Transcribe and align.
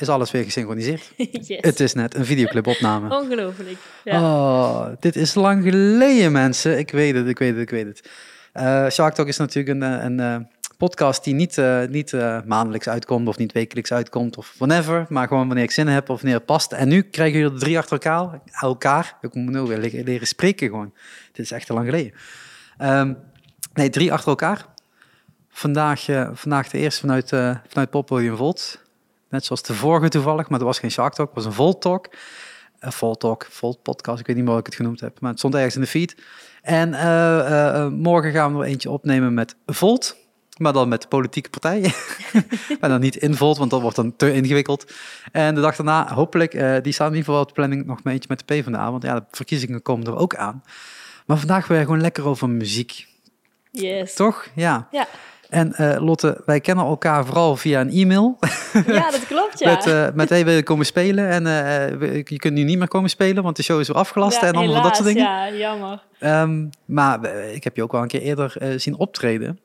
is 0.00 0.08
alles 0.08 0.30
weer 0.30 0.44
gesynchroniseerd. 0.44 1.12
yes. 1.16 1.58
Het 1.60 1.80
is 1.80 1.94
net 1.94 2.14
een 2.14 2.24
videoclipopname. 2.24 3.16
Ongelooflijk. 3.16 3.78
Ja. 4.04 4.20
Oh, 4.20 4.86
dit 5.00 5.16
is 5.16 5.34
lang 5.34 5.62
geleden, 5.62 6.32
mensen. 6.32 6.78
Ik 6.78 6.90
weet 6.90 7.14
het, 7.14 7.26
ik 7.26 7.38
weet 7.38 7.52
het, 7.52 7.60
ik 7.60 7.70
weet 7.70 7.86
het. 7.86 8.10
Eh 8.52 8.88
Shark 8.88 9.14
Talk 9.14 9.26
is 9.26 9.36
natuurlijk 9.36 9.80
een, 9.80 9.82
eh, 9.82 10.04
een 10.04 10.20
eh, 10.20 10.36
podcast 10.78 11.24
die 11.24 11.34
niet, 11.34 11.60
niet 11.88 12.12
maandelijks 12.46 12.88
uitkomt 12.88 13.28
of 13.28 13.36
niet 13.36 13.52
wekelijks 13.52 13.92
uitkomt 13.92 14.36
of 14.36 14.54
whenever, 14.58 15.06
maar 15.08 15.28
gewoon 15.28 15.46
wanneer 15.46 15.64
ik 15.64 15.70
zin 15.70 15.86
heb 15.86 16.08
of 16.08 16.16
wanneer 16.16 16.38
het 16.38 16.46
past. 16.46 16.72
En 16.72 16.88
nu 16.88 17.02
krijgen 17.02 17.38
jullie 17.38 17.54
er 17.54 17.60
drie 17.60 17.78
achter 17.78 17.92
elkaar. 17.92 18.40
elkaar. 18.60 19.16
Ik 19.20 19.34
moet 19.34 19.52
nu 19.52 19.60
weer 19.60 19.78
leren, 19.78 20.04
leren 20.04 20.26
spreken 20.26 20.68
gewoon. 20.68 20.92
Dit 21.32 21.44
is 21.44 21.50
echt 21.50 21.66
te 21.66 21.72
lang 21.72 21.86
geleden. 21.86 22.12
Ehm, 22.78 23.14
nee, 23.74 23.90
drie 23.90 24.12
achter 24.12 24.28
elkaar. 24.28 24.66
Vandaag, 25.50 26.06
vandaag 26.32 26.68
de 26.68 26.78
eerste 26.78 27.00
vanuit, 27.00 27.28
vanuit 27.68 27.90
Pop 27.90 28.08
William 28.08 28.36
Volt. 28.36 28.84
Net 29.28 29.44
zoals 29.44 29.62
de 29.62 29.74
vorige 29.74 30.08
toevallig, 30.08 30.48
maar 30.48 30.58
dat 30.58 30.68
was 30.68 30.78
geen 30.78 30.90
Shark 30.90 31.12
Talk, 31.14 31.26
het 31.26 31.36
was 31.36 31.44
een 31.44 31.52
Volt 31.52 31.80
Talk. 31.80 32.08
Een 32.78 32.92
Volt 32.92 33.20
Talk, 33.20 33.46
Volt 33.50 33.82
Podcast, 33.82 34.20
ik 34.20 34.26
weet 34.26 34.36
niet 34.36 34.44
meer 34.44 34.52
hoe 34.54 34.60
ik 34.62 34.66
het 34.66 34.74
genoemd 34.76 35.00
heb, 35.00 35.20
maar 35.20 35.30
het 35.30 35.38
stond 35.38 35.54
ergens 35.54 35.74
in 35.74 35.80
de 35.80 35.86
feed. 35.86 36.16
En 36.62 36.94
eh, 36.94 37.38
eh, 37.38 37.82
eh, 37.84 37.90
morgen 37.92 38.32
gaan 38.32 38.58
we 38.58 38.64
eentje 38.66 38.90
opnemen 38.90 39.34
met 39.34 39.56
Volt, 39.66 40.16
maar 40.56 40.72
dan 40.72 40.88
met 40.88 41.02
de 41.02 41.08
politieke 41.08 41.50
partijen. 41.50 41.92
maar 42.80 42.90
dan 42.90 43.00
niet 43.00 43.16
in 43.16 43.34
Volt, 43.34 43.58
want 43.58 43.70
dat 43.70 43.80
wordt 43.80 43.96
dan 43.96 44.16
te 44.16 44.32
ingewikkeld. 44.32 44.92
En 45.32 45.54
de 45.54 45.60
dag 45.60 45.76
daarna, 45.76 46.14
hopelijk, 46.14 46.54
eh, 46.54 46.76
die 46.82 46.92
staat 46.92 47.10
in 47.10 47.16
ieder 47.16 47.24
geval 47.28 47.40
op 47.40 47.48
de 47.48 47.54
planning 47.54 47.86
nog 47.86 48.02
maar 48.02 48.12
eentje 48.12 48.28
met 48.28 48.38
de 48.38 48.54
PvdA, 48.54 48.90
want 48.90 49.02
ja, 49.02 49.14
de 49.14 49.24
verkiezingen 49.30 49.82
komen 49.82 50.06
er 50.06 50.16
ook 50.16 50.34
aan. 50.34 50.62
Maar 51.26 51.36
vandaag 51.38 51.66
weer 51.66 51.80
gewoon 51.80 52.00
lekker 52.00 52.26
over 52.26 52.48
muziek, 52.48 53.06
Yes. 53.70 54.14
toch? 54.14 54.46
Ja. 54.54 54.88
Ja. 54.90 55.06
En 55.56 55.74
eh, 55.74 56.02
Lotte, 56.02 56.42
wij 56.44 56.60
kennen 56.60 56.84
elkaar 56.84 57.24
vooral 57.24 57.56
via 57.56 57.80
een 57.80 57.90
e-mail. 57.90 58.38
ja, 58.86 59.10
dat 59.10 59.26
klopt, 59.26 59.58
ja. 59.58 59.70
Met, 59.74 59.86
eh 59.86 60.06
met 60.14 60.28
hey, 60.28 60.44
wil 60.44 60.54
je 60.54 60.62
komen 60.62 60.86
spelen? 60.86 61.28
En 61.28 61.46
eh, 61.46 62.22
je 62.24 62.36
kunt 62.36 62.54
nu 62.54 62.62
niet 62.62 62.78
meer 62.78 62.88
komen 62.88 63.10
spelen, 63.10 63.42
want 63.42 63.56
de 63.56 63.62
show 63.62 63.80
is 63.80 63.88
weer 63.88 63.96
afgelast 63.96 64.40
Ja, 64.40 64.46
en 64.46 64.54
allemaal 64.54 64.82
dat 64.82 64.96
soort 64.96 65.08
dingen. 65.08 65.22
Ja, 65.22 65.50
jammer. 65.50 66.02
Ehm, 66.18 66.66
maar 66.84 67.24
ik 67.34 67.64
heb 67.64 67.76
je 67.76 67.82
ook 67.82 67.92
wel 67.92 68.02
een 68.02 68.08
keer 68.08 68.20
eerder 68.20 68.80
zien 68.80 68.96
optreden. 68.96 69.60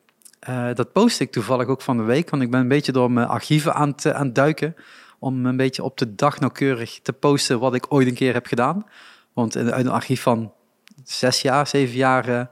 Dat 0.73 0.91
post 0.91 1.19
ik 1.19 1.31
toevallig 1.31 1.67
ook 1.67 1.81
van 1.81 1.97
de 1.97 2.03
week, 2.03 2.29
want 2.29 2.43
ik 2.43 2.51
ben 2.51 2.59
een 2.59 2.67
beetje 2.67 2.91
door 2.91 3.11
mijn 3.11 3.27
archieven 3.27 3.73
aan 3.73 3.89
het, 3.89 4.13
aan 4.13 4.25
het 4.25 4.35
duiken. 4.35 4.75
Om 5.19 5.45
een 5.45 5.57
beetje 5.57 5.83
op 5.83 5.97
de 5.97 6.15
dag 6.15 6.39
nauwkeurig 6.39 6.99
te 7.01 7.13
posten 7.13 7.59
wat 7.59 7.75
ik 7.75 7.85
ooit 7.89 8.07
een 8.07 8.13
keer 8.13 8.33
heb 8.33 8.45
gedaan. 8.45 8.85
Want 9.33 9.57
uit 9.57 9.85
een 9.85 9.91
archief 9.91 10.21
van 10.21 10.51
zes 11.03 11.41
jaar, 11.41 11.67
zeven 11.67 11.95
jaar, 11.95 12.49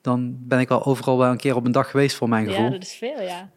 dan 0.00 0.36
ben 0.38 0.58
ik 0.60 0.70
al 0.70 0.84
overal 0.84 1.18
wel 1.18 1.30
een 1.30 1.36
keer 1.36 1.56
op 1.56 1.64
een 1.64 1.72
dag 1.72 1.90
geweest 1.90 2.16
voor 2.16 2.28
mijn 2.28 2.46
gevoel. 2.46 2.64
Ja, 2.64 2.70
dat 2.70 2.82
is 2.82 2.94
veel, 2.94 3.20
ja. 3.22 3.50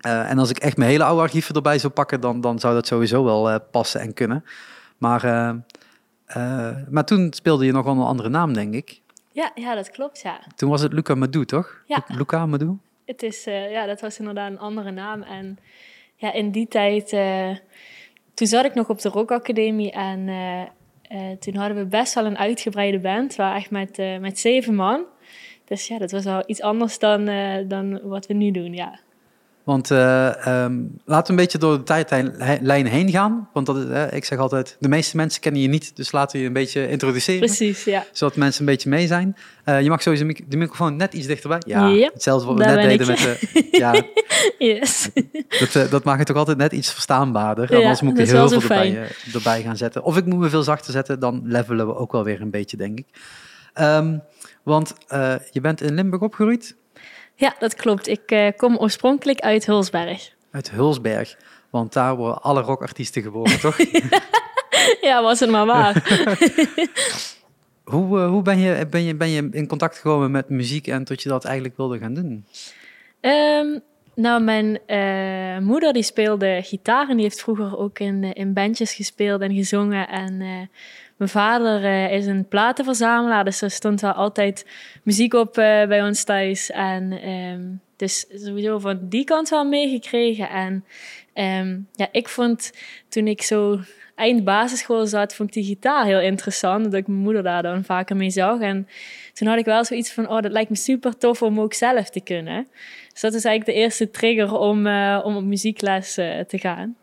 Eh, 0.00 0.30
en 0.30 0.38
als 0.38 0.50
ik 0.50 0.58
echt 0.58 0.76
mijn 0.76 0.90
hele 0.90 1.04
oude 1.04 1.22
archieven 1.22 1.54
erbij 1.54 1.78
zou 1.78 1.92
pakken, 1.92 2.20
dan, 2.20 2.40
dan 2.40 2.58
zou 2.58 2.74
dat 2.74 2.86
sowieso 2.86 3.24
wel 3.24 3.50
eh, 3.50 3.56
passen 3.70 4.00
en 4.00 4.14
kunnen. 4.14 4.44
Maar, 4.98 5.24
eh, 6.26 6.76
maar 6.90 7.04
toen 7.04 7.32
speelde 7.32 7.64
je 7.64 7.72
nog 7.72 7.86
onder 7.86 8.02
een 8.04 8.10
andere 8.10 8.28
naam, 8.28 8.52
denk 8.52 8.74
ik. 8.74 9.00
Ja, 9.32 9.50
ja, 9.54 9.74
dat 9.74 9.90
klopt, 9.90 10.20
ja. 10.20 10.40
Toen 10.56 10.70
was 10.70 10.80
het 10.82 10.92
Luca 10.92 11.14
Madou, 11.14 11.44
toch? 11.44 11.82
Ja. 11.86 12.04
Lu- 12.08 12.16
Luca 12.16 12.46
Madou? 12.46 12.78
Het 13.04 13.22
is, 13.22 13.44
ja, 13.44 13.86
dat 13.86 14.00
was 14.00 14.18
inderdaad 14.18 14.50
een 14.50 14.58
andere 14.58 14.90
naam. 14.90 15.22
En 15.22 15.58
ja, 16.16 16.32
in 16.32 16.50
die 16.50 16.68
tijd, 16.68 17.08
toen 18.34 18.46
zat 18.46 18.64
ik 18.64 18.74
nog 18.74 18.88
op 18.88 19.00
de 19.00 19.08
Rock 19.08 19.30
Academie 19.30 19.90
en 19.90 20.28
toen 21.40 21.54
hadden 21.54 21.76
we 21.76 21.86
best 21.86 22.14
wel 22.14 22.24
een 22.26 22.38
uitgebreide 22.38 22.98
band. 22.98 23.36
We 23.36 23.42
waren 23.42 23.56
echt 23.56 23.70
met, 23.70 24.20
met 24.20 24.38
zeven 24.38 24.74
man. 24.74 25.04
Dus 25.70 25.86
ja, 25.86 25.98
dat 25.98 26.10
was 26.10 26.24
wel 26.24 26.42
iets 26.46 26.60
anders 26.62 26.98
dan, 26.98 27.28
eh, 27.28 27.68
dan 27.68 28.00
wat 28.02 28.26
we 28.26 28.34
nu 28.34 28.50
doen, 28.50 28.72
ja. 28.74 28.98
Want 29.64 29.90
ehm, 29.90 30.82
laten 31.04 31.24
we 31.24 31.30
een 31.30 31.36
beetje 31.36 31.58
door 31.58 31.76
de 31.76 31.82
tijdlijn 31.82 32.86
heen 32.86 33.10
gaan. 33.10 33.48
Want 33.52 33.66
dat 33.66 33.76
is, 33.76 33.84
eh, 33.84 34.12
ik 34.12 34.24
zeg 34.24 34.38
altijd, 34.38 34.76
de 34.80 34.88
meeste 34.88 35.16
mensen 35.16 35.40
kennen 35.40 35.62
je 35.62 35.68
niet. 35.68 35.96
Dus 35.96 36.12
laten 36.12 36.36
we 36.36 36.42
je 36.42 36.46
een 36.46 36.52
beetje 36.52 36.88
introduceren. 36.88 37.40
Precies, 37.46 37.84
ja. 37.84 38.04
Zodat 38.12 38.36
mensen 38.36 38.60
een 38.60 38.66
beetje 38.66 38.88
mee 38.88 39.06
zijn. 39.06 39.36
Eh, 39.64 39.80
je 39.82 39.88
mag 39.88 40.02
sowieso 40.02 40.26
de 40.48 40.56
microfoon 40.56 40.96
net 40.96 41.14
iets 41.14 41.26
dichterbij. 41.26 41.62
Ja, 41.66 41.88
Yep, 41.88 42.12
hetzelfde 42.12 42.46
wat 42.46 42.58
we 42.58 42.64
net 42.64 42.82
deden 42.82 43.00
ik. 43.00 43.06
met 43.06 43.18
de... 43.18 43.68
Ja, 43.78 44.02
Yes. 44.58 45.08
Dat, 45.72 45.90
dat 45.90 46.04
maakt 46.04 46.18
het 46.18 46.26
toch 46.26 46.36
altijd 46.36 46.58
net 46.58 46.72
iets 46.72 46.92
verstaanbaarder. 46.92 47.72
Ja, 47.72 47.78
Anders 47.78 48.00
moet 48.00 48.18
ik 48.18 48.26
er 48.28 48.34
heel 48.36 48.48
veel 48.48 48.60
erbij, 48.60 49.08
erbij 49.34 49.62
gaan 49.62 49.76
zetten. 49.76 50.02
Of 50.04 50.16
ik 50.16 50.24
moet 50.24 50.38
me 50.38 50.48
veel 50.48 50.62
zachter 50.62 50.92
zetten, 50.92 51.20
dan 51.20 51.42
levelen 51.44 51.86
we 51.86 51.96
ook 51.96 52.12
wel 52.12 52.24
weer 52.24 52.40
een 52.40 52.50
beetje, 52.50 52.76
denk 52.76 52.98
ik. 52.98 53.06
Ehm, 53.72 54.18
want 54.62 54.94
eh, 55.08 55.34
je 55.50 55.60
bent 55.60 55.80
in 55.80 55.94
Limburg 55.94 56.22
opgegroeid, 56.22 56.76
Ja, 57.34 57.54
dat 57.58 57.74
klopt. 57.74 58.08
Ik 58.08 58.30
eh, 58.30 58.48
kom 58.56 58.76
oorspronkelijk 58.76 59.40
uit 59.40 59.66
Hulsberg. 59.66 60.32
uit 60.50 60.70
Hulsberg. 60.70 61.36
Want 61.70 61.92
daar 61.92 62.16
worden 62.16 62.42
alle 62.42 62.60
rockartiesten 62.60 63.22
geboren, 63.22 63.60
toch? 63.60 63.76
Ja, 65.00 65.22
was 65.22 65.40
het 65.40 65.50
maar 65.50 65.66
waar. 65.66 65.92
hoe 67.84 68.20
eh, 68.20 68.28
hoe 68.28 68.42
ben, 68.42 68.58
je, 68.58 68.86
ben, 68.86 69.02
je, 69.02 69.14
ben 69.14 69.28
je 69.28 69.48
in 69.50 69.66
contact 69.66 69.96
gekomen 69.96 70.30
met 70.30 70.48
muziek 70.48 70.86
en 70.86 71.04
tot 71.04 71.22
je 71.22 71.28
dat 71.28 71.44
eigenlijk 71.44 71.76
wilde 71.76 71.98
gaan 71.98 72.14
doen? 72.14 72.44
Ehm, 73.20 73.78
nou, 74.14 74.42
mijn 74.42 74.80
moeder 75.64 75.92
die 75.92 76.02
speelde 76.02 76.60
gitaar 76.62 77.08
en 77.08 77.14
die 77.14 77.24
heeft 77.24 77.40
vroeger 77.40 77.78
ook 77.78 77.98
in, 77.98 78.32
in 78.32 78.52
bandjes 78.52 78.94
gespeeld 78.94 79.40
en 79.40 79.54
gezongen. 79.54 80.08
En 80.08 80.70
mijn 81.20 81.32
vader 81.32 81.84
eh, 81.84 82.12
is 82.12 82.26
een 82.26 82.48
platenverzamelaar, 82.48 83.44
dus 83.44 83.62
er 83.62 83.70
stond 83.70 84.00
wel 84.00 84.12
altijd 84.12 84.66
muziek 85.02 85.34
op 85.34 85.58
eh, 85.58 85.86
bij 85.86 86.02
ons 86.02 86.24
thuis. 86.24 86.70
En 86.70 87.12
ehm, 87.22 87.62
dus 87.96 88.26
sowieso 88.44 88.78
van 88.78 88.98
die 89.02 89.24
kant 89.24 89.48
wel 89.48 89.64
meegekregen. 89.64 90.48
En 90.48 90.84
ehm, 91.32 91.78
ja, 91.92 92.08
ik 92.12 92.28
vond 92.28 92.72
toen 93.08 93.26
ik 93.26 93.42
zo 93.42 93.78
eind 94.14 94.44
basisschool 94.44 95.06
zat, 95.06 95.34
vond 95.34 95.48
ik 95.48 95.54
die 95.54 95.74
gitaar 95.74 96.04
heel 96.04 96.20
interessant. 96.20 96.84
Dat 96.84 96.94
ik 96.94 97.06
mijn 97.06 97.20
moeder 97.20 97.42
daar 97.42 97.62
dan 97.62 97.84
vaker 97.84 98.16
mee 98.16 98.30
zag. 98.30 98.60
En 98.60 98.88
toen 99.32 99.48
had 99.48 99.58
ik 99.58 99.64
wel 99.64 99.84
zoiets 99.84 100.12
van, 100.12 100.28
oh, 100.28 100.40
dat 100.40 100.52
lijkt 100.52 100.70
me 100.70 100.76
super 100.76 101.18
tof 101.18 101.42
om 101.42 101.60
ook 101.60 101.74
zelf 101.74 102.10
te 102.10 102.20
kunnen. 102.20 102.68
Dus 103.12 103.20
dat 103.20 103.34
is 103.34 103.44
eigenlijk 103.44 103.76
de 103.76 103.82
eerste 103.84 104.10
trigger 104.10 104.58
om, 104.58 104.86
eh, 104.86 105.20
om 105.24 105.36
op 105.36 105.44
muziekles 105.44 106.14
te 106.14 106.58
gaan. 106.58 106.96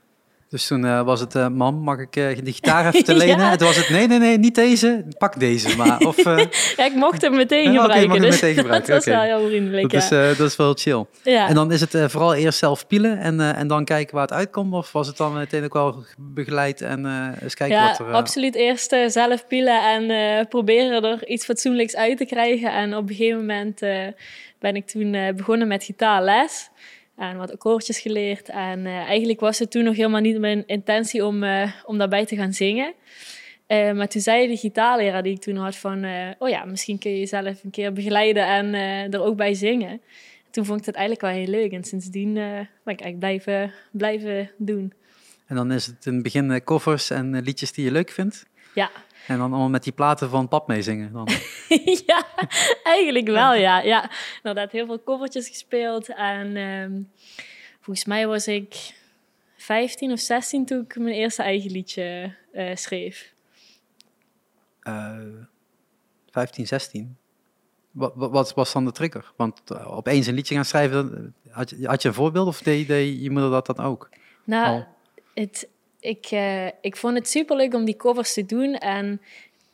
Dus 0.50 0.68
toen 0.68 0.86
eh, 0.86 1.02
was 1.02 1.20
het, 1.20 1.36
eh, 1.36 1.48
mam, 1.48 1.76
mag 1.76 2.00
ik 2.00 2.16
eh 2.16 2.38
die 2.44 2.54
gitaar 2.54 2.86
even 2.88 3.04
te 3.04 3.16
lenen? 3.26 3.38
Ja. 3.40 3.52
En 3.52 3.58
toen 3.58 3.68
was 3.68 3.76
het, 3.78 3.90
nee, 3.90 4.08
nee, 4.08 4.20
nee, 4.20 4.38
niet 4.38 4.56
deze, 4.56 5.06
pak 5.18 5.40
deze 5.40 5.78
maar. 5.78 6.00
Of, 6.08 6.24
Ja, 6.24 6.86
ik 6.86 6.94
mocht 6.96 7.22
hem 7.22 7.36
meteen 7.36 7.72
Ja, 7.72 7.82
gebruiken. 7.82 8.22
dus 8.22 8.42
meteen 8.42 8.56
gebruiken, 8.56 8.90
dat 8.94 9.06
was 9.06 9.14
oké. 9.16 9.28
wel 9.28 9.38
heel 9.40 9.48
vriendelijk, 9.48 9.92
dat, 9.92 10.02
is, 10.04 10.10
ja. 10.10 10.30
eh, 10.30 10.38
dat 10.38 10.48
is 10.48 10.56
wel 10.56 10.74
chill. 10.74 11.06
ja. 11.24 11.48
En 11.48 11.56
dan 11.56 11.72
is 11.72 11.82
het 11.82 12.12
vooral 12.12 12.34
eerst 12.34 12.60
zelf 12.60 12.88
pielen 12.88 13.20
en, 13.20 13.40
en 13.56 13.68
dan 13.68 13.86
kijken 13.86 14.14
waar 14.16 14.24
het 14.24 14.34
uitkomt? 14.34 14.74
Of 14.74 14.92
was 14.92 15.08
het 15.08 15.18
dan 15.18 15.34
meteen 15.34 15.64
ook 15.64 15.74
wel 15.74 16.04
begeleid 16.18 16.82
en 16.82 17.06
eens 17.42 17.54
kijken 17.54 17.78
ja, 17.78 17.88
wat 17.90 18.00
er... 18.00 18.08
eh, 18.08 18.14
absoluut 18.14 18.56
eerst 18.56 18.96
zelf 19.08 19.48
pielen 19.48 19.82
en 20.10 20.48
proberen 20.48 21.04
er 21.04 21.28
iets 21.28 21.46
fatsoenlijks 21.46 21.96
uit 21.96 22.18
te 22.18 22.26
krijgen. 22.26 22.72
En 22.74 22.96
op 22.96 23.10
een 23.10 23.16
gegeven 23.16 23.40
moment 23.40 23.80
ben 24.60 24.76
ik 24.76 24.88
toen 24.88 25.34
begonnen 25.36 25.68
met 25.68 25.84
gitaarles. 25.84 26.70
En 27.18 27.38
wat 27.38 27.52
akkoordjes 27.52 28.00
geleerd. 28.00 28.50
En 28.50 28.86
eh, 28.86 28.96
eigenlijk 28.96 29.40
was 29.40 29.60
het 29.60 29.72
toen 29.72 29.84
nog 29.84 29.96
helemaal 29.96 30.22
niet 30.22 30.40
mijn 30.40 30.64
intentie 30.68 31.26
om, 31.26 31.44
eh, 31.44 31.72
om 31.86 31.98
daarbij 31.98 32.26
te 32.26 32.36
gaan 32.36 32.54
zingen. 32.54 32.94
Eh, 33.68 33.92
maar 33.92 34.08
toen 34.08 34.22
zei 34.22 34.48
de 34.48 34.58
gitaarleraar 34.58 35.24
die 35.24 35.34
ik 35.34 35.42
toen 35.42 35.56
had 35.56 35.76
van... 35.76 36.06
oh 36.40 36.50
ja, 36.50 36.66
misschien 36.66 36.98
kun 36.98 37.12
je 37.12 37.20
jezelf 37.20 37.64
een 37.64 37.70
keer 37.70 37.94
begeleiden 37.94 38.48
en 38.48 38.74
er 39.14 39.22
ook 39.22 39.36
bij 39.36 39.54
zingen. 39.54 40.02
Toen 40.52 40.66
vond 40.66 40.80
ik 40.80 40.86
het 40.86 40.96
eigenlijk 40.96 41.26
wel 41.26 41.44
heel 41.44 41.62
leuk. 41.62 41.72
En 41.72 41.84
sindsdien 41.84 42.34
ben 42.34 42.70
ik 42.94 43.02
eigenlijk 43.02 43.20
blijven, 43.20 43.74
blijven 43.92 44.52
doen. 44.58 44.94
En 45.46 45.56
dan 45.56 45.72
is 45.72 45.86
het 45.86 46.06
in 46.06 46.14
het 46.14 46.24
begin 46.24 46.64
covers 46.64 47.10
en 47.10 47.42
liedjes 47.42 47.72
die 47.72 47.86
je 47.86 47.92
leuk 47.92 48.10
vindt. 48.10 48.46
Ja, 48.78 48.92
En 49.28 49.38
dan 49.38 49.50
allemaal 49.50 49.70
met 49.70 49.84
die 49.84 49.94
platen 49.94 50.30
van 50.30 50.48
pap 50.48 50.68
meezingen. 50.68 51.14
Dan. 51.14 51.28
ja, 52.08 52.26
eigenlijk 52.84 53.28
wel, 53.28 53.54
ja. 53.54 53.82
ja. 53.82 54.12
Inderdaad, 54.36 54.72
heel 54.72 54.86
veel 54.86 55.04
covertjes 55.04 55.48
gespeeld. 55.48 56.08
En 56.08 56.56
ehm, 56.56 57.02
volgens 57.82 58.06
mij 58.06 58.28
was 58.28 58.48
ik 58.48 58.94
15 59.56 60.12
of 60.12 60.20
16 60.20 60.66
toen 60.66 60.82
ik 60.82 60.96
mijn 60.98 61.16
eerste 61.16 61.44
eigen 61.44 61.72
liedje 61.72 62.36
eh, 62.52 62.76
schreef. 62.76 63.34
Eh 64.80 65.18
15, 66.32 66.68
16. 66.68 67.18
Wat, 67.92 68.14
wat, 68.16 68.54
was 68.54 68.74
dan 68.74 68.86
de 68.86 68.92
trigger? 68.92 69.34
Want 69.36 69.72
eh, 69.72 69.98
opeens 69.98 70.28
een 70.28 70.34
liedje 70.34 70.56
gaan 70.56 70.66
schrijven, 70.66 71.34
eh, 71.44 71.54
had 71.54 71.70
je, 71.70 71.88
had 71.88 72.02
je 72.02 72.08
een 72.08 72.14
voorbeeld 72.14 72.48
of 72.48 72.62
deed, 72.62 72.88
deed 72.88 73.22
je 73.22 73.32
moeder 73.32 73.50
dat 73.50 73.66
dan 73.66 73.80
ook? 73.80 74.10
Nou, 74.44 74.84
het, 75.34 75.68
ik, 76.08 76.26
eh, 76.26 76.66
ik 76.66 76.96
vond 76.96 77.18
het 77.18 77.30
superleuk 77.30 77.74
om 77.74 77.86
die 77.86 77.96
covers 77.96 78.34
te 78.34 78.46
doen. 78.46 78.74
En 78.76 79.22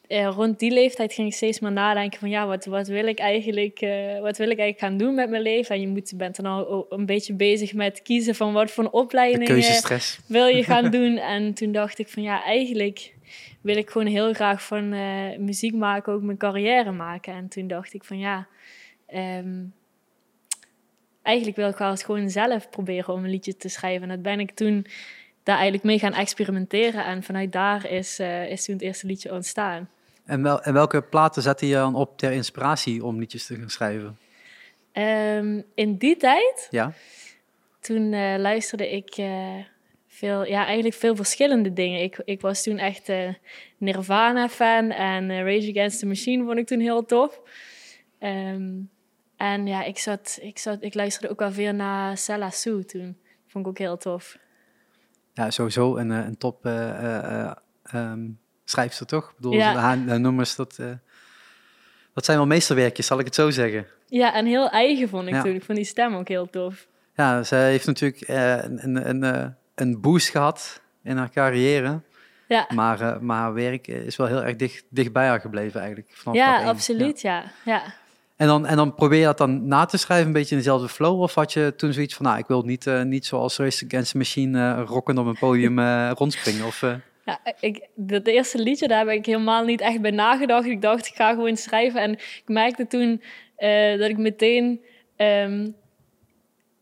eh, 0.07 0.27
rond 0.35 0.59
die 0.59 0.71
leeftijd 0.71 1.13
ging 1.13 1.27
ik 1.27 1.33
steeds 1.33 1.59
maar 1.59 1.71
nadenken 1.71 2.19
van... 2.19 2.29
ja, 2.29 2.47
wat, 2.47 2.65
wat, 2.65 2.87
wil 2.87 3.07
ik 3.07 3.19
eigenlijk, 3.19 3.79
eh, 3.79 4.19
wat 4.19 4.37
wil 4.37 4.49
ik 4.49 4.59
eigenlijk 4.59 4.79
gaan 4.79 4.97
doen 4.97 5.15
met 5.15 5.29
mijn 5.29 5.41
leven? 5.41 5.75
En 5.75 5.81
je 5.81 5.87
moet, 5.87 6.13
bent 6.15 6.35
dan 6.35 6.45
al 6.45 6.85
een 6.89 7.05
beetje 7.05 7.33
bezig 7.33 7.73
met 7.73 8.01
kiezen 8.01 8.35
van 8.35 8.53
wat 8.53 8.71
voor 8.71 8.83
een 8.83 8.89
De 8.89 8.97
opleiding... 8.97 9.45
keuzestress. 9.45 10.19
wil 10.25 10.47
je 10.47 10.63
gaan 10.63 10.91
doen? 10.97 11.17
En 11.17 11.53
toen 11.53 11.71
dacht 11.71 11.99
ik 11.99 12.07
van 12.07 12.23
ja, 12.23 12.43
eigenlijk 12.43 13.13
wil 13.61 13.77
ik 13.77 13.89
gewoon 13.89 14.07
heel 14.07 14.33
graag 14.33 14.63
van 14.63 14.89
muziek 15.45 15.73
maken 15.73 16.13
ook 16.13 16.21
mijn 16.21 16.37
carrière 16.37 16.91
maken. 16.91 17.33
En 17.33 17.47
toen 17.47 17.67
dacht 17.67 17.93
ik 17.93 18.03
van 18.03 18.19
ja, 18.19 18.47
ehm, 19.07 19.63
eigenlijk 21.21 21.57
wil 21.57 21.69
ik 21.69 21.77
wel 21.77 21.89
eens 21.89 22.03
gewoon 22.03 22.29
zelf 22.29 22.69
proberen 22.69 23.13
om 23.13 23.23
een 23.23 23.29
liedje 23.29 23.57
te 23.57 23.69
schrijven. 23.69 24.01
En 24.01 24.09
dat 24.09 24.21
ben 24.21 24.39
ik 24.39 24.51
toen 24.51 24.85
daar 25.43 25.55
eigenlijk 25.55 25.83
mee 25.83 25.99
gaan 25.99 26.13
experimenteren. 26.13 27.05
En 27.05 27.23
vanuit 27.23 27.51
daar 27.51 27.89
is, 27.89 28.19
eh, 28.19 28.49
is 28.49 28.65
toen 28.65 28.75
het 28.75 28.83
eerste 28.83 29.07
liedje 29.07 29.31
ontstaan. 29.31 29.89
En, 30.25 30.43
wel, 30.43 30.61
en 30.61 30.73
welke 30.73 31.01
platen 31.01 31.41
zette 31.41 31.67
je 31.67 31.73
dan 31.73 31.95
op 31.95 32.17
ter 32.17 32.31
inspiratie 32.31 33.05
om 33.05 33.19
liedjes 33.19 33.45
te 33.45 33.55
gaan 33.55 33.69
schrijven? 33.69 34.17
Ehm, 34.91 35.61
in 35.75 35.95
die 35.97 36.17
tijd, 36.17 36.67
Ja? 36.69 36.93
toen 37.79 38.13
eh, 38.13 38.35
luisterde 38.37 38.91
ik 38.91 39.09
eh, 39.17 39.55
veel, 40.07 40.45
ja, 40.45 40.65
eigenlijk 40.65 40.95
veel 40.95 41.15
verschillende 41.15 41.73
dingen. 41.73 42.01
Ik, 42.01 42.21
ik 42.25 42.41
was 42.41 42.63
toen 42.63 42.77
echt 42.77 43.11
Nirvana-fan 43.77 44.91
en 44.91 45.43
Rage 45.43 45.69
Against 45.69 45.99
the 45.99 46.05
Machine 46.05 46.45
vond 46.45 46.57
ik 46.57 46.67
toen 46.67 46.79
heel 46.79 47.05
tof. 47.05 47.41
Ehm, 48.19 48.71
en 49.37 49.67
ja, 49.67 49.83
ik, 49.83 49.97
zat, 49.97 50.39
ik, 50.41 50.57
zat, 50.57 50.77
ik 50.83 50.93
luisterde 50.93 51.29
ook 51.29 51.41
al 51.41 51.51
veel 51.51 51.73
naar 51.73 52.17
Sella 52.17 52.49
Sue 52.49 52.85
toen. 52.85 53.17
Vond 53.47 53.65
ik 53.65 53.71
ook 53.71 53.77
heel 53.77 53.97
tof. 53.97 54.37
Ja, 55.33 55.51
sowieso 55.51 55.97
een, 55.97 56.11
eh, 56.11 56.25
een 56.25 56.37
top 56.37 56.65
ehm, 56.65 58.29
schrijfster, 58.65 59.05
toch? 59.05 59.29
Ik 59.29 59.35
bedoel, 59.35 59.53
Ja. 59.53 59.73
haar, 59.75 59.97
haar 59.97 60.19
nummers, 60.19 60.55
dat, 60.55 60.79
dat 62.13 62.25
zijn 62.25 62.37
wel 62.37 62.47
meesterwerkjes, 62.47 63.05
zal 63.05 63.19
ik 63.19 63.25
het 63.25 63.35
zo 63.35 63.49
zeggen. 63.49 63.87
Ja, 64.07 64.33
en 64.33 64.45
heel 64.45 64.69
eigen 64.69 65.09
vond 65.09 65.27
ik 65.27 65.33
Ja. 65.33 65.41
toen. 65.41 65.55
Ik 65.55 65.63
vond 65.63 65.77
die 65.77 65.87
stem 65.87 66.15
ook 66.15 66.27
heel 66.27 66.49
tof. 66.49 66.87
Ja, 67.15 67.43
zij 67.43 67.69
heeft 67.69 67.85
natuurlijk 67.85 68.23
een, 68.27 69.09
een, 69.09 69.55
een, 69.75 70.01
boost 70.01 70.29
gehad 70.29 70.81
in 71.03 71.17
haar 71.17 71.29
carrière. 71.29 72.01
Ja, 72.47 72.67
Maar, 72.73 73.23
maar 73.23 73.39
haar 73.39 73.53
werk 73.53 73.87
is 73.87 74.15
wel 74.15 74.27
heel 74.27 74.43
erg 74.43 74.55
dicht, 74.55 74.85
dicht 74.89 75.11
bij 75.13 75.27
haar 75.27 75.39
gebleven 75.39 75.79
eigenlijk. 75.79 76.09
Vanaf 76.13 76.37
ja 76.37 76.63
absoluut, 76.63 77.21
ja. 77.21 77.43
ja. 77.65 77.83
En, 78.35 78.47
dan, 78.47 78.65
en 78.65 78.75
dan 78.75 78.95
probeer 78.95 79.19
je 79.19 79.25
dat 79.25 79.37
dan 79.37 79.67
na 79.67 79.85
te 79.85 79.97
schrijven, 79.97 80.27
een 80.27 80.33
beetje 80.33 80.55
in 80.55 80.57
dezelfde 80.57 80.89
flow? 80.89 81.21
Of 81.21 81.33
had 81.33 81.53
je 81.53 81.73
toen 81.77 81.93
zoiets 81.93 82.15
van, 82.15 82.25
nou, 82.25 82.37
ik 82.37 82.47
wil 82.47 82.61
niet, 82.61 82.87
eh, 82.87 83.01
niet 83.01 83.25
zoals 83.25 83.57
Race 83.57 83.85
Against 83.85 84.11
the 84.11 84.17
Machine 84.17 84.59
uh, 84.59 84.83
rockend 84.85 85.17
op 85.17 85.25
een 85.25 85.37
podium 85.37 85.79
uh, 85.79 86.11
rondspringen? 86.17 86.65
Of. 86.65 86.81
Ja, 87.25 87.39
ik, 87.59 87.87
dat 87.95 88.27
eerste 88.27 88.59
liedje, 88.59 88.87
daar 88.87 89.05
heb 89.05 89.15
ik 89.15 89.25
helemaal 89.25 89.63
niet 89.63 89.81
echt 89.81 90.01
bij 90.01 90.11
nagedacht. 90.11 90.65
Ik 90.65 90.81
dacht, 90.81 91.07
ik 91.07 91.15
ga 91.15 91.33
gewoon 91.33 91.57
schrijven. 91.57 92.01
En 92.01 92.11
ik 92.11 92.43
merkte 92.45 92.87
toen 92.87 93.21
dat 93.97 94.09
ik 94.09 94.17
meteen 94.17 94.81
um, 95.17 95.75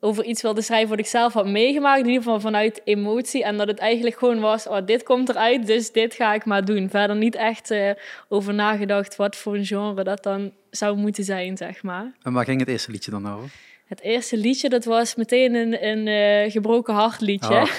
over 0.03 0.23
iets 0.23 0.41
wilde 0.41 0.61
schrijven 0.61 0.89
wat 0.89 0.99
ik 0.99 1.05
zelf 1.05 1.33
had 1.33 1.47
meegemaakt. 1.47 1.99
In 1.99 2.05
ieder 2.05 2.23
geval 2.23 2.39
vanuit 2.39 2.81
emotie. 2.83 3.43
En 3.43 3.57
dat 3.57 3.67
het 3.67 3.79
eigenlijk 3.79 4.17
gewoon 4.17 4.39
was, 4.39 4.67
oh, 4.67 4.85
dit 4.85 5.03
komt 5.03 5.29
eruit, 5.29 5.67
dus 5.67 5.91
dit 5.91 6.13
ga 6.13 6.33
ik 6.33 6.45
maar 6.45 6.65
doen. 6.65 6.89
Verder 6.89 7.15
niet 7.15 7.35
echt 7.35 7.71
uh, 7.71 7.91
over 8.27 8.53
nagedacht 8.53 9.15
wat 9.15 9.35
voor 9.35 9.55
een 9.55 9.65
genre 9.65 10.03
dat 10.03 10.23
dan 10.23 10.51
zou 10.69 10.97
moeten 10.97 11.23
zijn, 11.23 11.57
zeg 11.57 11.83
maar. 11.83 12.11
En 12.21 12.33
waar 12.33 12.45
ging 12.45 12.59
het 12.59 12.69
eerste 12.69 12.91
liedje 12.91 13.11
dan 13.11 13.33
over? 13.33 13.49
Het 13.85 14.01
eerste 14.01 14.37
liedje, 14.37 14.69
dat 14.69 14.85
was 14.85 15.15
meteen 15.15 15.55
een, 15.55 15.85
een 15.85 16.07
uh, 16.07 16.51
gebroken 16.51 16.93
hart 16.93 17.21
liedje. 17.21 17.55
Oh. 17.55 17.65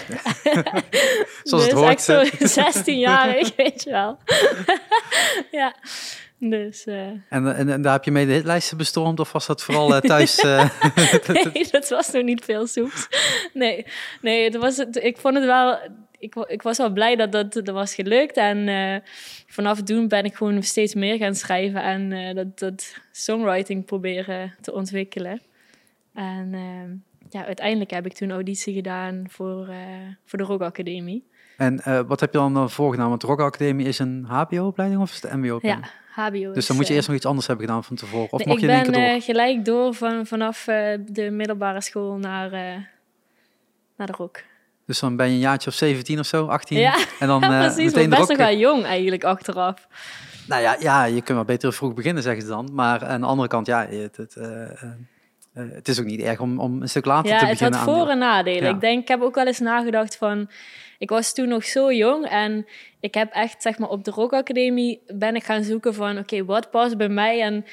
Zoals 1.42 1.66
het 1.66 1.70
dus 1.70 1.72
hoort. 1.72 1.88
echt 1.88 2.02
zo 2.02 2.24
16-jarig, 2.82 3.56
weet 3.56 3.82
je 3.82 3.90
wel. 3.90 4.18
ja, 5.60 5.74
dus... 6.50 6.86
Uh... 6.86 7.06
En, 7.28 7.56
en, 7.56 7.68
en, 7.68 7.82
daar 7.82 7.92
heb 7.92 8.04
je 8.04 8.10
mee 8.10 8.26
de 8.26 8.32
hitlijsten 8.32 8.76
bestormd 8.76 9.20
of 9.20 9.32
was 9.32 9.46
dat 9.46 9.62
vooral 9.62 9.94
uh, 9.94 10.00
thuis? 10.00 10.44
uh, 10.44 10.68
nee, 11.52 11.68
dat 11.70 11.88
was 11.88 12.10
nog 12.10 12.22
niet 12.22 12.44
veel 12.44 12.66
soeps. 12.66 13.08
Nee, 13.52 13.86
nee 14.20 14.44
het 14.44 14.56
was, 14.56 14.76
het, 14.76 14.96
ik 14.96 15.16
vond 15.18 15.34
het 15.34 15.44
wel... 15.44 15.78
Ik, 16.18 16.34
ik 16.36 16.62
was 16.62 16.78
wel 16.78 16.92
blij 16.92 17.16
dat 17.16 17.32
dat, 17.32 17.52
dat 17.52 17.68
was 17.68 17.94
gelukt. 17.94 18.36
En 18.36 19.02
vanaf 19.46 19.82
toen 19.82 20.08
ben 20.08 20.24
ik 20.24 20.34
gewoon 20.34 20.62
steeds 20.62 20.94
meer 20.94 21.16
gaan 21.16 21.34
schrijven 21.34 21.82
en 21.82 22.34
dat, 22.34 22.58
dat 22.58 22.94
songwriting 23.12 23.84
proberen 23.84 24.54
te 24.60 24.72
ontwikkelen. 24.72 25.40
En 26.14 26.50
ja, 27.28 27.46
uiteindelijk 27.46 27.90
heb 27.90 28.06
ik 28.06 28.12
toen 28.12 28.30
auditie 28.30 28.74
gedaan 28.74 29.24
voor, 29.28 29.68
voor 30.24 30.38
de 30.38 30.44
Rock 30.44 30.60
Academie. 30.60 31.24
En 31.56 32.06
wat 32.06 32.20
heb 32.20 32.32
je 32.32 32.38
dan 32.38 32.70
voorgedaan? 32.70 33.08
Want 33.08 33.20
de 33.20 33.26
Rock 33.26 33.40
Academie 33.40 33.86
is 33.86 33.98
een 33.98 34.24
HBO-opleiding 34.24 35.00
of 35.00 35.10
is 35.10 35.22
het 35.22 35.32
MBO-opleiding? 35.32 35.86
Ja, 35.86 36.01
HBO. 36.14 36.52
Dus 36.52 36.66
dan 36.66 36.76
moet 36.76 36.88
je 36.88 36.94
eerst 36.94 37.08
nog 37.08 37.16
iets 37.16 37.26
anders 37.26 37.46
hebben 37.46 37.66
gedaan 37.66 37.84
van 37.84 37.96
tevoren? 37.96 38.32
Of 38.32 38.38
nee, 38.38 38.48
mocht 38.48 38.60
je 38.60 38.72
ik 38.72 38.92
ben 38.92 38.92
door? 38.92 39.22
gelijk 39.22 39.64
door 39.64 39.94
van, 39.94 40.26
vanaf 40.26 40.64
de 41.06 41.28
middelbare 41.30 41.80
school 41.80 42.16
naar, 42.16 42.50
naar 43.96 44.06
de 44.06 44.12
Rock. 44.12 44.42
Dus 44.86 45.00
dan 45.00 45.16
ben 45.16 45.26
je 45.26 45.32
een 45.32 45.38
jaartje 45.38 45.70
of 45.70 45.76
17 45.76 46.18
of 46.18 46.26
zo, 46.26 46.46
18. 46.46 46.78
Ja, 46.78 46.94
en 47.18 47.26
dan, 47.26 47.40
ja 47.50 47.60
precies. 47.60 47.92
meteen 47.92 48.10
best 48.10 48.28
nog 48.28 48.38
wel 48.38 48.56
jong 48.56 48.84
eigenlijk 48.84 49.24
achteraf. 49.24 49.88
Nou 50.46 50.62
ja, 50.62 50.76
ja, 50.80 51.04
je 51.04 51.22
kunt 51.22 51.36
wel 51.36 51.44
beter 51.44 51.72
vroeg 51.72 51.94
beginnen, 51.94 52.22
zeggen 52.22 52.42
ze 52.42 52.48
dan. 52.48 52.68
Maar 52.72 53.04
aan 53.04 53.20
de 53.20 53.26
andere 53.26 53.48
kant, 53.48 53.66
ja, 53.66 53.86
het, 53.86 54.16
het, 54.16 54.34
uh, 54.38 54.44
uh, 54.44 55.72
het 55.72 55.88
is 55.88 56.00
ook 56.00 56.06
niet 56.06 56.20
erg 56.20 56.40
om, 56.40 56.60
om 56.60 56.82
een 56.82 56.88
stuk 56.88 57.04
later 57.04 57.30
ja, 57.30 57.38
te 57.38 57.46
beginnen. 57.46 57.72
Ja, 57.72 57.78
het 57.78 57.88
had 57.88 57.98
voor- 57.98 58.10
en 58.10 58.18
nadelen. 58.18 58.62
Ja. 58.62 58.74
Ik 58.74 58.80
denk, 58.80 59.02
ik 59.02 59.08
heb 59.08 59.22
ook 59.22 59.34
wel 59.34 59.46
eens 59.46 59.58
nagedacht 59.58 60.16
van... 60.16 60.50
Ik 61.02 61.08
was 61.08 61.34
toen 61.34 61.48
nog 61.48 61.64
zo 61.64 61.92
jong 61.92 62.26
en 62.26 62.66
ik 63.00 63.14
heb 63.14 63.32
echt, 63.32 63.62
zeg 63.62 63.78
maar, 63.78 63.88
op 63.88 64.04
de 64.04 64.10
Rock 64.10 64.32
Academie 64.32 65.02
ben 65.06 65.36
ik 65.36 65.44
gaan 65.44 65.62
zoeken 65.62 65.94
van... 65.94 66.18
Oké, 66.18 66.44
wat 66.44 66.70
past 66.70 66.96
bij 66.96 67.08
mij 67.08 67.40
en 67.40 67.64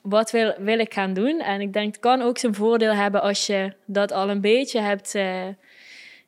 wat 0.00 0.30
wil, 0.30 0.54
wil 0.58 0.78
ik 0.78 0.94
gaan 0.94 1.14
doen? 1.14 1.40
En 1.40 1.60
ik 1.60 1.72
denk, 1.72 1.86
het 1.86 1.98
kan 1.98 2.22
ook 2.22 2.38
zijn 2.38 2.54
voordeel 2.54 2.94
hebben 2.94 3.22
als 3.22 3.46
je 3.46 3.72
dat 3.86 4.12
al 4.12 4.30
een 4.30 4.40
beetje 4.40 4.80
hebt... 4.80 5.14
Uh, 5.14 5.46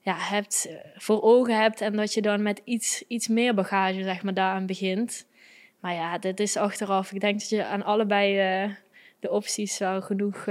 ja, 0.01 0.15
hebt, 0.17 0.67
uh, 0.69 0.77
voor 0.95 1.23
ogen 1.23 1.61
hebt 1.61 1.81
en 1.81 1.97
dat 1.97 2.15
je 2.15 2.23
dan 2.23 2.43
met 2.43 2.61
iets, 2.65 3.05
iets 3.09 3.29
meer 3.29 3.55
bagage 3.55 4.03
zeg 4.03 4.23
maar, 4.23 4.35
daaraan 4.35 4.67
begint. 4.67 5.27
Maar 5.81 5.95
ja, 5.95 6.19
dit 6.19 6.41
is 6.41 6.57
achteraf. 6.57 7.13
Ik 7.13 7.21
denk 7.21 7.39
dat 7.41 7.49
je 7.49 7.65
aan 7.65 7.85
allebei 7.85 8.63
uh, 8.65 8.75
de 9.21 9.31
opties 9.31 9.79
wel 9.79 10.03
genoeg, 10.03 10.47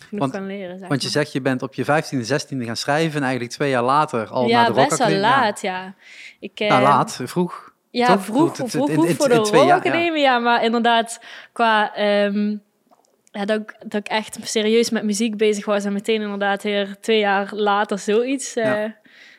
genoeg 0.00 0.20
want, 0.20 0.32
kan 0.32 0.46
leren. 0.46 0.78
Zeg 0.78 0.88
want 0.88 1.02
je 1.02 1.08
zegt, 1.08 1.32
je 1.32 1.40
bent 1.40 1.62
op 1.62 1.74
je 1.74 1.84
15e, 1.84 2.28
16e 2.28 2.64
gaan 2.64 2.76
schrijven 2.76 3.16
en 3.16 3.22
eigenlijk 3.22 3.52
twee 3.52 3.70
jaar 3.70 3.82
later 3.82 4.28
al 4.28 4.46
ja, 4.46 4.60
naar 4.60 4.72
de 4.72 4.80
Rock 4.80 4.88
best 4.88 5.06
wel 5.06 5.18
laat, 5.18 5.60
ja. 5.60 5.82
ja. 5.82 5.94
Ik, 6.40 6.58
nou, 6.58 7.08
vroeg. 7.08 7.30
vroeg. 7.30 7.72
Ja, 7.90 8.06
Toch? 8.06 8.24
vroeg, 8.24 8.56
vroeg, 8.56 9.14
voor 9.16 9.28
de 9.28 9.34
Rock 9.34 9.54
ja. 9.54 9.74
Academie, 9.74 10.22
ja. 10.22 10.38
Maar 10.38 10.64
inderdaad, 10.64 11.20
qua... 11.52 11.98
Um, 12.24 12.62
ja, 13.30 13.44
dat, 13.44 13.60
ik, 13.60 13.76
dat 13.78 14.00
ik 14.00 14.08
echt 14.08 14.38
serieus 14.42 14.90
met 14.90 15.02
muziek 15.02 15.36
bezig 15.36 15.64
was 15.64 15.84
en 15.84 15.92
meteen 15.92 16.20
inderdaad 16.20 16.62
weer 16.62 16.96
twee 17.00 17.18
jaar 17.18 17.54
later 17.54 17.98
zoiets. 17.98 18.54
Ja. 18.54 18.74
ja. 18.74 18.96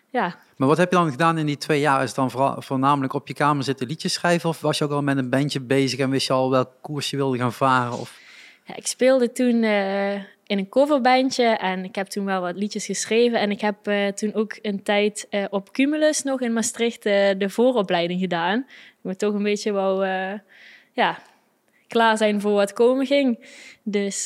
ja. 0.10 0.36
Maar 0.56 0.68
wat 0.68 0.78
heb 0.78 0.92
je 0.92 0.98
dan 0.98 1.12
gedaan 1.12 1.38
in 1.38 1.46
die 1.46 1.58
twee 1.58 1.80
jaar? 1.80 2.02
Is 2.02 2.08
het 2.08 2.16
dan 2.16 2.32
vooral, 2.32 2.62
voornamelijk 2.62 3.14
op 3.14 3.28
je 3.28 3.34
kamer 3.34 3.64
zitten 3.64 3.88
liedjes 3.88 4.14
schrijven? 4.14 4.50
Of 4.50 4.62
was 4.62 4.78
je 4.78 4.84
ook 4.84 4.92
al 4.92 5.02
met 5.02 5.18
een 5.18 5.30
bandje 5.30 5.60
bezig 5.60 6.00
en 6.00 6.10
wist 6.10 6.28
je 6.28 6.34
al 6.34 6.50
welk 6.50 6.70
koers 6.82 7.10
je 7.10 7.18
wilde 7.18 7.38
gaan 7.38 7.54
varen? 7.54 8.00
Of... 8.00 8.20
Ja, 8.64 8.76
ik 8.76 8.88
speelde 8.88 9.32
toen 9.32 9.64
uh, 9.64 10.22
in 10.50 10.58
een 10.58 10.70
coverbandje 10.70 11.46
en 11.46 11.84
ik 11.84 11.96
heb 11.96 12.08
toen 12.08 12.26
wel 12.26 12.42
wat 12.42 12.56
liedjes 12.56 12.86
geschreven. 12.86 13.40
En 13.40 13.52
ik 13.52 13.62
heb 13.62 13.88
uh, 13.88 14.08
toen 14.08 14.34
ook 14.34 14.58
een 14.62 14.84
tijd 14.84 15.28
uh, 15.30 15.46
op 15.50 15.72
Cumulus 15.72 16.24
nog 16.24 16.42
in 16.42 16.54
Maastricht 16.54 17.04
de 17.04 17.50
vooropleiding 17.50 18.20
gedaan. 18.20 18.66
Ik 19.04 19.18
toch 19.18 19.34
een 19.34 19.44
beetje 19.44 19.74
wel 19.74 20.06
ja, 20.94 21.18
klaar 21.88 22.18
zijn 22.18 22.42
voor 22.42 22.52
wat 22.52 22.74
komen 22.74 23.06
ging. 23.06 23.40
Dus 23.84 24.26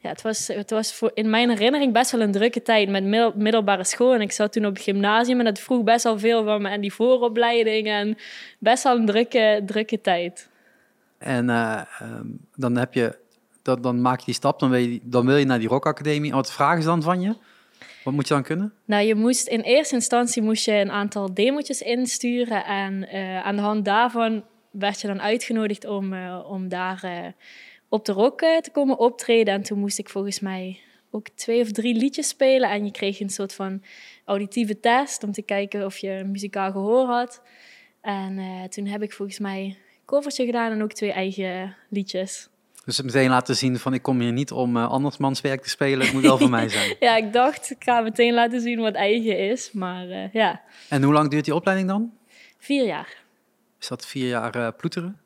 ja, 0.00 0.08
het 0.08 0.22
was, 0.22 0.46
het 0.46 0.70
was 0.70 0.94
voor, 0.94 1.10
in 1.14 1.30
mijn 1.30 1.48
herinnering 1.50 1.92
best 1.92 2.10
wel 2.10 2.20
een 2.20 2.32
drukke 2.32 2.62
tijd 2.62 2.88
met 2.88 3.04
middel, 3.04 3.32
middelbare 3.36 3.84
school. 3.84 4.14
En 4.14 4.20
ik 4.20 4.32
zat 4.32 4.52
toen 4.52 4.66
op 4.66 4.74
het 4.74 4.82
gymnasium 4.82 5.38
en 5.38 5.44
dat 5.44 5.58
vroeg 5.58 5.82
best 5.82 6.04
wel 6.04 6.18
veel 6.18 6.44
van 6.44 6.62
me. 6.62 6.68
En 6.68 6.80
die 6.80 6.92
vooropleiding 6.92 7.86
en 7.86 8.16
best 8.58 8.82
wel 8.82 8.96
een 8.96 9.06
drukke, 9.06 9.62
drukke 9.66 10.00
tijd. 10.00 10.48
En 11.18 11.48
um, 12.02 12.38
dan 12.56 12.76
heb 12.76 12.94
je, 12.94 13.18
dan 13.76 14.00
maak 14.00 14.18
je 14.18 14.24
die 14.24 14.34
stap, 14.34 14.58
dan 14.58 14.70
wil 14.70 14.80
je, 14.80 15.00
dan 15.02 15.26
wil 15.26 15.36
je 15.36 15.44
naar 15.44 15.58
die 15.58 15.68
Rock 15.68 15.86
Academie. 15.86 16.32
Wat 16.32 16.52
vragen 16.52 16.82
ze 16.82 16.88
dan 16.88 17.02
van 17.02 17.20
je? 17.20 17.34
Wat 18.04 18.14
moet 18.14 18.28
je 18.28 18.34
dan 18.34 18.42
kunnen? 18.42 18.72
Nou, 18.84 19.04
je 19.04 19.14
moest 19.14 19.46
in 19.46 19.60
eerste 19.60 19.94
instantie 19.94 20.42
moest 20.42 20.64
je 20.64 20.72
een 20.72 20.90
aantal 20.90 21.34
demotjes 21.34 21.82
insturen. 21.82 22.64
En 22.64 23.08
uh, 23.12 23.44
aan 23.44 23.56
de 23.56 23.62
hand 23.62 23.84
daarvan 23.84 24.44
werd 24.70 25.00
je 25.00 25.06
dan 25.06 25.20
uitgenodigd 25.20 25.84
om, 25.84 26.12
uh, 26.12 26.44
om 26.50 26.68
daar 26.68 27.00
uh, 27.04 27.26
op 27.88 28.04
de 28.04 28.12
rock 28.12 28.38
te 28.40 28.70
komen 28.72 28.98
optreden. 28.98 29.54
En 29.54 29.62
toen 29.62 29.78
moest 29.78 29.98
ik 29.98 30.08
volgens 30.08 30.40
mij 30.40 30.80
ook 31.10 31.28
twee 31.28 31.60
of 31.60 31.72
drie 31.72 31.94
liedjes 31.94 32.28
spelen. 32.28 32.70
En 32.70 32.84
je 32.84 32.90
kreeg 32.90 33.20
een 33.20 33.30
soort 33.30 33.54
van 33.54 33.82
auditieve 34.24 34.80
test 34.80 35.22
om 35.22 35.32
te 35.32 35.42
kijken 35.42 35.84
of 35.84 35.98
je 35.98 36.24
muzikaal 36.26 36.72
gehoor 36.72 37.06
had. 37.06 37.42
En 38.00 38.40
toen 38.70 38.86
heb 38.86 39.02
ik 39.02 39.12
volgens 39.12 39.38
mij 39.38 39.64
een 39.64 39.76
covertje 40.04 40.44
gedaan 40.44 40.72
en 40.72 40.82
ook 40.82 40.92
twee 40.92 41.12
eigen 41.12 41.76
liedjes. 41.88 42.48
Dus 42.88 43.02
meteen 43.02 43.28
laten 43.28 43.56
zien 43.56 43.78
van 43.78 43.94
ik 43.94 44.02
kom 44.02 44.20
hier 44.20 44.32
niet 44.32 44.52
om 44.52 44.76
uh, 44.76 44.90
andersmans 44.90 45.40
werk 45.40 45.62
te 45.62 45.68
spelen, 45.68 46.00
het 46.00 46.12
moet 46.12 46.22
wel 46.22 46.38
van 46.38 46.50
mij 46.50 46.68
zijn. 46.78 46.96
ja, 47.00 47.16
ik 47.16 47.32
dacht 47.32 47.70
ik 47.70 47.84
ga 47.84 48.00
meteen 48.00 48.34
laten 48.34 48.60
zien 48.60 48.80
wat 48.80 48.94
eigen 48.94 49.38
is, 49.50 49.72
maar 49.72 50.06
uh, 50.06 50.32
ja. 50.32 50.60
En 50.88 51.02
hoe 51.02 51.12
lang 51.12 51.30
duurt 51.30 51.44
die 51.44 51.54
opleiding 51.54 51.88
dan? 51.88 52.12
Vier 52.58 52.86
jaar. 52.86 53.16
Is 53.80 53.88
dat 53.88 54.06
vier 54.06 54.28
jaar 54.28 54.56
uh, 54.56 54.68
ploeteren? 54.76 55.20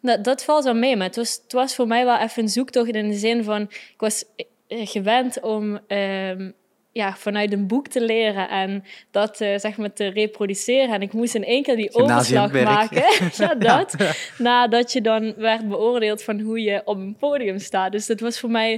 Nou, 0.00 0.20
dat 0.20 0.44
valt 0.44 0.64
wel 0.64 0.74
mee, 0.74 0.96
maar 0.96 1.06
het 1.06 1.16
was, 1.16 1.40
het 1.42 1.52
was 1.52 1.74
voor 1.74 1.86
mij 1.86 2.04
wel 2.04 2.18
even 2.18 2.42
een 2.42 2.48
zoektocht 2.48 2.90
in 2.90 3.08
de 3.08 3.16
zin 3.16 3.44
van... 3.44 3.62
Ik 3.62 3.94
was 3.96 4.24
eh, 4.66 4.86
gewend 4.86 5.40
om 5.40 5.80
um, 5.88 6.54
ja, 6.98 7.16
vanuit 7.16 7.52
een 7.52 7.66
boek 7.66 7.88
te 7.88 8.00
leren 8.00 8.48
en 8.48 8.84
dat 9.10 9.40
uh, 9.40 9.58
zeg 9.58 9.76
maar 9.76 9.92
te 9.92 10.06
reproduceren. 10.06 10.94
En 10.94 11.02
ik 11.02 11.12
moest 11.12 11.34
in 11.34 11.44
één 11.44 11.62
keer 11.62 11.76
die 11.76 11.94
overslag 11.94 12.52
maken. 12.52 13.02
ja, 13.44 13.54
dat. 13.54 13.94
Ja. 13.98 14.12
Nadat 14.38 14.92
je 14.92 15.00
dan 15.00 15.34
werd 15.36 15.68
beoordeeld 15.68 16.22
van 16.22 16.40
hoe 16.40 16.62
je 16.62 16.82
op 16.84 16.96
een 16.96 17.16
podium 17.16 17.58
staat. 17.58 17.92
Dus 17.92 18.06
dat 18.06 18.20
was 18.20 18.40
voor 18.40 18.50
mij 18.50 18.72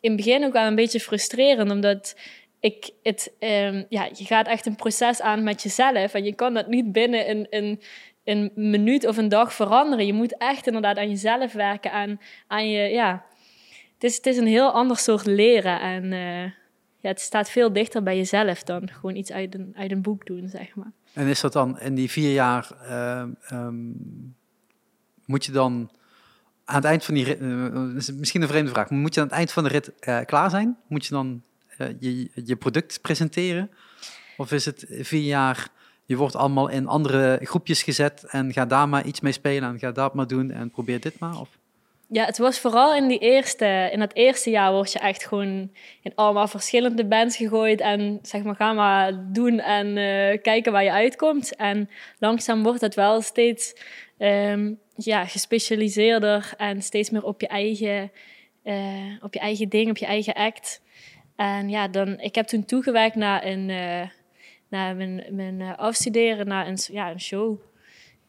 in 0.00 0.10
het 0.10 0.16
begin 0.16 0.44
ook 0.44 0.52
wel 0.52 0.66
een 0.66 0.74
beetje 0.74 1.00
frustrerend, 1.00 1.70
omdat 1.70 2.16
ik, 2.60 2.90
het, 3.02 3.32
ehm, 3.38 3.84
ja, 3.88 4.08
je 4.14 4.24
gaat 4.24 4.46
echt 4.46 4.66
een 4.66 4.76
proces 4.76 5.20
aan 5.20 5.42
met 5.42 5.62
jezelf. 5.62 6.14
En 6.14 6.24
je 6.24 6.34
kan 6.34 6.54
dat 6.54 6.68
niet 6.68 6.92
binnen 6.92 7.30
een, 7.30 7.46
een, 7.50 7.80
een 8.24 8.52
minuut 8.54 9.06
of 9.06 9.16
een 9.16 9.28
dag 9.28 9.54
veranderen. 9.54 10.06
Je 10.06 10.12
moet 10.12 10.36
echt 10.36 10.66
inderdaad 10.66 10.96
aan 10.96 11.08
jezelf 11.08 11.52
werken. 11.52 11.92
Aan, 11.92 12.20
aan 12.46 12.70
je, 12.70 12.88
ja. 12.88 13.24
het, 13.94 14.04
is, 14.04 14.16
het 14.16 14.26
is 14.26 14.36
een 14.36 14.46
heel 14.46 14.70
ander 14.70 14.96
soort 14.96 15.26
leren. 15.26 15.80
En 15.80 16.04
uh, 16.12 16.63
ja, 17.04 17.10
het 17.10 17.20
staat 17.20 17.50
veel 17.50 17.72
dichter 17.72 18.02
bij 18.02 18.16
jezelf 18.16 18.62
dan 18.62 18.88
gewoon 18.88 19.16
iets 19.16 19.32
uit 19.32 19.54
een, 19.54 19.72
uit 19.76 19.90
een 19.90 20.02
boek 20.02 20.26
doen, 20.26 20.48
zeg 20.48 20.74
maar. 20.74 20.92
En 21.12 21.26
is 21.26 21.40
dat 21.40 21.52
dan 21.52 21.80
in 21.80 21.94
die 21.94 22.10
vier 22.10 22.32
jaar, 22.32 22.70
uh, 22.82 23.24
um, 23.52 24.36
moet 25.24 25.44
je 25.44 25.52
dan 25.52 25.90
aan 26.64 26.76
het 26.76 26.84
eind 26.84 27.04
van 27.04 27.14
die 27.14 27.24
rit, 27.24 27.40
is 27.96 28.12
misschien 28.12 28.42
een 28.42 28.48
vreemde 28.48 28.70
vraag, 28.70 28.90
moet 28.90 29.14
je 29.14 29.20
aan 29.20 29.26
het 29.26 29.36
eind 29.36 29.52
van 29.52 29.62
de 29.62 29.68
rit 29.68 29.92
uh, 30.00 30.20
klaar 30.20 30.50
zijn? 30.50 30.76
Moet 30.88 31.06
je 31.06 31.10
dan 31.10 31.42
je, 31.98 32.30
je 32.34 32.56
product 32.56 33.00
presenteren? 33.00 33.70
Of 34.36 34.52
is 34.52 34.64
het 34.64 34.86
vier 34.88 35.24
jaar, 35.24 35.68
je 36.04 36.16
wordt 36.16 36.36
allemaal 36.36 36.68
in 36.68 36.86
andere 36.86 37.40
groepjes 37.42 37.82
gezet 37.82 38.24
en 38.24 38.52
ga 38.52 38.66
daar 38.66 38.88
maar 38.88 39.04
iets 39.04 39.20
mee 39.20 39.32
spelen 39.32 39.68
en 39.68 39.78
ga 39.78 39.92
dat 39.92 40.14
maar 40.14 40.26
doen 40.26 40.50
en 40.50 40.70
probeer 40.70 41.00
dit 41.00 41.18
maar? 41.18 41.40
Of? 41.40 41.58
Ja, 42.14 42.24
het 42.24 42.38
was 42.38 42.58
vooral 42.58 42.94
in, 42.94 43.08
die 43.08 43.18
eerste, 43.18 43.88
in 43.92 43.98
dat 43.98 44.14
eerste 44.14 44.50
jaar 44.50 44.72
word 44.72 44.92
je 44.92 44.98
echt 44.98 45.26
gewoon 45.26 45.70
in 46.02 46.12
allemaal 46.14 46.48
verschillende 46.48 47.04
bands 47.04 47.36
gegooid. 47.36 47.80
En 47.80 48.18
zeg 48.22 48.42
maar, 48.42 48.54
ga 48.54 48.72
maar 48.72 49.32
doen 49.32 49.60
en 49.60 49.86
uh, 49.86 50.42
kijken 50.42 50.72
waar 50.72 50.84
je 50.84 50.92
uitkomt. 50.92 51.56
En 51.56 51.90
langzaam 52.18 52.62
wordt 52.62 52.80
het 52.80 52.94
wel 52.94 53.20
steeds 53.20 53.74
um, 54.18 54.80
ja, 54.96 55.24
gespecialiseerder 55.24 56.52
en 56.56 56.82
steeds 56.82 57.10
meer 57.10 57.24
op 57.24 57.40
je 57.40 57.48
eigen, 57.48 58.12
uh, 58.64 59.22
op 59.22 59.34
je 59.34 59.40
eigen 59.40 59.68
ding, 59.68 59.90
op 59.90 59.96
je 59.96 60.06
eigen 60.06 60.34
act. 60.34 60.82
En 61.36 61.68
ja, 61.68 61.88
dan, 61.88 62.20
ik 62.20 62.34
heb 62.34 62.46
toen 62.46 62.64
toegewerkt 62.64 63.16
naar, 63.16 63.44
een, 63.44 63.68
uh, 63.68 64.08
naar 64.68 64.96
mijn, 64.96 65.24
mijn 65.30 65.76
afstuderen, 65.76 66.46
naar 66.46 66.66
een, 66.66 66.78
ja, 66.92 67.10
een 67.10 67.20
show. 67.20 67.60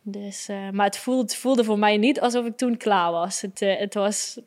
Dus, 0.08 0.50
uh, 0.50 0.70
maar 0.70 0.86
het 0.86 0.98
voelde, 0.98 1.22
het 1.22 1.36
voelde 1.36 1.64
voor 1.64 1.80
mij 1.80 1.98
niet 1.98 2.20
alsof 2.20 2.46
ik 2.46 2.58
toen 2.58 2.78
klaar 2.78 3.12
was. 3.12 3.42
Het, 3.42 3.62
uh, 3.62 3.78
het 3.78 3.94
was 3.94 4.40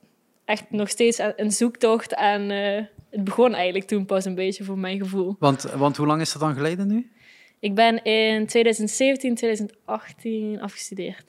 echt 0.44 0.70
nog 0.70 0.88
steeds 0.88 1.18
een 1.36 1.50
zoektocht 1.50 2.14
en 2.14 2.50
uh, 2.50 2.84
het 3.10 3.24
begon 3.24 3.54
eigenlijk 3.54 3.86
toen 3.86 4.06
pas 4.06 4.24
een 4.24 4.34
beetje 4.34 4.64
voor 4.64 4.78
mijn 4.78 4.98
gevoel. 4.98 5.36
Want, 5.38 5.62
want 5.62 5.96
hoe 5.96 6.06
lang 6.06 6.20
is 6.20 6.32
dat 6.32 6.42
dan 6.42 6.54
geleden 6.54 6.86
nu? 6.86 7.10
Ik 7.58 7.74
ben 7.74 8.04
in 8.04 8.46
2017, 8.46 9.34
2018 9.34 10.60
afgestudeerd. 10.60 11.24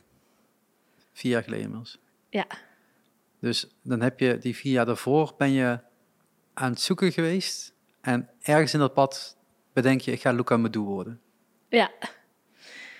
Vier 1.14 1.32
jaar 1.32 1.44
geleden 1.44 1.64
inmiddels? 1.64 2.00
Ja. 2.30 2.46
Dus 3.40 3.68
dan 3.84 4.02
heb 4.02 4.20
je 4.20 4.38
die 4.38 4.56
vier 4.56 4.72
jaar 4.72 4.86
daarvoor, 4.86 5.34
ben 5.38 5.52
je 5.52 5.80
aan 6.54 6.72
het 6.72 6.82
zoeken 6.82 7.12
geweest 7.12 7.74
en 8.02 8.30
ergens 8.42 8.74
in 8.74 8.80
dat 8.80 8.94
pad 8.94 9.38
bedenk 9.74 10.02
je, 10.02 10.12
ik 10.12 10.22
ga 10.22 10.32
Luca 10.32 10.58
Medoe 10.58 10.86
worden. 10.86 11.22
Ja. 11.70 11.92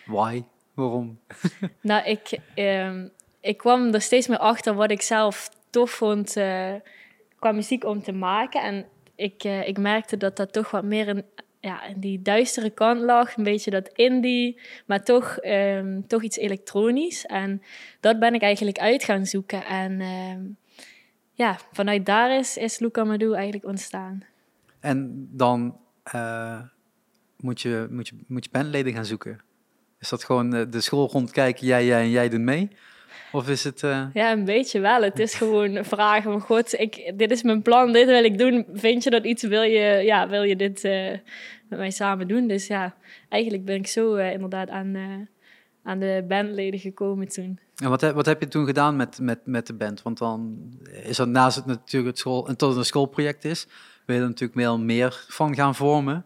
Why? 0.06 0.44
Waarom? 0.80 1.20
nou, 1.82 2.06
ik, 2.06 2.40
uh, 2.56 3.04
ik 3.42 3.58
kwam 3.58 3.94
er 3.94 4.02
steeds 4.02 4.28
meer 4.28 4.38
achter 4.38 4.74
wat 4.74 4.92
ik 4.92 5.02
zelf 5.02 5.50
tof 5.70 5.92
vond 5.92 6.38
uh, 6.38 6.74
qua 7.40 7.52
muziek 7.52 7.86
om 7.86 8.02
te 8.04 8.12
maken. 8.12 8.62
En 8.62 8.86
ik, 9.16 9.44
uh, 9.44 9.68
ik 9.68 9.78
merkte 9.78 10.18
dat 10.18 10.38
dat 10.38 10.54
toch 10.54 10.72
wat 10.72 10.84
meer 10.84 11.08
in, 11.08 11.24
ja, 11.60 11.82
die 11.96 12.22
duistere 12.22 12.70
kant 12.70 13.02
lag. 13.02 13.38
Een 13.38 13.44
beetje 13.44 13.72
dat 13.72 13.88
indie, 13.88 14.60
maar 14.86 15.04
toch, 15.04 15.38
um, 15.44 16.08
toch 16.08 16.24
iets 16.24 16.38
elektronisch. 16.38 17.26
En 17.26 17.62
dat 18.00 18.20
ben 18.20 18.34
ik 18.34 18.42
eigenlijk 18.42 18.80
uit 18.80 19.04
gaan 19.04 19.26
zoeken. 19.26 19.66
En 19.66 20.02
ehm, 20.02 20.42
ja, 21.34 21.58
vanuit 21.72 22.06
daar 22.06 22.38
is, 22.38 22.58
is 22.58 22.80
Luca 22.80 23.04
Madu 23.04 23.34
eigenlijk 23.34 23.66
ontstaan. 23.66 24.24
En 24.80 25.28
dan 25.32 25.78
uh, 26.16 26.62
moet, 27.38 27.62
je, 27.62 27.88
moet, 27.90 28.08
je, 28.08 28.16
moet 28.28 28.44
je 28.44 28.52
bandleden 28.52 28.94
gaan 28.94 29.06
zoeken? 29.06 29.42
Is 30.00 30.10
dat 30.10 30.24
gewoon 30.24 30.56
uh, 30.56 30.66
de 30.70 30.82
school 30.82 31.08
rondkijken, 31.08 31.68
jij, 31.68 31.86
jij 31.86 32.02
en 32.02 32.10
jij 32.10 32.30
doen 32.30 32.44
mee? 32.44 32.70
Of 33.32 33.50
is 33.50 33.64
het... 33.64 33.82
Uh... 33.82 34.06
Ja, 34.14 34.32
een 34.32 34.46
beetje 34.46 34.80
wel. 34.80 35.02
Het 35.02 35.20
is 35.20 35.34
gewoon 35.34 35.86
vragen 35.86 36.32
van 36.32 36.42
God, 36.42 36.80
ik, 36.80 37.14
dit 37.16 37.32
is 37.32 37.44
mijn 37.44 37.62
plan, 37.62 37.92
dit 37.92 38.06
wil 38.06 38.24
ik 38.24 38.38
doen. 38.38 38.66
Vind 38.74 39.04
je 39.04 39.10
dat 39.10 39.26
iets, 39.26 39.44
wil 39.44 39.62
je, 39.62 40.02
ja, 40.04 40.30
wil 40.30 40.44
je 40.44 40.56
dit 40.56 40.84
uh, 40.84 41.10
met 41.68 41.80
mij 41.80 41.92
samen 41.92 42.28
doen? 42.28 42.48
Dus 42.48 42.68
ja, 42.68 42.96
eigenlijk 43.30 43.66
ben 43.66 43.76
ik 43.76 43.88
zo 43.88 44.16
inderdaad 44.16 44.70
aan, 44.70 44.98
aan 45.84 46.00
de 46.00 46.26
bandleden 46.28 46.80
gekomen 46.80 47.28
toen. 47.28 47.60
En 47.76 47.90
wat, 47.90 48.02
wat 48.02 48.26
heb 48.26 48.42
je 48.42 48.48
toen 48.48 48.66
gedaan 48.66 48.96
met, 48.96 49.20
met, 49.20 49.40
met 49.46 49.68
de 49.68 49.74
band? 49.74 50.02
Want 50.02 50.18
dan 50.18 50.58
is 51.04 51.18
dat 51.18 51.28
naast 51.28 51.56
het 51.56 51.66
natuurlijk 51.66 52.12
het 52.12 52.20
school, 52.20 52.48
en 52.48 52.58
tot 52.58 52.70
het 52.70 52.78
een 52.78 52.86
schoolproject 52.86 53.46
is, 53.46 53.68
wil 54.06 54.16
je 54.16 54.22
er 54.22 54.28
natuurlijk 54.28 54.60
veel 54.60 54.80
meer 54.80 55.26
van 55.28 55.56
gaan 55.56 55.76
vormen. 55.76 56.26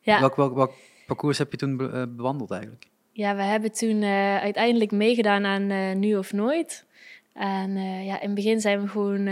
Ja. 0.00 0.20
Welk, 0.20 0.36
welk, 0.36 0.54
welk 0.54 0.72
parcours 1.06 1.38
heb 1.38 1.50
je 1.50 1.56
toen 1.56 1.76
be 1.76 2.12
bewandeld 2.16 2.50
eigenlijk? 2.50 2.86
Ja, 3.16 3.36
we 3.36 3.42
hebben 3.42 3.72
toen 3.72 4.02
uh, 4.02 4.36
uiteindelijk 4.36 4.90
meegedaan 4.90 5.44
aan 5.44 5.70
uh, 5.70 5.94
Nu 5.94 6.16
of 6.16 6.32
Nooit. 6.32 6.84
En 7.32 7.70
uh, 7.70 8.06
ja, 8.06 8.20
in 8.20 8.26
het 8.26 8.34
begin 8.34 8.60
zijn 8.60 8.82
we 8.82 8.88
gewoon 8.88 9.28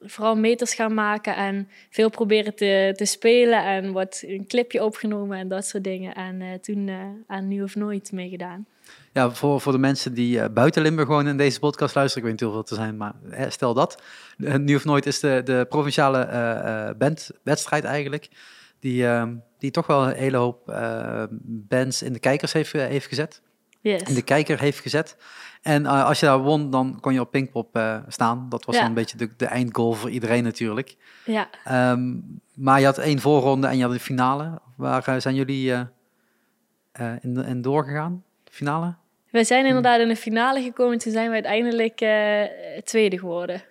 vooral 0.00 0.36
meters 0.36 0.74
gaan 0.74 0.94
maken 0.94 1.36
en 1.36 1.68
veel 1.90 2.10
proberen 2.10 2.54
te, 2.54 2.92
te 2.96 3.04
spelen 3.04 3.64
en 3.64 3.92
wat 3.92 4.22
een 4.26 4.46
clipje 4.46 4.84
opgenomen 4.84 5.38
en 5.38 5.48
dat 5.48 5.66
soort 5.66 5.84
dingen. 5.84 6.14
En 6.14 6.60
toen 6.60 6.90
aan 7.26 7.48
Nu 7.48 7.62
of 7.62 7.74
Nooit 7.74 8.12
meegedaan. 8.12 8.66
Ja, 9.12 9.30
voor, 9.30 9.60
voor 9.60 9.72
de 9.72 9.78
mensen 9.78 10.14
die 10.14 10.50
buiten 10.50 10.82
Limburg 10.82 11.08
gewoon 11.08 11.28
in 11.28 11.36
deze 11.36 11.58
podcast 11.58 11.94
luisteren, 11.94 12.28
ik 12.28 12.30
weet 12.30 12.40
niet 12.40 12.50
hoeveel 12.50 12.68
te 12.68 12.82
zijn, 12.82 12.96
maar 12.96 13.14
stel 13.48 13.74
dat. 13.74 14.02
nu 14.36 14.74
of 14.74 14.84
Nooit 14.84 15.06
is 15.06 15.20
de, 15.20 15.40
de 15.44 15.66
provinciale 15.68 16.94
bandwedstrijd 16.98 17.84
eigenlijk 17.84 18.28
die, 18.82 19.02
uh, 19.02 19.24
die 19.58 19.70
toch 19.70 19.86
wel 19.86 20.06
een 20.06 20.16
hele 20.16 20.36
hoop 20.36 20.68
uh, 20.68 21.24
bands 21.42 22.02
in 22.02 22.12
de 22.12 22.18
kijkers 22.18 22.52
heeft, 22.52 22.72
heeft 22.72 23.06
gezet. 23.06 23.42
Yes. 23.80 24.02
In 24.02 24.14
de 24.14 24.22
kijker 24.22 24.60
heeft 24.60 24.80
gezet. 24.80 25.16
En 25.62 25.82
uh, 25.82 26.04
als 26.04 26.20
je 26.20 26.26
daar 26.26 26.38
won, 26.38 26.70
dan 26.70 26.98
kon 27.00 27.12
je 27.12 27.20
op 27.20 27.30
Pinkpop 27.30 27.76
uh, 27.76 27.98
staan. 28.08 28.48
Dat 28.48 28.64
was 28.64 28.74
ja. 28.74 28.80
dan 28.80 28.90
een 28.90 28.96
beetje 28.96 29.16
de, 29.16 29.30
de, 29.36 29.46
eindgoal 29.46 29.92
voor 29.92 30.10
iedereen 30.10 30.42
natuurlijk. 30.42 30.96
Ja. 31.24 31.48
Um, 31.90 32.40
maar 32.54 32.80
je 32.80 32.84
had 32.84 32.98
één 32.98 33.20
voorronde 33.20 33.66
en 33.66 33.76
je 33.76 33.82
had 33.82 33.92
de 33.92 34.00
finale. 34.00 34.60
Waar 34.76 35.20
zijn 35.20 35.34
jullie 35.34 35.72
in, 37.20 37.36
in 37.36 37.62
doorgegaan? 37.62 38.24
Finale? 38.50 38.94
We 39.30 39.44
zijn 39.44 39.66
inderdaad 39.66 40.00
in 40.00 40.08
de 40.08 40.16
finale 40.16 40.62
gekomen. 40.62 40.98
Toen 40.98 41.12
zijn 41.12 41.28
we 41.28 41.34
uiteindelijk 41.34 41.96
tweede 42.84 43.18
geworden. 43.18 43.62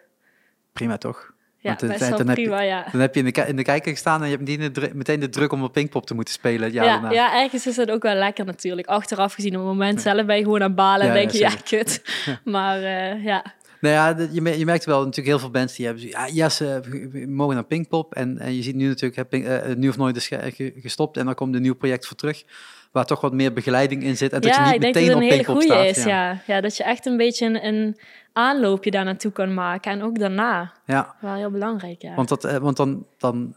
Prima 0.74 0.98
toch? 0.98 1.34
Ja, 1.64 1.76
best 1.76 2.00
dan 2.00 2.26
prima, 2.26 2.30
heb 2.30 2.38
je, 2.38 2.66
ja. 2.66 2.86
Dan 2.92 3.02
heb 3.02 3.16
je 3.16 3.24
in 3.24 3.32
de, 3.32 3.48
in 3.48 3.56
de 3.56 3.64
kijker 3.64 3.92
gestaan 3.92 4.24
en 4.24 4.30
je 4.30 4.36
hebt 4.36 4.60
meteen, 4.60 4.92
meteen 4.94 5.20
de 5.20 5.30
druk 5.30 5.52
om 5.52 5.64
op 5.64 5.74
Pinkpop 5.74 6.06
te 6.06 6.14
moeten 6.14 6.34
spelen. 6.34 6.74
Ja, 6.74 6.84
ja, 6.84 7.12
ja, 7.12 7.42
ergens 7.42 7.68
is 7.68 7.76
dat 7.76 7.92
ook 7.92 8.04
wel 8.04 8.16
lekker 8.16 8.46
natuurlijk. 8.46 8.88
Achteraf 8.88 9.34
gezien, 9.34 9.54
op 9.54 9.60
het 9.60 9.68
moment 9.68 10.02
zelf 10.02 10.26
ben 10.26 10.38
je 10.38 10.44
gewoon 10.44 10.64
aan 10.64 10.76
balen 10.76 11.08
en 11.08 11.14
denk 11.14 11.32
je, 11.32 11.38
ja, 11.38 11.52
kut. 11.64 12.02
maar 12.44 12.82
uh, 12.82 13.24
ja... 13.24 13.44
Nou 13.82 13.94
ja, 13.94 14.28
je, 14.32 14.58
je 14.58 14.66
merkt 14.66 14.86
wel 14.86 15.00
natuurlijk 15.00 15.28
heel 15.28 15.40
veel 15.40 15.52
bands 15.52 15.76
die 15.76 15.86
hebben 15.86 16.08
ja, 16.08 16.28
yes, 16.28 16.58
we 16.60 17.26
mogen 17.28 17.56
naar 17.56 17.64
Pinkpop. 17.64 18.14
En, 18.14 18.38
en 18.38 18.56
je 18.56 18.62
ziet 18.62 18.76
nu 18.76 18.88
natuurlijk, 18.88 19.16
heb 19.16 19.34
uh, 19.34 19.76
nu 19.76 19.90
of 19.90 19.98
nooit 19.98 20.16
is 20.16 20.32
gestopt 20.76 21.18
en 21.18 21.26
dan 21.26 21.36
komt 21.36 21.56
een 21.56 21.62
nieuw 21.62 21.76
project 21.76 22.08
voor 22.08 22.18
terug 22.18 22.44
waar 22.92 23.06
toch 23.06 23.22
wat 23.22 23.34
meer 23.34 23.54
begeleiding 23.54 24.04
in 24.04 24.18
zit. 24.18 24.34
En 24.34 24.42
dat 24.42 24.56
ja, 24.56 24.66
je 24.66 24.72
niet 24.72 24.82
meteen 24.82 25.08
dat 25.08 25.16
op 25.16 25.30
Pinkpop 25.30 25.62
staat. 25.62 25.86
Is, 25.86 26.04
ja. 26.04 26.42
ja. 26.48 26.62
dat 26.62 26.78
je 26.78 26.84
echt 26.84 27.06
een 27.06 27.18
beetje 27.18 27.46
een, 27.46 27.66
een 27.66 27.98
aanloopje 28.34 28.92
daar 28.92 29.06
naartoe 29.06 29.32
kan 29.32 29.54
maken. 29.54 29.92
En 29.92 30.04
ook 30.04 30.20
daarna. 30.20 30.74
Ja. 30.86 31.16
Wel 31.22 31.34
heel 31.34 31.52
belangrijk, 31.52 32.02
ja. 32.02 32.16
Want, 32.16 32.30
dat, 32.30 32.46
uh, 32.46 32.56
want 32.56 32.78
dan, 32.78 33.06
dan 33.18 33.56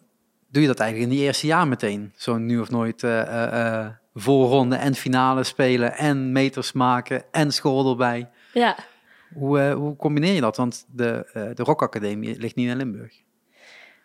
doe 0.50 0.62
je 0.62 0.68
dat 0.68 0.78
eigenlijk 0.80 1.10
in 1.10 1.16
die 1.16 1.26
eerste 1.26 1.46
jaar 1.46 1.68
meteen. 1.68 2.12
Zo'n 2.16 2.46
nu 2.46 2.60
of 2.60 2.70
nooit 2.70 3.02
uh, 3.02 3.10
uh, 3.10 3.86
voorronde 4.14 4.76
en 4.76 4.94
finale 4.94 5.44
spelen 5.44 5.96
en 5.96 6.32
meters 6.32 6.72
maken 6.72 7.24
en 7.30 7.52
school 7.52 7.90
erbij. 7.90 8.28
Ja. 8.52 8.76
Hoe, 9.34 9.70
hoe 9.70 9.96
combineer 9.96 10.34
je 10.34 10.40
dat? 10.40 10.56
Want 10.56 10.86
de, 10.88 11.30
de 11.54 11.62
Rock 11.62 11.82
Academie 11.82 12.38
ligt 12.38 12.54
niet 12.54 12.68
in 12.68 12.76
Limburg. 12.76 13.22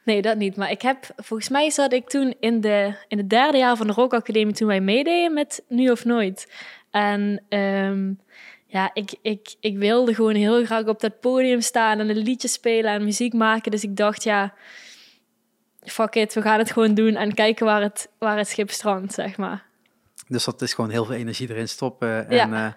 Nee, 0.03 0.21
dat 0.21 0.37
niet. 0.37 0.55
Maar 0.55 0.71
ik 0.71 0.81
heb, 0.81 1.05
volgens 1.15 1.49
mij 1.49 1.69
zat 1.69 1.93
ik 1.93 2.09
toen 2.09 2.35
in, 2.39 2.61
de, 2.61 2.95
in 3.07 3.17
het 3.17 3.29
derde 3.29 3.57
jaar 3.57 3.77
van 3.77 3.87
de 3.87 3.93
Rock 3.93 4.13
Academie 4.13 4.53
toen 4.53 4.67
wij 4.67 4.81
meededen 4.81 5.33
met 5.33 5.63
Nu 5.67 5.89
of 5.89 6.05
Nooit. 6.05 6.53
En 6.91 7.43
um, 7.49 8.19
ja, 8.65 8.91
ik, 8.93 9.15
ik, 9.21 9.55
ik 9.59 9.77
wilde 9.77 10.15
gewoon 10.15 10.35
heel 10.35 10.65
graag 10.65 10.85
op 10.85 10.99
dat 10.99 11.19
podium 11.19 11.61
staan 11.61 11.99
en 11.99 12.09
een 12.09 12.17
liedje 12.17 12.47
spelen 12.47 12.91
en 12.91 13.03
muziek 13.03 13.33
maken. 13.33 13.71
Dus 13.71 13.83
ik 13.83 13.95
dacht, 13.95 14.23
ja, 14.23 14.53
fuck 15.83 16.15
it, 16.15 16.33
we 16.33 16.41
gaan 16.41 16.59
het 16.59 16.71
gewoon 16.71 16.93
doen 16.93 17.15
en 17.15 17.33
kijken 17.33 17.65
waar 17.65 17.81
het, 17.81 18.09
waar 18.17 18.37
het 18.37 18.47
schip 18.47 18.71
strandt, 18.71 19.13
zeg 19.13 19.37
maar. 19.37 19.65
Dus 20.27 20.45
dat 20.45 20.61
is 20.61 20.73
gewoon 20.73 20.89
heel 20.89 21.05
veel 21.05 21.15
energie 21.15 21.49
erin 21.49 21.69
stoppen. 21.69 22.29
En, 22.29 22.35
ja. 22.35 22.65
uh, 22.65 22.73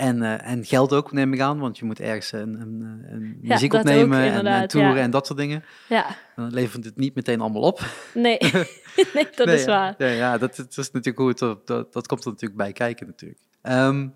en, 0.00 0.22
uh, 0.22 0.46
en 0.46 0.64
geld 0.64 0.92
ook, 0.92 1.12
neem 1.12 1.32
ik 1.32 1.40
aan, 1.40 1.58
want 1.58 1.78
je 1.78 1.84
moet 1.84 2.00
ergens 2.00 2.32
een, 2.32 2.60
een, 2.60 3.04
een 3.10 3.38
ja, 3.42 3.52
muziek 3.52 3.72
opnemen 3.72 4.18
ook, 4.18 4.32
en, 4.34 4.46
en 4.46 4.68
toeren 4.68 4.94
ja. 4.94 5.02
en 5.02 5.10
dat 5.10 5.26
soort 5.26 5.38
dingen. 5.38 5.64
Ja. 5.88 6.06
Dan 6.36 6.52
levert 6.52 6.84
het 6.84 6.96
niet 6.96 7.14
meteen 7.14 7.40
allemaal 7.40 7.62
op. 7.62 7.80
Nee, 8.14 8.38
nee 9.14 9.28
dat 9.34 9.46
nee, 9.46 9.54
is 9.56 9.64
waar. 9.64 9.94
Ja, 9.98 10.06
ja 10.06 10.38
dat, 10.38 10.56
dat, 10.56 10.76
is 10.76 10.90
natuurlijk 10.90 11.18
goed. 11.18 11.38
Dat, 11.38 11.66
dat, 11.66 11.92
dat 11.92 12.06
komt 12.06 12.24
er 12.24 12.30
natuurlijk 12.30 12.60
bij 12.60 12.72
kijken 12.72 13.06
natuurlijk. 13.06 13.40
Um, 13.62 14.14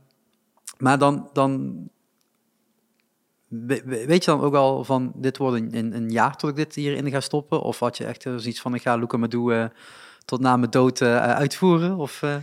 maar 0.78 0.98
dan, 0.98 1.30
dan 1.32 1.74
we- 3.48 3.82
we- 3.84 4.06
weet 4.06 4.24
je 4.24 4.30
dan 4.30 4.40
ook 4.40 4.54
al 4.54 4.84
van, 4.84 5.12
dit 5.16 5.36
wordt 5.36 5.56
een, 5.56 5.76
een, 5.76 5.96
een 5.96 6.10
jaar 6.10 6.36
tot 6.36 6.50
ik 6.50 6.56
dit 6.56 6.74
hierin 6.74 7.10
ga 7.10 7.20
stoppen? 7.20 7.60
Of 7.62 7.78
had 7.78 7.96
je 7.96 8.04
echt 8.04 8.26
eh, 8.26 8.36
zoiets 8.36 8.60
van, 8.60 8.74
ik 8.74 8.82
ga 8.82 8.96
Luca 8.96 9.16
Madu 9.16 9.52
eh 9.52 9.64
tot 10.24 10.40
na 10.40 10.56
mijn 10.56 10.70
dood 10.70 11.00
eh, 11.00 11.16
uitvoeren? 11.16 11.96
Of, 11.96 12.22
eh, 12.22 12.36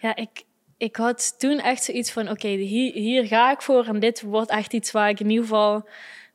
Ja, 0.00 0.16
ik, 0.16 0.44
ik 0.82 0.96
had 0.96 1.34
toen 1.38 1.60
echt 1.60 1.84
zoiets 1.84 2.10
van, 2.10 2.30
oké, 2.30 2.48
hier, 2.48 3.26
ga 3.26 3.50
ik 3.50 3.62
voor. 3.62 3.86
En 3.86 4.00
dit 4.00 4.22
wordt 4.22 4.50
echt 4.50 4.72
iets 4.72 4.90
waar 4.90 5.08
ik 5.08 5.20
in 5.20 5.30
ieder 5.30 5.44
geval 5.44 5.88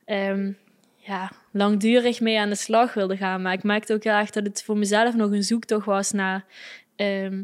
ehm, 0.04 0.52
ja, 0.96 1.30
langdurig 1.50 2.20
mee 2.20 2.38
aan 2.38 2.48
de 2.48 2.54
slag 2.54 2.94
wilde 2.94 3.16
gaan. 3.16 3.42
Maar 3.42 3.52
ik 3.52 3.62
merkte 3.62 3.94
ook 3.94 4.04
heel 4.04 4.12
erg 4.12 4.30
dat 4.30 4.44
het 4.44 4.62
voor 4.62 4.76
mezelf 4.76 5.14
nog 5.14 5.30
een 5.30 5.42
zoektocht 5.42 5.86
was 5.86 6.12
naar 6.12 6.44
ehm, 6.96 7.42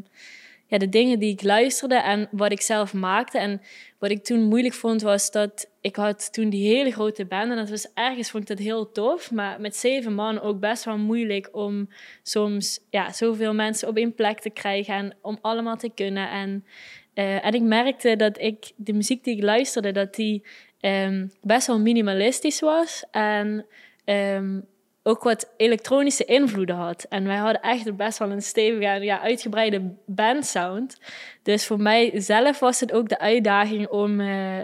ja, 0.67 0.77
de 0.77 0.89
dingen 0.89 1.19
die 1.19 1.31
ik 1.31 1.43
luisterde 1.43 1.95
en 1.95 2.27
wat 2.31 2.51
ik 2.51 2.61
zelf 2.61 2.93
maakte. 2.93 3.37
En 3.37 3.61
wat 3.99 4.09
ik 4.09 4.23
toen 4.23 4.43
moeilijk 4.43 4.73
vond, 4.73 5.01
was 5.01 5.31
dat 5.31 5.69
ik 5.81 5.95
had 5.95 6.33
toen 6.33 6.49
die 6.49 6.75
hele 6.75 6.91
grote 6.91 7.25
band. 7.25 7.51
En 7.51 7.57
dat 7.57 7.69
was 7.69 7.87
ergens, 7.93 8.29
vond 8.29 8.49
ik 8.49 8.57
dat 8.57 8.65
heel 8.65 8.91
tof. 8.91 9.31
Maar 9.31 9.61
met 9.61 9.75
zeven 9.75 10.13
man 10.13 10.41
ook 10.41 10.59
best 10.59 10.83
wel 10.83 10.97
moeilijk 10.97 11.49
om 11.51 11.89
soms 12.23 12.79
ja, 12.89 13.11
zoveel 13.11 13.53
mensen 13.53 13.87
op 13.87 13.97
één 13.97 14.13
plek 14.13 14.39
te 14.39 14.49
krijgen. 14.49 14.93
En 14.93 15.15
om 15.21 15.37
allemaal 15.41 15.77
te 15.77 15.91
kunnen. 15.95 16.29
En, 16.29 16.65
eh, 17.13 17.45
en 17.45 17.53
ik 17.53 17.61
merkte 17.61 18.15
dat 18.15 18.39
ik, 18.39 18.71
de 18.75 18.93
muziek 18.93 19.23
die 19.23 19.35
ik 19.35 19.43
luisterde, 19.43 19.91
dat 19.91 20.15
die 20.15 20.43
ehm, 20.79 21.27
best 21.41 21.67
wel 21.67 21.79
minimalistisch 21.79 22.59
was. 22.59 23.05
En 23.11 23.65
ehm, 24.05 24.59
ook 25.07 25.23
wat 25.23 25.53
elektronische 25.57 26.25
invloeden 26.25 26.75
had. 26.75 27.05
En 27.09 27.23
wij 27.23 27.35
hadden 27.35 27.61
echt 27.61 27.95
best 27.95 28.17
wel 28.17 28.31
een 28.31 28.41
stevige 28.41 28.85
en 28.85 29.03
ja, 29.03 29.21
uitgebreide 29.21 29.95
bandsound. 30.05 30.97
Dus 31.43 31.65
voor 31.65 31.79
mij 31.79 32.11
zelf 32.21 32.59
was 32.59 32.79
het 32.79 32.91
ook 32.91 33.09
de 33.09 33.19
uitdaging 33.19 33.87
om, 33.87 34.19
eh, 34.19 34.61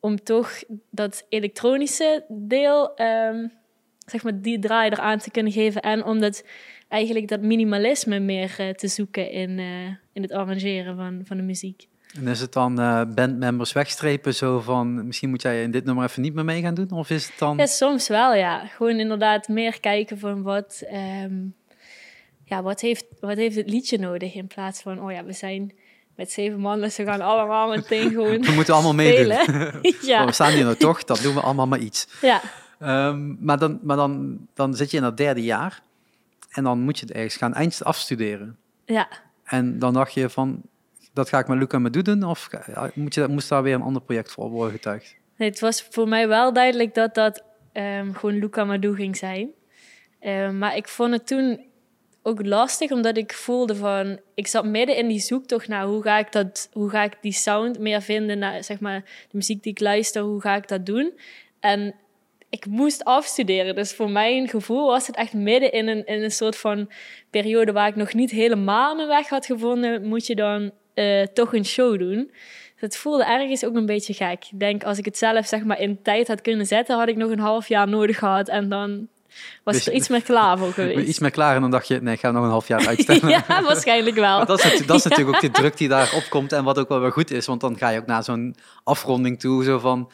om 0.00 0.22
toch 0.22 0.62
dat 0.90 1.26
elektronische 1.28 2.24
deel, 2.28 2.94
ehm, 2.94 3.46
zeg 4.06 4.22
maar, 4.22 4.40
die 4.40 4.58
draai 4.58 4.90
eraan 4.90 5.18
te 5.18 5.30
kunnen 5.30 5.52
geven. 5.52 5.82
En 5.82 6.04
om 6.04 6.20
dat, 6.20 6.44
eigenlijk 6.88 7.28
dat 7.28 7.40
minimalisme 7.40 8.18
meer 8.18 8.54
eh, 8.58 8.70
te 8.70 8.88
zoeken 8.88 9.30
in, 9.30 9.58
eh, 9.58 9.86
in 10.12 10.22
het 10.22 10.32
arrangeren 10.32 10.96
van, 10.96 11.20
van 11.24 11.36
de 11.36 11.42
muziek. 11.42 11.88
En 12.16 12.26
is 12.26 12.40
het 12.40 12.52
dan 12.52 12.80
eh, 12.80 13.02
bandmembers 13.14 13.72
wegstrepen 13.72 14.34
zo 14.34 14.60
van, 14.60 15.06
misschien 15.06 15.30
moet 15.30 15.42
jij 15.42 15.62
in 15.62 15.70
dit 15.70 15.84
nummer 15.84 16.04
even 16.04 16.22
niet 16.22 16.34
meer 16.34 16.44
mee 16.44 16.62
gaan 16.62 16.74
doen? 16.74 16.90
Of 16.90 17.10
is 17.10 17.26
het 17.26 17.38
dan... 17.38 17.56
Ja, 17.56 17.66
soms 17.66 18.08
wel, 18.08 18.34
ja. 18.34 18.66
Gewoon 18.66 18.98
inderdaad 18.98 19.48
meer 19.48 19.80
kijken 19.80 20.18
van 20.18 20.42
wat, 20.42 20.82
ehm, 20.86 21.34
ja, 22.44 22.62
wat, 22.62 22.80
heeft, 22.80 23.04
wat 23.20 23.36
heeft 23.36 23.56
het 23.56 23.70
liedje 23.70 23.98
nodig 23.98 24.34
in 24.34 24.46
plaats 24.46 24.82
van, 24.82 25.00
oh 25.00 25.12
ja, 25.12 25.24
we 25.24 25.32
zijn 25.32 25.72
met 26.16 26.32
zeven 26.32 26.60
man, 26.60 26.80
dus 26.80 26.96
we 26.96 27.04
gaan 27.04 27.20
allemaal 27.20 27.68
meteen 27.68 28.10
gewoon 28.16 28.40
We 28.42 28.52
moeten 28.52 28.74
allemaal 28.74 28.94
meedoen. 28.94 29.34
spelen. 29.34 29.74
Oh, 29.82 30.00
ja, 30.02 30.24
we 30.26 30.32
staan 30.32 30.52
hier 30.52 30.64
nou 30.64 30.76
toch, 30.76 31.04
dat 31.04 31.22
doen 31.22 31.34
we 31.34 31.40
allemaal 31.40 31.66
maar 31.66 31.78
iets. 31.78 32.08
ja, 32.20 32.40
Ehm, 32.78 33.44
maar 33.44 33.58
dan, 33.58 33.78
maar 33.82 33.96
dan, 33.96 34.38
dan 34.54 34.74
zit 34.74 34.90
je 34.90 34.96
in 34.96 35.02
dat 35.02 35.16
derde 35.16 35.42
jaar 35.42 35.82
en 36.50 36.64
dan 36.64 36.80
moet 36.80 36.98
je 36.98 37.06
het 37.06 37.14
ergens 37.14 37.36
gaan 37.36 37.54
eind 37.54 37.84
afstuderen. 37.84 38.56
ja. 38.84 39.08
En 39.44 39.78
dan 39.78 39.92
dacht 39.92 40.14
je 40.14 40.30
van, 40.30 40.62
dat 41.14 41.28
ga 41.28 41.38
ik 41.38 41.48
met 41.48 41.58
Luca 41.58 41.78
Medu 41.78 42.02
doen? 42.02 42.22
Of 42.22 42.48
moet 42.94 43.14
je, 43.14 43.26
moest 43.28 43.48
daar 43.48 43.62
weer 43.62 43.74
een 43.74 43.82
ander 43.82 44.02
project 44.02 44.30
voor 44.30 44.48
worden 44.50 44.72
getuigd? 44.72 45.16
Nee, 45.36 45.48
het 45.48 45.60
was 45.60 45.82
voor 45.90 46.08
mij 46.08 46.28
wel 46.28 46.52
duidelijk 46.52 46.94
dat 46.94 47.14
dat 47.14 47.44
ehm, 47.72 48.12
gewoon 48.12 48.38
Luca 48.38 48.64
Madu 48.64 48.94
ging 48.94 49.16
zijn. 49.16 49.50
Ehm, 50.20 50.58
maar 50.58 50.76
ik 50.76 50.88
vond 50.88 51.12
het 51.12 51.26
toen 51.26 51.64
ook 52.22 52.46
lastig, 52.46 52.90
omdat 52.90 53.16
ik 53.16 53.32
voelde 53.32 53.76
van... 53.76 54.20
Ik 54.34 54.46
zat 54.46 54.64
midden 54.64 54.96
in 54.96 55.08
die 55.08 55.20
zoektocht 55.20 55.68
naar 55.68 55.84
hoe 55.84 56.02
ga 56.02 56.18
ik, 56.18 56.32
dat, 56.32 56.68
hoe 56.72 56.90
ga 56.90 57.02
ik 57.02 57.16
die 57.20 57.32
sound 57.32 57.78
meer 57.78 58.02
vinden... 58.02 58.38
naar 58.38 58.64
zeg 58.64 58.80
maar, 58.80 59.00
de 59.00 59.36
muziek 59.36 59.62
die 59.62 59.72
ik 59.72 59.80
luister, 59.80 60.22
hoe 60.22 60.40
ga 60.40 60.54
ik 60.56 60.68
dat 60.68 60.86
doen? 60.86 61.18
En 61.60 61.94
ik 62.48 62.66
moest 62.66 63.04
afstuderen. 63.04 63.74
Dus 63.74 63.94
voor 63.94 64.10
mijn 64.10 64.48
gevoel 64.48 64.86
was 64.86 65.06
het 65.06 65.16
echt 65.16 65.32
midden 65.32 65.72
in 65.72 65.88
een, 65.88 66.06
in 66.06 66.22
een 66.22 66.30
soort 66.30 66.56
van 66.56 66.90
periode... 67.30 67.72
waar 67.72 67.88
ik 67.88 67.96
nog 67.96 68.14
niet 68.14 68.30
helemaal 68.30 68.94
mijn 68.94 69.08
weg 69.08 69.28
had 69.28 69.46
gevonden... 69.46 70.08
moet 70.08 70.26
je 70.26 70.34
dan 70.34 70.72
eh, 70.94 71.22
toch 71.22 71.54
een 71.54 71.64
show 71.64 71.98
doen. 71.98 72.30
Het 72.76 72.96
voelde 72.96 73.24
ergens 73.24 73.64
ook 73.64 73.74
een 73.76 73.86
beetje 73.86 74.14
gek. 74.14 74.44
Ik 74.50 74.60
denk, 74.60 74.84
als 74.84 74.98
ik 74.98 75.04
het 75.04 75.18
zelf 75.18 75.46
zeg 75.46 75.64
maar 75.64 75.80
in 75.80 76.02
tijd 76.02 76.28
had 76.28 76.40
kunnen 76.40 76.66
zetten, 76.66 76.98
had 76.98 77.08
ik 77.08 77.16
nog 77.16 77.30
een 77.30 77.38
half 77.38 77.68
jaar 77.68 77.88
nodig 77.88 78.18
gehad. 78.18 78.48
En 78.48 78.68
dan 78.68 79.08
was 79.62 79.74
Dus 79.74 79.86
er 79.86 79.92
iets 79.92 80.08
meer 80.08 80.22
klaar 80.22 80.58
voor 80.58 80.72
geweest. 80.82 81.08
Iets 81.08 81.18
meer 81.18 81.30
klaar 81.30 81.54
en 81.54 81.60
dan 81.60 81.70
dacht 81.70 81.88
je, 81.88 82.00
nee, 82.02 82.14
ik 82.14 82.20
ga 82.20 82.30
nog 82.30 82.44
een 82.44 82.50
half 82.50 82.68
jaar 82.68 82.86
uitstellen. 82.96 83.28
ja, 83.28 83.44
waarschijnlijk 83.62 84.16
wel. 84.16 84.36
Maar 84.36 84.46
dat 84.46 84.64
is, 84.64 84.86
dat 84.86 84.96
is 84.96 85.02
Ja. 85.04 85.08
natuurlijk 85.08 85.36
ook 85.36 85.40
de 85.42 85.50
druk 85.60 85.76
die 85.76 85.88
daarop 85.88 86.26
komt 86.28 86.52
en 86.52 86.64
wat 86.64 86.78
ook 86.78 86.88
wel 86.88 87.00
weer 87.00 87.12
goed 87.12 87.30
is. 87.30 87.46
Want 87.46 87.60
dan 87.60 87.78
ga 87.78 87.88
je 87.88 87.98
ook 88.00 88.06
naar 88.06 88.24
zo'n 88.24 88.54
afronding 88.84 89.40
toe, 89.40 89.64
zo 89.64 89.78
van, 89.78 90.10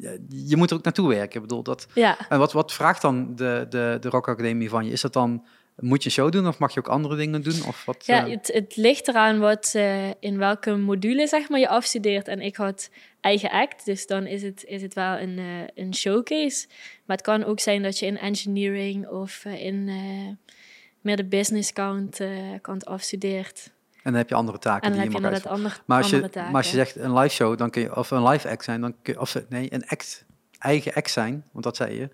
je- 0.00 0.24
je 0.28 0.56
moet 0.56 0.70
er 0.70 0.76
ook 0.76 0.84
naartoe 0.84 1.08
werken. 1.08 1.34
Ik 1.34 1.40
bedoel, 1.48 1.62
dat, 1.62 1.86
Ja, 1.94 2.16
en 2.28 2.38
wat, 2.38 2.52
wat 2.52 2.72
vraagt 2.72 3.02
dan 3.02 3.32
de, 3.36 3.66
de, 3.68 3.96
de 4.00 4.08
Rock 4.08 4.28
Academie 4.28 4.68
van 4.68 4.84
je? 4.86 4.92
Is 4.92 5.00
dat 5.00 5.12
dan, 5.12 5.44
moet 5.76 6.02
je 6.02 6.08
een 6.08 6.14
show 6.14 6.32
doen 6.32 6.46
of 6.46 6.58
mag 6.58 6.74
je 6.74 6.78
ook 6.78 6.88
andere 6.88 7.16
dingen 7.16 7.42
doen? 7.42 7.64
Of 7.66 7.84
wat, 7.84 8.06
ja 8.06 8.24
eh, 8.24 8.30
het, 8.30 8.50
het 8.52 8.76
ligt 8.76 9.08
eraan 9.08 9.38
wat, 9.38 9.72
eh, 9.74 10.08
in 10.08 10.38
welke 10.38 10.76
module 10.76 11.26
zeg 11.26 11.48
maar, 11.48 11.60
je 11.60 11.68
afstudeert. 11.68 12.28
En 12.28 12.40
ik 12.40 12.56
had 12.56 12.90
eigen 13.20 13.50
act, 13.50 13.84
dus 13.84 14.06
dan 14.06 14.26
is 14.26 14.42
het, 14.42 14.64
is 14.64 14.82
het 14.82 14.94
wel 14.94 15.18
een, 15.18 15.38
eh, 15.38 15.84
een 15.84 15.94
showcase. 15.94 16.66
Maar 17.04 17.16
het 17.16 17.26
kan 17.26 17.44
ook 17.44 17.60
zijn 17.60 17.82
dat 17.82 17.98
je 17.98 18.06
in 18.06 18.18
engineering 18.18 19.08
of 19.08 19.44
in 19.44 19.84
meer 21.00 21.16
de 21.16 21.24
business 21.24 21.72
kant, 21.72 22.20
kant 22.60 22.86
afstudeert. 22.86 23.70
en 23.92 24.02
dan 24.02 24.14
heb 24.14 24.28
je 24.28 24.34
andere 24.34 24.58
taken 24.58 24.92
die 24.92 25.00
je 25.00 25.10
je 25.10 25.20
mag 25.20 25.32
uitvoeren. 25.32 25.72
Maar 25.84 25.98
als, 26.02 26.10
je, 26.10 26.28
maar 26.34 26.54
als 26.54 26.70
je 26.70 26.76
zegt 26.76 26.96
een 26.96 27.18
live 27.18 27.34
show, 27.34 27.58
dan 27.58 27.70
kun 27.70 27.82
je, 27.82 27.96
of 27.96 28.10
een 28.10 28.28
live 28.28 28.48
act 28.48 28.64
zijn, 28.64 28.80
dan 28.80 28.94
kun 29.02 29.12
je, 29.12 29.20
of 29.20 29.42
nee, 29.48 29.72
een 29.72 29.86
act, 29.88 30.24
eigen 30.58 30.94
act 30.94 31.10
zijn, 31.10 31.44
want 31.52 31.64
dat 31.64 31.76
zei 31.76 31.94
je. 31.94 32.08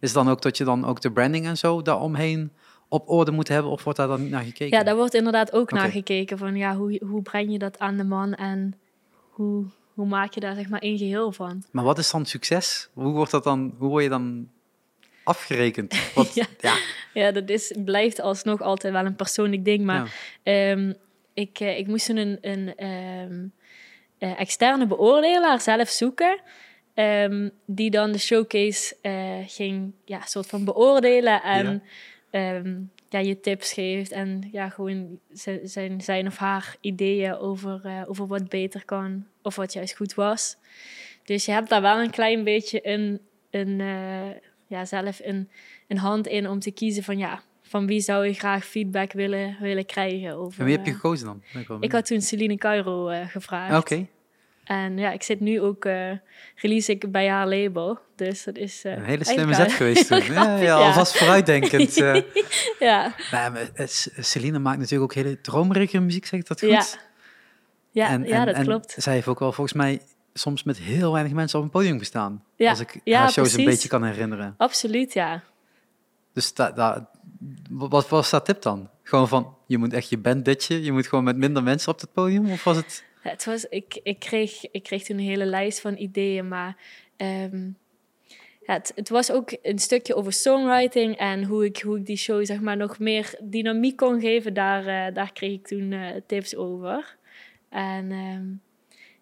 Is 0.00 0.14
het 0.14 0.24
dan 0.24 0.28
ook 0.28 0.42
dat 0.42 0.56
je 0.56 0.64
dan 0.64 0.84
ook 0.84 1.00
de 1.00 1.12
branding 1.12 1.46
en 1.46 1.56
zo 1.56 1.82
daaromheen 1.82 2.52
op 2.88 3.08
orde 3.08 3.30
moet 3.30 3.48
hebben, 3.48 3.70
of 3.70 3.84
wordt 3.84 3.98
daar 3.98 4.08
dan 4.08 4.22
niet 4.22 4.30
naar 4.30 4.42
gekeken? 4.44 4.78
Ja, 4.78 4.84
daar 4.84 4.96
wordt 4.96 5.14
inderdaad 5.14 5.52
ook 5.52 5.70
naar 5.72 5.82
Oké. 5.84 5.92
gekeken 5.92 6.38
van 6.38 6.56
ja, 6.56 6.76
hoe, 6.76 7.00
hoe 7.06 7.22
breng 7.22 7.52
je 7.52 7.58
dat 7.58 7.78
aan 7.78 7.96
de 7.96 8.04
man 8.04 8.34
en 8.34 8.74
hoe, 9.30 9.64
hoe 9.94 10.06
maak 10.06 10.32
je 10.34 10.40
daar 10.40 10.54
zeg 10.54 10.68
maar 10.68 10.80
één 10.80 10.98
geheel 10.98 11.32
van? 11.32 11.64
Maar 11.70 11.84
wat 11.84 11.98
is 11.98 12.10
dan 12.10 12.26
succes? 12.26 12.88
Hoe 12.92 13.12
wordt 13.12 13.30
dat 13.30 13.44
dan, 13.44 13.74
hoe 13.78 13.88
word 13.88 14.02
je 14.02 14.08
dan 14.08 14.48
afgerekend? 15.24 15.94
Wat, 16.14 16.34
Ja. 16.34 16.46
ja. 16.60 16.74
Ja, 17.14 17.30
dat 17.32 17.48
is, 17.48 17.74
blijft 17.84 18.20
alsnog 18.20 18.60
altijd 18.60 18.92
wel 18.92 19.04
een 19.04 19.16
persoonlijk 19.16 19.64
ding, 19.64 19.84
maar 19.84 20.14
ehm, 20.42 20.92
ik, 21.34 21.60
eh, 21.60 21.78
ik 21.78 21.86
moest 21.86 22.08
een, 22.08 22.38
een 22.40 22.76
ehm, 22.76 23.46
eh, 24.18 24.40
externe 24.40 24.86
beoordelaar 24.86 25.60
zelf 25.60 25.88
zoeken. 25.88 26.40
ehm, 26.94 27.48
die 27.66 27.90
dan 27.90 28.12
de 28.12 28.18
showcase 28.18 28.96
eh, 29.02 29.38
ging 29.46 29.92
ja, 30.04 30.20
soort 30.24 30.46
van 30.46 30.64
beoordelen 30.64 31.42
en 31.42 31.82
ehm, 32.34 32.80
ja, 33.08 33.18
je 33.18 33.40
tips 33.40 33.72
geeft. 33.72 34.10
En 34.12 34.48
ja, 34.52 34.68
gewoon 34.68 35.18
zijn, 35.62 36.00
zijn 36.00 36.26
of 36.26 36.36
haar 36.36 36.76
ideeën 36.80 37.36
over, 37.36 37.80
eh, 37.84 38.02
over 38.06 38.26
wat 38.26 38.48
beter 38.48 38.84
kan 38.84 39.26
of 39.42 39.56
wat 39.56 39.72
juist 39.72 39.96
goed 39.96 40.14
was. 40.14 40.56
Dus 41.24 41.44
je 41.44 41.52
hebt 41.52 41.68
daar 41.68 41.82
wel 41.82 42.00
een 42.00 42.10
klein 42.10 42.44
beetje 42.44 42.88
een, 42.88 43.20
een, 43.50 43.80
eh, 43.80 44.40
ja, 44.66 44.84
zelf 44.84 45.20
een, 45.22 45.48
een 45.88 45.98
hand 45.98 46.26
in 46.26 46.48
om 46.48 46.58
te 46.58 46.70
kiezen 46.70 47.02
van 47.02 47.18
ja, 47.18 47.42
van 47.62 47.86
wie 47.86 48.00
zou 48.00 48.26
je 48.26 48.32
graag 48.32 48.64
feedback 48.64 49.12
willen, 49.12 49.56
willen 49.60 49.86
krijgen. 49.86 50.36
Over, 50.36 50.60
En 50.60 50.66
wie 50.66 50.76
heb 50.76 50.84
je 50.84 50.90
eh, 50.90 50.96
gekozen 50.96 51.26
dan? 51.26 51.42
Ik 51.80 51.92
had 51.92 52.06
toen 52.06 52.20
Celine 52.20 52.56
Cairo 52.56 53.06
gevraagd. 53.26 53.68
benieuwd. 53.68 53.82
Oké, 53.82 54.06
En 54.64 54.98
ja, 54.98 55.10
ik 55.12 55.22
zit 55.22 55.40
nu 55.40 55.60
ook, 55.60 55.84
eh 55.84 56.10
release 56.56 56.92
ik 56.92 57.10
bij 57.12 57.28
haar 57.28 57.48
label. 57.48 57.98
Dus 58.16 58.44
dat 58.44 58.56
is... 58.56 58.84
eh, 58.84 58.92
een 58.92 59.04
hele 59.04 59.24
slimme 59.24 59.54
zet 59.54 59.72
geweest 59.72 60.06
toen. 60.06 60.22
Ja, 60.60 60.74
alvast 60.76 61.16
vooruitdenkend. 61.16 61.96
eh. 62.00 62.22
ja, 62.78 63.14
Maar, 63.30 63.70
Celine 64.18 64.58
maakt 64.58 64.78
natuurlijk 64.78 65.02
ook 65.12 65.14
hele 65.24 65.40
dromerige 65.40 66.00
muziek, 66.00 66.26
zeg 66.26 66.40
ik 66.40 66.46
dat 66.46 66.60
goed? 66.60 66.68
ja. 66.68 66.84
Ja, 67.90 68.08
En- 68.08 68.24
ja 68.26 68.38
en- 68.40 68.46
dat 68.46 68.54
en 68.54 68.64
klopt. 68.64 68.94
Zij 68.98 69.12
heeft 69.14 69.26
ook 69.26 69.38
wel 69.38 69.52
volgens 69.52 69.76
mij 69.76 70.00
soms 70.32 70.62
met 70.62 70.78
heel 70.78 71.12
weinig 71.12 71.32
mensen 71.32 71.58
op 71.58 71.64
een 71.64 71.70
podium 71.70 71.98
gestaan. 71.98 72.44
Ja, 72.56 72.70
Als 72.70 72.80
ik 72.80 73.00
ja, 73.04 73.18
haar 73.18 73.30
shows 73.30 73.52
een 73.52 73.64
beetje 73.64 73.88
kan 73.88 74.04
herinneren. 74.04 74.54
Absoluut, 74.56 75.12
ja. 75.12 75.42
Dus 76.32 76.54
da- 76.54 77.08
wat 77.70 78.08
was 78.08 78.30
dat 78.30 78.44
tip 78.44 78.62
dan? 78.62 78.90
Gewoon 79.02 79.28
van, 79.28 79.56
je 79.66 79.78
moet 79.78 79.92
echt 79.92 80.08
je 80.08 80.18
band 80.18 80.44
ditchen, 80.44 80.82
je 80.82 80.92
moet 80.92 81.06
gewoon 81.06 81.24
met 81.24 81.36
minder 81.36 81.62
mensen 81.62 81.92
op 81.92 82.00
het 82.00 82.12
podium? 82.12 82.50
Of 82.50 82.64
was 82.64 82.76
het... 82.76 83.04
Het 83.30 83.44
was, 83.44 83.64
ik, 83.68 84.00
ik, 84.02 84.18
kreeg, 84.18 84.70
ik 84.70 84.82
kreeg 84.82 85.04
toen 85.04 85.18
een 85.18 85.24
hele 85.24 85.44
lijst 85.44 85.80
van 85.80 85.96
ideeën, 85.96 86.48
maar 86.48 86.76
ehm, 87.16 87.70
het, 88.64 88.92
het 88.94 89.08
was 89.08 89.30
ook 89.30 89.56
een 89.62 89.78
stukje 89.78 90.14
over 90.14 90.32
songwriting 90.32 91.16
en 91.16 91.44
hoe 91.44 91.64
ik, 91.64 91.78
hoe 91.78 91.98
ik 91.98 92.06
die 92.06 92.16
show 92.16 92.44
zeg 92.44 92.60
maar, 92.60 92.76
nog 92.76 92.98
meer 92.98 93.34
dynamiek 93.42 93.96
kon 93.96 94.20
geven. 94.20 94.54
Daar, 94.54 94.86
eh, 94.86 95.14
daar 95.14 95.32
kreeg 95.32 95.52
ik 95.52 95.66
toen 95.66 95.92
eh, 95.92 96.08
tips 96.26 96.56
over. 96.56 97.16
En 97.68 98.10
ehm, 98.10 98.46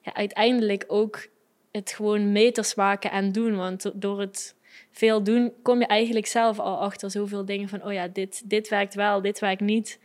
ja, 0.00 0.14
uiteindelijk 0.14 0.84
ook 0.86 1.26
het 1.72 1.92
gewoon 1.92 2.32
meters 2.32 2.74
maken 2.74 3.10
en 3.10 3.32
doen, 3.32 3.56
want 3.56 3.82
do- 3.82 3.92
door 3.94 4.20
het 4.20 4.56
veel 4.90 5.22
doen 5.22 5.52
kom 5.62 5.78
je 5.78 5.86
eigenlijk 5.86 6.26
zelf 6.26 6.58
al 6.58 6.80
achter 6.80 7.10
zoveel 7.10 7.44
dingen 7.44 7.68
van, 7.68 7.84
oh 7.84 7.92
ja, 7.92 8.08
dit, 8.08 8.50
dit 8.50 8.68
werkt 8.68 8.94
wel, 8.94 9.22
dit 9.22 9.38
werkt 9.38 9.60
niet. 9.60 9.98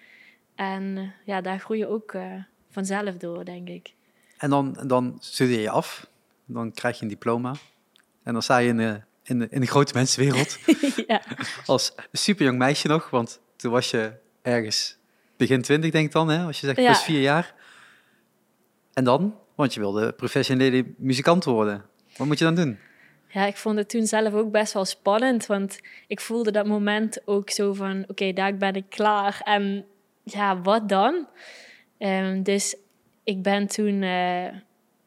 En 0.56 0.98
eh, 0.98 1.04
ja, 1.26 1.42
daar 1.42 1.60
groei 1.60 1.80
je 1.80 1.88
ook... 1.88 2.16
vanzelf 2.78 3.18
door, 3.18 3.46
denk 3.46 3.68
ik. 3.70 3.94
En 4.38 4.50
dan, 4.50 4.78
dan 4.88 5.18
studeer 5.20 5.60
je 5.62 5.70
af, 5.70 6.08
dan 6.46 6.72
krijg 6.72 6.96
je 6.98 7.02
een 7.04 7.10
diploma. 7.10 7.54
En 8.24 8.34
dan 8.34 8.42
sta 8.42 8.58
je 8.58 8.70
in 8.70 8.78
de, 8.78 9.02
in 9.24 9.40
de, 9.40 9.48
in 9.50 9.62
de 9.62 9.68
grote 9.68 9.94
mensenwereld. 9.94 10.58
ja. 11.08 11.22
Als 11.66 11.94
superjong 12.12 12.58
meisje 12.58 12.88
nog, 12.88 13.10
want 13.10 13.40
toen 13.56 13.72
was 13.72 13.92
je 13.92 14.14
ergens 14.42 14.98
begin 15.38 15.62
twintig, 15.62 15.92
denk 15.92 16.06
ik 16.06 16.12
dan, 16.12 16.30
hè? 16.30 16.46
Als 16.46 16.60
je 16.60 16.66
zegt 16.66 16.80
Ja. 16.80 16.86
plus 16.86 17.04
vier 17.04 17.22
jaar. 17.22 17.54
En 18.94 19.04
dan? 19.04 19.36
Want 19.56 19.74
je 19.74 19.80
wilde 19.80 20.12
professionele 20.14 20.86
muzikant 20.98 21.44
worden. 21.44 21.86
Wat 22.18 22.28
moet 22.28 22.40
je 22.40 22.46
dan 22.46 22.56
doen? 22.56 22.80
Ja, 23.28 23.46
ik 23.46 23.58
vond 23.58 23.78
het 23.78 23.90
toen 23.90 24.08
zelf 24.08 24.34
ook 24.34 24.52
best 24.52 24.74
wel 24.74 24.86
spannend, 24.86 25.46
want 25.46 25.80
ik 26.08 26.20
voelde 26.20 26.52
dat 26.52 26.66
moment 26.66 27.22
ook 27.26 27.50
zo 27.50 27.74
van, 27.74 28.04
oké, 28.08 28.34
daar 28.34 28.58
ben 28.58 28.74
ik 28.74 28.86
klaar. 28.90 29.42
En 29.44 29.86
ja, 30.24 30.62
wat 30.62 30.90
dan? 30.90 31.28
Ehm, 31.98 32.44
dus 32.44 32.76
ik 33.24 33.42
ben 33.42 33.68
toen, 33.68 34.02
eh, 34.02 34.46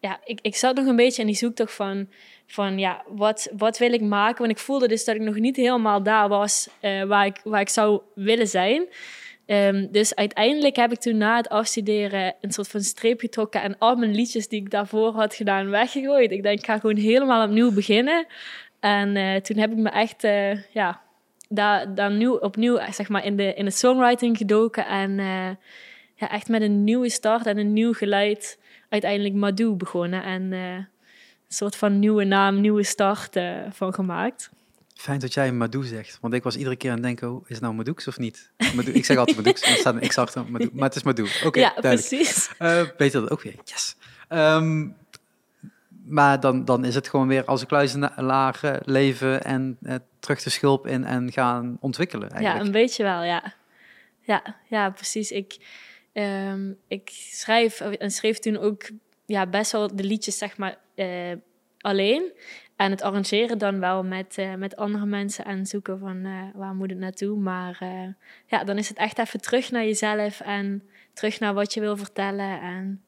ja, 0.00 0.20
ik, 0.24 0.38
ik 0.42 0.57
zat 0.57 0.76
nog 0.76 0.87
een 0.87 0.96
beetje 0.96 1.20
in 1.20 1.26
die 1.26 1.37
zoektocht 1.37 1.74
van, 1.74 2.09
van 2.46 2.79
ja, 2.79 3.03
wat, 3.09 3.50
wat 3.57 3.79
wil 3.79 3.92
ik 3.92 4.00
maken? 4.00 4.38
Want 4.38 4.50
ik 4.50 4.59
voelde 4.59 4.88
dus 4.88 5.05
dat 5.05 5.14
ik 5.14 5.20
nog 5.20 5.35
niet 5.35 5.57
helemaal 5.57 6.03
daar 6.03 6.29
was 6.29 6.68
eh, 6.81 7.03
waar, 7.03 7.26
ik, 7.26 7.40
waar 7.44 7.61
ik 7.61 7.68
zou 7.68 8.00
willen 8.14 8.48
zijn. 8.48 8.87
Ehm, 9.46 9.87
dus 9.90 10.14
uiteindelijk 10.14 10.76
heb 10.76 10.92
ik 10.92 10.98
toen 10.98 11.16
na 11.16 11.37
het 11.37 11.48
afstuderen 11.48 12.35
een 12.40 12.53
soort 12.53 12.68
van 12.68 12.81
streep 12.81 13.20
getrokken 13.20 13.62
en 13.62 13.79
al 13.79 13.96
mijn 13.96 14.14
liedjes 14.14 14.48
die 14.48 14.61
ik 14.61 14.70
daarvoor 14.70 15.12
had 15.12 15.35
gedaan 15.35 15.70
weggegooid. 15.70 16.31
Ik 16.31 16.42
denk, 16.42 16.59
ik 16.59 16.64
ga 16.64 16.79
gewoon 16.79 16.96
helemaal 16.96 17.46
opnieuw 17.46 17.72
beginnen. 17.72 18.26
En 18.81 19.16
eh, 19.16 19.37
toen 19.37 19.57
heb 19.57 19.70
ik 19.70 19.76
me 19.76 19.88
echt, 19.88 20.22
ja, 20.72 21.00
daar, 21.48 21.94
daar 21.94 22.11
nieuw, 22.11 22.37
opnieuw 22.37 22.79
zeg 22.90 23.09
maar, 23.09 23.24
in, 23.24 23.37
de, 23.37 23.55
in 23.55 23.64
de 23.64 23.70
songwriting 23.70 24.37
gedoken. 24.37 24.87
En 24.87 25.18
ja, 26.21 26.31
echt 26.31 26.49
met 26.49 26.63
een 26.63 26.85
nieuwe 26.85 27.09
start 27.09 27.47
en 27.47 27.59
een 27.59 27.73
nieuw 27.73 27.93
geluid 27.93 28.59
uiteindelijk 28.89 29.35
Madou 29.35 29.75
begonnen. 29.75 30.23
En 30.23 30.53
eh, 30.53 30.75
een 30.75 30.87
soort 31.49 31.77
van 31.77 31.99
nieuwe 31.99 32.25
naam, 32.25 32.61
nieuwe 32.61 32.83
start 32.83 33.37
eh, 33.37 33.57
van 33.71 33.95
gemaakt. 33.95 34.51
Fijn 34.95 35.19
dat 35.19 35.35
jij 35.35 35.53
Madou 35.53 35.85
zegt. 35.85 36.19
Want 36.21 36.35
ik 36.35 36.43
was 36.43 36.57
iedere 36.57 36.77
keer 36.77 36.91
aan 36.91 36.97
het 36.97 37.05
denken, 37.05 37.31
oh, 37.31 37.43
is 37.43 37.49
het 37.49 37.61
nou 37.61 37.75
Madoux 37.75 38.09
of 38.09 38.19
niet? 38.19 38.51
Madou, 38.75 38.95
ik 38.95 39.05
zeg 39.05 39.17
altijd 39.17 39.37
Madoux. 39.37 39.61
en 39.61 39.73
er 39.73 39.79
staat 39.79 39.95
een 39.95 40.09
X 40.09 40.19
achter 40.19 40.51
Madou. 40.51 40.71
Maar 40.75 40.89
het 40.89 40.97
is 40.97 41.03
Madou. 41.03 41.29
Oké, 41.45 41.61
ja, 41.61 41.73
duidelijk. 41.81 42.09
precies. 42.09 42.51
Eh 42.59 42.83
beter 42.97 43.21
dat 43.21 43.31
ook 43.31 43.43
weer. 43.43 43.55
Yes. 43.65 43.97
Ehm, 44.29 44.89
maar 46.05 46.41
dan, 46.41 46.65
dan 46.65 46.85
is 46.85 46.95
het 46.95 47.09
gewoon 47.09 47.29
weer 47.29 47.45
als 47.45 47.61
een 47.61 47.67
kluizenaar 47.67 48.81
leven 48.85 49.45
en 49.45 49.79
terug 50.19 50.43
de 50.43 50.51
schulp 50.51 50.87
in 50.87 51.05
en 51.05 51.33
gaan 51.33 51.77
ontwikkelen 51.81 52.29
Ja, 52.29 52.35
eigenlijk. 52.35 52.67
een 52.67 52.73
beetje 52.73 53.03
wel, 53.03 53.23
ja. 53.23 53.55
Ja, 54.21 54.57
ja 54.69 54.91
precies. 54.91 55.31
Ik, 55.31 55.59
ehm, 56.12 56.73
ik 56.88 57.09
schrijf 57.12 57.81
en 57.81 58.11
schreef 58.11 58.38
toen 58.38 58.57
ook 58.57 58.90
ja, 59.31 59.46
best 59.46 59.73
wel 59.73 59.96
de 59.96 60.05
liedjes, 60.05 60.38
zeg 60.38 60.57
maar, 60.57 60.79
eh, 60.94 61.33
alleen. 61.79 62.33
En 62.77 62.90
het 62.90 63.03
arrangeren 63.03 63.59
dan 63.59 63.81
wel 63.81 64.05
met, 64.05 64.38
eh, 64.38 64.55
met 64.55 64.77
andere 64.77 65.07
mensen 65.07 65.44
en 65.44 65.66
zoeken 65.66 65.99
van 65.99 66.25
eh, 66.25 66.33
waar 66.55 66.75
moet 66.75 66.90
het 66.90 66.99
naartoe. 66.99 67.38
Maar 67.38 67.79
ja, 68.46 68.64
dan 68.64 68.79
is 68.79 68.88
het 68.88 68.99
echt 68.99 69.18
even 69.18 69.40
terug 69.40 69.70
naar 69.70 69.85
jezelf 69.85 70.40
en 70.40 70.83
terug 71.12 71.40
naar 71.40 71.55
wat 71.55 71.75
je 71.75 71.81
wil 71.81 71.96
vertellen. 71.96 72.61
En 72.61 73.03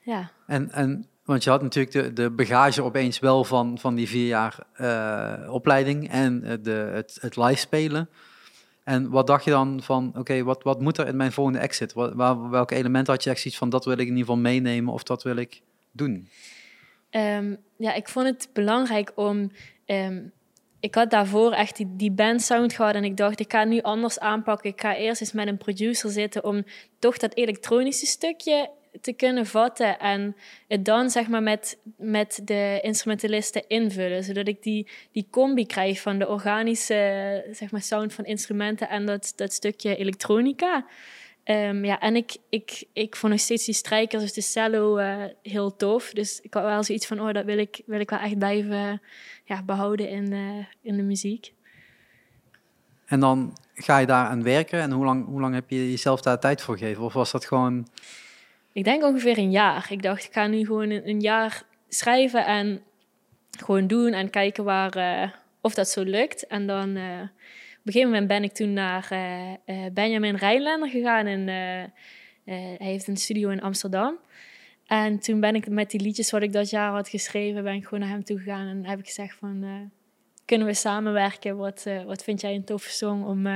ja, 0.00 0.30
En, 0.46 0.70
en, 0.70 1.06
want 1.24 1.44
je 1.44 1.50
had 1.50 1.62
natuurlijk 1.62 1.94
de, 1.94 2.12
de 2.12 2.30
bagage 2.30 2.82
opeens 2.82 3.18
wel 3.18 3.44
van, 3.44 3.78
van 3.78 3.94
die 3.94 4.08
vier 4.08 4.26
jaar 4.26 4.66
opleiding 5.50 6.10
en 6.10 6.60
de, 6.62 6.90
het, 6.92 7.18
het 7.20 7.36
live 7.36 7.60
spelen. 7.60 8.08
En 8.90 9.10
wat 9.10 9.26
dacht 9.26 9.44
je 9.44 9.50
dan 9.50 9.82
van, 9.82 10.12
oké, 10.16 10.42
wat, 10.42 10.62
wat 10.62 10.80
moet 10.80 10.98
er 10.98 11.06
in 11.06 11.16
mijn 11.16 11.32
volgende 11.32 11.58
exit? 11.58 11.92
Wat, 11.92 12.14
welke 12.50 12.74
elementen 12.74 13.12
had 13.12 13.24
je 13.24 13.30
echt 13.30 13.40
zoiets 13.40 13.58
van, 13.58 13.68
dat 13.68 13.84
wil 13.84 13.94
ik 13.94 14.00
in 14.00 14.06
ieder 14.06 14.20
geval 14.20 14.36
meenemen 14.36 14.92
of 14.92 15.02
dat 15.02 15.22
wil 15.22 15.36
ik 15.36 15.60
doen? 15.92 16.28
Ehm, 17.10 17.54
ja, 17.76 17.94
ik 17.94 18.08
vond 18.08 18.26
het 18.26 18.48
belangrijk 18.52 19.12
om. 19.14 19.50
ehm, 19.84 20.22
ik 20.80 20.94
had 20.94 21.10
daarvoor 21.10 21.52
echt 21.52 21.76
die, 21.76 21.96
die 21.96 22.10
bandsound 22.10 22.72
gehad 22.72 22.94
en 22.94 23.04
ik 23.04 23.16
dacht, 23.16 23.40
ik 23.40 23.52
ga 23.52 23.58
het 23.58 23.68
nu 23.68 23.80
anders 23.80 24.18
aanpakken. 24.18 24.70
Ik 24.70 24.80
ga 24.80 24.96
eerst 24.96 25.20
eens 25.20 25.32
met 25.32 25.46
een 25.48 25.58
producer 25.58 26.10
zitten 26.10 26.44
om 26.44 26.64
toch 26.98 27.16
dat 27.16 27.34
elektronische 27.34 28.06
stukje 28.06 28.70
te 29.00 29.12
kunnen 29.12 29.46
vatten 29.46 29.98
en 29.98 30.36
het 30.68 30.84
dan 30.84 31.10
zeg 31.10 31.28
maar 31.28 31.42
met, 31.42 31.78
met 31.96 32.40
de 32.44 32.78
instrumentalisten 32.82 33.68
invullen, 33.68 34.24
zodat 34.24 34.48
ik 34.48 34.62
die, 34.62 34.88
die 35.12 35.26
combi 35.30 35.66
krijg 35.66 36.00
van 36.00 36.18
de 36.18 36.28
organische 36.28 37.44
zeg 37.52 37.70
maar, 37.70 37.82
sound 37.82 38.14
van 38.14 38.24
instrumenten 38.24 38.88
en 38.88 39.06
dat, 39.06 39.32
dat 39.36 39.52
stukje 39.52 39.96
elektronica. 39.96 40.86
Ehm, 41.44 41.84
ja, 41.84 42.00
en 42.00 42.16
ik, 42.16 42.36
ik, 42.48 42.84
ik 42.92 43.16
vond 43.16 43.32
nog 43.32 43.42
steeds 43.42 43.64
die 43.64 43.74
strijkers, 43.74 44.22
dus 44.22 44.32
de 44.32 44.40
cello, 44.40 44.96
eh, 44.96 45.24
heel 45.42 45.76
tof. 45.76 46.10
Dus 46.12 46.40
ik 46.40 46.54
had 46.54 46.62
wel 46.62 46.82
zoiets 46.82 47.06
van, 47.06 47.20
oh, 47.20 47.32
dat 47.32 47.44
wil 47.44 47.58
ik, 47.58 47.82
wil 47.86 48.00
ik 48.00 48.10
wel 48.10 48.18
echt 48.18 48.38
blijven 48.38 49.02
ja, 49.44 49.62
behouden 49.62 50.08
in, 50.08 50.32
in 50.82 50.96
de 50.96 51.02
muziek. 51.02 51.52
En 53.10 53.20
dan 53.20 53.56
ga 53.74 53.98
je 53.98 54.06
daar 54.06 54.26
aan 54.26 54.42
werken 54.42 54.80
en 54.80 54.90
hoe 54.90 55.04
lang, 55.04 55.26
hoe 55.26 55.40
lang 55.40 55.54
heb 55.54 55.70
je 55.70 55.90
jezelf 55.90 56.20
daar 56.20 56.40
tijd 56.40 56.62
voor 56.62 56.78
gegeven? 56.78 57.02
Of 57.02 57.12
was 57.12 57.30
dat 57.30 57.44
gewoon, 57.44 57.86
Ik 58.72 58.84
denk 58.84 59.04
ongeveer 59.04 59.38
een 59.38 59.50
jaar. 59.50 59.86
Ik 59.90 60.02
dacht, 60.02 60.24
ik 60.24 60.32
ga 60.32 60.46
nu 60.46 60.64
gewoon 60.64 60.90
een, 60.90 61.20
jaar 61.20 61.62
schrijven 61.88 62.46
en 62.46 62.82
gewoon 63.58 63.86
doen 63.86 64.12
en 64.12 64.30
kijken 64.30 64.64
waar, 64.64 64.96
eh, 64.96 65.30
of 65.60 65.74
dat 65.74 65.88
zo 65.88 66.02
lukt. 66.02 66.46
En 66.46 66.66
dan 66.66 66.96
eh, 66.96 67.20
op 67.78 67.86
een 67.86 67.92
gegeven 67.92 68.10
moment 68.10 68.28
ben 68.28 68.42
ik 68.42 68.52
toen 68.52 68.72
naar 68.72 69.06
eh, 69.10 69.84
Benjamin 69.92 70.36
Rijnlander 70.36 70.88
gegaan. 70.88 71.26
En, 71.26 71.46
hij 72.44 72.88
heeft 72.88 73.08
een 73.08 73.16
studio 73.16 73.48
in 73.48 73.62
Amsterdam. 73.62 74.18
En 74.86 75.18
toen 75.18 75.40
ben 75.40 75.54
ik 75.54 75.68
met 75.68 75.90
die 75.90 76.00
liedjes 76.00 76.30
wat 76.30 76.42
ik 76.42 76.52
dat 76.52 76.70
jaar 76.70 76.92
had 76.92 77.08
geschreven, 77.08 77.62
ben 77.62 77.74
ik 77.74 77.84
gewoon 77.84 78.00
naar 78.00 78.08
hem 78.08 78.24
toe 78.24 78.38
gegaan 78.38 78.66
en 78.66 78.86
heb 78.86 78.98
ik 78.98 79.06
gezegd 79.06 79.36
van, 79.36 79.90
kunnen 80.44 80.66
we 80.66 80.74
samenwerken? 80.74 81.56
Wat, 81.56 81.86
wat 82.06 82.24
vind 82.24 82.40
jij 82.40 82.54
een 82.54 82.64
toffe 82.64 82.90
song 82.90 83.22
om, 83.22 83.46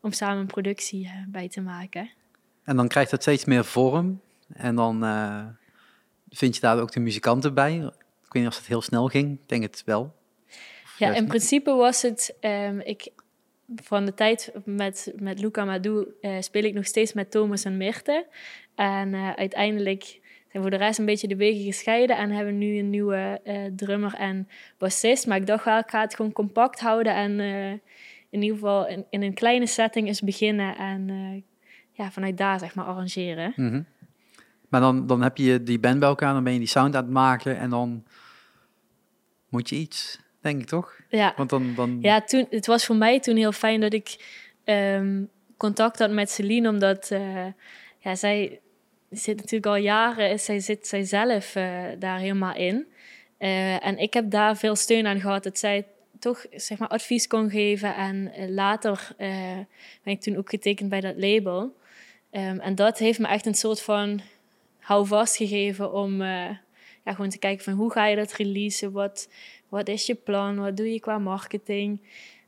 om 0.00 0.12
samen 0.12 0.38
een 0.38 0.46
productie 0.46 1.10
bij 1.28 1.48
te 1.48 1.60
maken? 1.60 2.10
en 2.66 2.76
dan 2.76 2.88
krijgt 2.88 3.10
het 3.10 3.22
steeds 3.22 3.44
meer 3.44 3.64
vorm 3.64 4.20
en 4.52 4.76
dan 4.76 5.04
eh, 5.04 5.44
vind 6.28 6.54
je 6.54 6.60
daar 6.60 6.80
ook 6.80 6.92
de 6.92 7.00
muzikanten 7.00 7.54
bij. 7.54 7.74
Ik 7.74 8.32
weet 8.32 8.42
niet 8.42 8.46
of 8.46 8.54
dat 8.54 8.66
heel 8.66 8.82
snel 8.82 9.06
ging, 9.06 9.32
ik 9.32 9.48
denk 9.48 9.62
het 9.62 9.82
wel. 9.84 10.14
Ja, 10.98 11.14
in 11.14 11.26
principe 11.26 11.70
was 11.70 12.02
het. 12.02 12.36
ehm, 12.40 12.78
ik, 12.78 13.08
van 13.82 14.04
de 14.04 14.14
tijd 14.14 14.52
met, 14.64 15.12
met 15.16 15.40
Luca 15.40 15.64
Madou 15.64 16.06
eh, 16.20 16.40
speel 16.40 16.64
ik 16.64 16.74
nog 16.74 16.86
steeds 16.86 17.12
met 17.12 17.30
Thomas 17.30 17.64
en 17.64 17.76
Mirte. 17.76 18.26
En 18.74 19.14
eh, 19.14 19.32
uiteindelijk 19.32 20.02
zijn 20.50 20.62
voor 20.62 20.70
de 20.70 20.76
rest 20.76 20.98
een 20.98 21.04
beetje 21.04 21.28
de 21.28 21.36
wegen 21.36 21.64
gescheiden 21.64 22.16
en 22.16 22.30
hebben 22.30 22.58
we 22.58 22.64
nu 22.64 22.78
een 22.78 22.90
nieuwe 22.90 23.40
drummer 23.76 24.14
en 24.14 24.48
bassist. 24.78 25.26
Maar 25.26 25.36
ik 25.36 25.46
dacht 25.46 25.64
wel, 25.64 25.78
ik 25.78 25.90
ga 25.90 26.00
het 26.00 26.14
gewoon 26.14 26.32
compact 26.32 26.80
houden 26.80 27.14
en 27.14 27.40
in 28.30 28.42
ieder 28.42 28.58
geval 28.58 28.86
in, 28.86 29.06
in 29.10 29.22
een 29.22 29.34
kleine 29.34 29.66
setting 29.66 30.06
eens 30.06 30.20
beginnen 30.20 30.76
en 30.76 31.08
ja, 31.96 32.10
vanuit 32.10 32.36
daar 32.36 32.58
zeg 32.58 32.74
maar 32.74 32.84
arrangeren. 32.84 33.52
Mhm. 33.56 33.82
Maar 34.68 34.80
dan, 34.80 35.06
dan 35.06 35.22
heb 35.22 35.36
je 35.36 35.62
die 35.62 35.78
band 35.78 35.98
bij 35.98 36.08
elkaar, 36.08 36.32
dan 36.32 36.44
ben 36.44 36.52
je 36.52 36.58
die 36.58 36.68
sound 36.68 36.96
aan 36.96 37.02
het 37.02 37.12
maken 37.12 37.58
en 37.58 37.70
dan 37.70 38.04
moet 39.48 39.68
je 39.68 39.76
iets, 39.76 40.18
denk 40.40 40.60
ik 40.60 40.66
toch? 40.66 41.00
Ja. 41.08 41.32
Want 41.36 41.50
dan, 41.50 41.74
dan 41.74 41.98
Ja, 42.00 42.20
toen, 42.20 42.46
het 42.50 42.66
was 42.66 42.86
voor 42.86 42.96
mij 42.96 43.20
toen 43.20 43.36
heel 43.36 43.52
fijn 43.52 43.80
dat 43.80 43.92
ik 43.92 44.24
ehm, 44.64 45.22
contact 45.56 45.98
had 45.98 46.10
met 46.10 46.30
Celine, 46.30 46.68
omdat 46.68 47.10
eh, 47.10 47.46
ja, 47.98 48.14
zij 48.14 48.60
zit 49.10 49.36
natuurlijk 49.36 49.66
al 49.66 49.76
jaren, 49.76 50.40
zij 50.40 50.60
zit 50.60 50.86
zij 50.86 51.04
zelf 51.04 51.54
eh, 51.54 51.84
daar 51.98 52.18
helemaal 52.18 52.54
in. 52.54 52.86
Eh, 53.38 53.86
en 53.86 53.98
ik 53.98 54.14
heb 54.14 54.30
daar 54.30 54.56
veel 54.56 54.76
steun 54.76 55.06
aan 55.06 55.20
gehad, 55.20 55.42
dat 55.42 55.58
zij 55.58 55.86
toch 56.18 56.46
zeg 56.50 56.78
maar, 56.78 56.88
advies 56.88 57.26
kon 57.26 57.50
geven. 57.50 57.94
En 57.94 58.32
later 58.54 59.14
ben 60.02 60.12
ik 60.12 60.20
toen 60.20 60.36
ook 60.36 60.50
getekend 60.50 60.88
bij 60.88 61.00
dat 61.00 61.14
label. 61.16 61.76
Ehm, 62.30 62.58
en 62.58 62.74
dat 62.74 62.98
heeft 62.98 63.18
me 63.18 63.26
echt 63.26 63.46
een 63.46 63.54
soort 63.54 63.82
van 63.82 64.20
houvast 64.86 65.36
gegeven 65.36 65.92
om 65.92 66.20
eh, 66.20 66.50
ja, 67.04 67.12
gewoon 67.12 67.28
te 67.28 67.38
kijken 67.38 67.64
van 67.64 67.72
hoe 67.72 67.92
ga 67.92 68.06
je 68.06 68.16
dat 68.16 68.32
releasen, 68.32 68.92
wat, 68.92 69.28
wat 69.68 69.88
is 69.88 70.06
je 70.06 70.14
plan, 70.14 70.56
wat 70.56 70.76
doe 70.76 70.92
je 70.92 71.00
qua 71.00 71.18
marketing. 71.18 72.00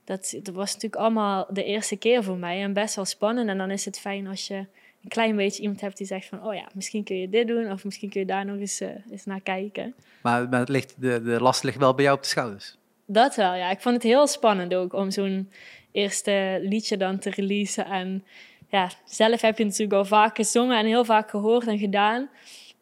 Dat, 0.05 0.39
dat 0.43 0.55
was 0.55 0.73
natuurlijk 0.73 1.03
allemaal 1.03 1.47
de 1.51 1.65
eerste 1.65 1.97
keer 1.97 2.23
voor 2.23 2.37
mij 2.37 2.63
en 2.63 2.73
best 2.73 2.95
wel 2.95 3.05
spannend. 3.05 3.49
En 3.49 3.59
dan 3.59 3.71
is 3.71 3.85
het 3.85 3.99
fijn 3.99 4.27
als 4.27 4.47
je 4.47 4.55
een 5.03 5.09
klein 5.09 5.37
beetje 5.37 5.63
iemand 5.63 5.81
hebt 5.81 5.97
die 5.97 6.07
zegt 6.07 6.27
van... 6.27 6.47
oh 6.47 6.55
ja, 6.55 6.69
misschien 6.75 7.05
kun 7.05 7.17
je 7.17 7.29
dit 7.29 7.47
doen 7.47 7.73
of 7.73 7.85
misschien 7.85 8.11
kun 8.11 8.21
je 8.21 8.27
daar 8.27 8.45
nog 8.45 8.59
eens, 8.59 8.81
eh, 8.81 8.89
eens 9.11 9.25
naar 9.25 9.41
kijken. 9.41 9.95
Maar, 10.23 10.49
maar 10.49 10.61
het 10.61 10.69
ligt, 10.69 10.95
de, 11.01 11.23
de 11.23 11.41
last 11.41 11.63
ligt 11.63 11.79
wel 11.79 11.95
bij 11.95 12.05
jou 12.05 12.17
op 12.17 12.23
de 12.23 12.29
schouders. 12.29 12.77
Dat 13.07 13.35
wel, 13.35 13.55
ja. 13.55 13.71
Ik 13.71 13.81
vond 13.81 13.95
het 13.95 14.05
heel 14.05 14.27
spannend 14.27 14.75
ook 14.75 14.93
om 14.93 15.11
zo'n 15.11 15.51
eerste 15.93 16.59
liedje 16.63 16.97
dan 16.97 17.19
te 17.19 17.31
releasen. 17.31 17.85
En 17.85 18.25
ja, 18.69 18.91
zelf 19.05 19.41
heb 19.41 19.59
je 19.59 19.65
natuurlijk 19.65 19.93
al 19.93 20.05
vaak 20.05 20.37
gezongen 20.37 20.79
en 20.79 20.87
heel 20.87 21.05
vaak 21.05 21.31
gehoord 21.31 21.67
en 21.67 21.79
gedaan. 21.79 22.29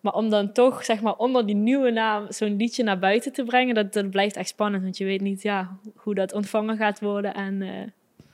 Maar 0.00 0.14
om 0.14 0.30
dan 0.30 0.52
toch, 0.52 0.84
zeg 0.84 1.00
maar, 1.00 1.16
onder 1.16 1.46
die 1.46 1.54
nieuwe 1.54 1.90
naam 1.90 2.26
zo'n 2.28 2.56
liedje 2.56 2.82
naar 2.82 2.98
buiten 2.98 3.32
te 3.32 3.44
brengen, 3.44 3.74
dat, 3.74 3.92
dat 3.92 4.10
blijft 4.10 4.36
echt 4.36 4.48
spannend. 4.48 4.82
Want 4.82 4.96
je 4.96 5.04
weet 5.04 5.20
niet 5.20 5.42
ja, 5.42 5.78
hoe 5.96 6.14
dat 6.14 6.32
ontvangen 6.32 6.76
gaat 6.76 7.00
worden. 7.00 7.34
En 7.34 7.62
eh, 7.62 7.70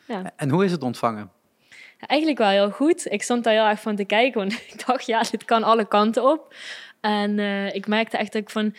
ja. 0.06 0.32
En 0.36 0.50
hoe 0.50 0.64
is 0.64 0.70
het 0.70 0.82
ontvangen? 0.82 1.30
Ja, 1.98 2.06
eigenlijk 2.06 2.40
wel 2.40 2.48
heel 2.48 2.70
goed. 2.70 3.12
Ik 3.12 3.22
stond 3.22 3.44
daar 3.44 3.52
heel 3.52 3.64
erg 3.64 3.80
van 3.80 3.96
te 3.96 4.04
kijken, 4.04 4.40
want 4.40 4.52
ik 4.72 4.86
dacht, 4.86 5.06
ja, 5.06 5.22
dit 5.30 5.44
kan 5.44 5.62
alle 5.62 5.88
kanten 5.88 6.30
op. 6.30 6.54
En 7.00 7.38
eh, 7.38 7.74
ik 7.74 7.86
merkte 7.86 8.16
echt 8.16 8.32
dat 8.32 8.42
ik 8.42 8.50
van 8.50 8.74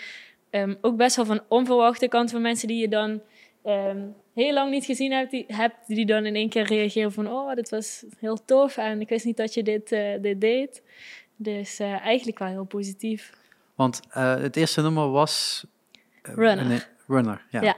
ehm, 0.49 0.75
ook 0.81 0.97
best 0.97 1.15
wel 1.15 1.25
van 1.25 1.41
onverwachte 1.47 2.07
kant 2.07 2.31
van 2.31 2.41
mensen 2.41 2.67
die 2.67 2.81
je 2.81 2.87
dan 2.87 3.21
ehm, 3.63 4.01
heel 4.33 4.53
lang 4.53 4.71
niet 4.71 4.85
gezien 4.85 5.11
hebt 5.11 5.31
die, 5.31 5.45
hebt, 5.47 5.87
die 5.87 6.05
dan 6.05 6.25
in 6.25 6.35
één 6.35 6.49
keer 6.49 6.63
reageren 6.63 7.11
van 7.11 7.27
oh, 7.27 7.53
dit 7.53 7.69
was 7.69 8.05
heel 8.19 8.45
tof 8.45 8.77
en 8.77 9.01
ik 9.01 9.09
wist 9.09 9.25
niet 9.25 9.37
dat 9.37 9.53
je 9.53 9.63
dit, 9.63 9.91
eh, 9.91 10.21
dit 10.21 10.41
deed. 10.41 10.83
Dus 11.35 11.79
eh, 11.79 11.99
eigenlijk 11.99 12.39
wel 12.39 12.47
heel 12.47 12.63
positief. 12.63 13.33
Want 13.75 14.01
eh, 14.09 14.35
het 14.35 14.55
eerste 14.55 14.81
nummer 14.81 15.09
was... 15.09 15.65
Runner. 16.21 16.65
nee, 16.65 16.81
runner, 17.07 17.45
ja. 17.49 17.61
Ja. 17.61 17.77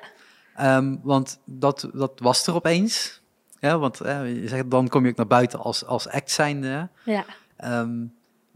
Ehm, 0.55 0.95
want 1.03 1.39
dat, 1.45 1.89
dat 1.93 2.19
was 2.19 2.47
er 2.47 2.53
opeens. 2.53 3.21
Ja, 3.59 3.77
want 3.77 3.97
je 3.97 4.43
zegt, 4.45 4.71
dan 4.71 4.87
kom 4.87 5.03
je 5.03 5.09
ook 5.09 5.17
naar 5.17 5.27
buiten 5.27 5.59
als, 5.59 5.85
als 5.85 6.07
act 6.07 6.31
zijnde. 6.31 6.89
Ja. 7.05 7.25
Ehm, 7.57 8.05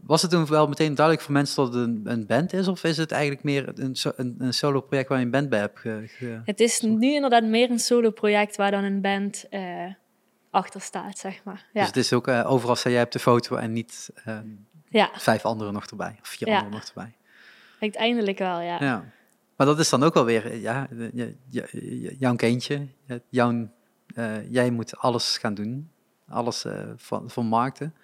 was 0.02 0.22
het 0.22 0.30
toen 0.30 0.46
wel 0.46 0.68
meteen 0.68 0.94
duidelijk 0.94 1.24
voor 1.26 1.34
mensen 1.34 1.56
dat 1.64 1.74
het 1.74 1.82
een, 1.88 2.00
een 2.04 2.26
band 2.26 2.52
is? 2.52 2.68
Of 2.68 2.84
is 2.84 2.96
het 2.96 3.12
eigenlijk 3.12 3.42
meer 3.42 3.72
een, 3.78 3.96
een, 4.16 4.34
een 4.38 4.54
solo 4.54 4.80
project 4.80 5.08
waar 5.08 5.18
je 5.18 5.24
een 5.24 5.30
band 5.30 5.48
bij 5.48 5.58
hebt? 5.58 5.78
Ge, 5.78 6.04
ge- 6.06 6.40
Het 6.44 6.60
is 6.60 6.80
nu 6.80 7.12
inderdaad 7.14 7.44
meer 7.44 7.70
een 7.70 7.78
solo-project 7.78 8.56
waar 8.56 8.70
dan 8.70 8.84
een 8.84 9.00
band 9.00 9.48
eh, 9.50 9.86
achter 10.50 10.80
staat, 10.80 11.18
zeg 11.18 11.44
maar. 11.44 11.66
Ja. 11.72 11.78
Dus 11.80 11.86
het 11.86 11.96
is 11.96 12.12
ook 12.12 12.28
eh, 12.28 12.50
overal 12.50 12.76
sta 12.76 12.90
jij 12.90 13.02
op 13.02 13.10
de 13.10 13.18
foto 13.18 13.56
en 13.56 13.72
niet 13.72 14.10
ehm, 14.24 14.46
ja, 14.88 15.10
vijf 15.14 15.44
anderen 15.44 15.72
nog 15.72 15.86
erbij. 15.86 16.16
Of 16.20 16.28
vier 16.28 16.48
Ja. 16.48 16.54
anderen 16.54 16.74
nog 16.78 16.88
erbij. 16.88 17.12
uiteindelijk 17.80 18.38
wel, 18.38 18.60
ja. 18.60 18.76
Ja. 18.80 19.04
Maar 19.56 19.66
dat 19.66 19.78
is 19.78 19.88
dan 19.88 20.02
ook 20.02 20.14
wel 20.14 20.24
weer, 20.24 20.46
eh, 20.50 20.62
ja, 20.62 20.88
jouw 22.18 22.36
kindje. 22.36 22.86
je- 23.04 23.22
Jouw, 23.28 23.68
jij 24.48 24.70
moet 24.70 24.96
alles 24.96 25.38
gaan 25.38 25.54
doen. 25.54 25.90
Alles 26.28 26.64
van, 26.96 27.30
van 27.30 27.46
markten. 27.46 27.94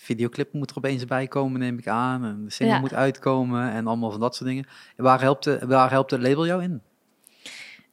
Videoclip 0.00 0.52
moet 0.52 0.70
er 0.70 0.76
opeens 0.76 1.04
bij 1.04 1.26
komen, 1.26 1.60
neem 1.60 1.78
ik 1.78 1.88
aan. 1.88 2.24
En 2.24 2.44
de 2.44 2.50
single 2.50 2.74
Ja. 2.74 2.80
moet 2.80 2.94
uitkomen 2.94 3.70
en 3.70 3.86
allemaal 3.86 4.10
van 4.10 4.20
dat 4.20 4.34
soort 4.34 4.48
dingen. 4.48 4.66
En 4.96 5.04
waar 5.04 5.20
helpt, 5.20 5.44
de, 5.44 5.66
waar 5.66 5.90
helpt 5.90 6.10
het 6.10 6.20
label 6.22 6.46
jou 6.46 6.62
in? 6.62 6.82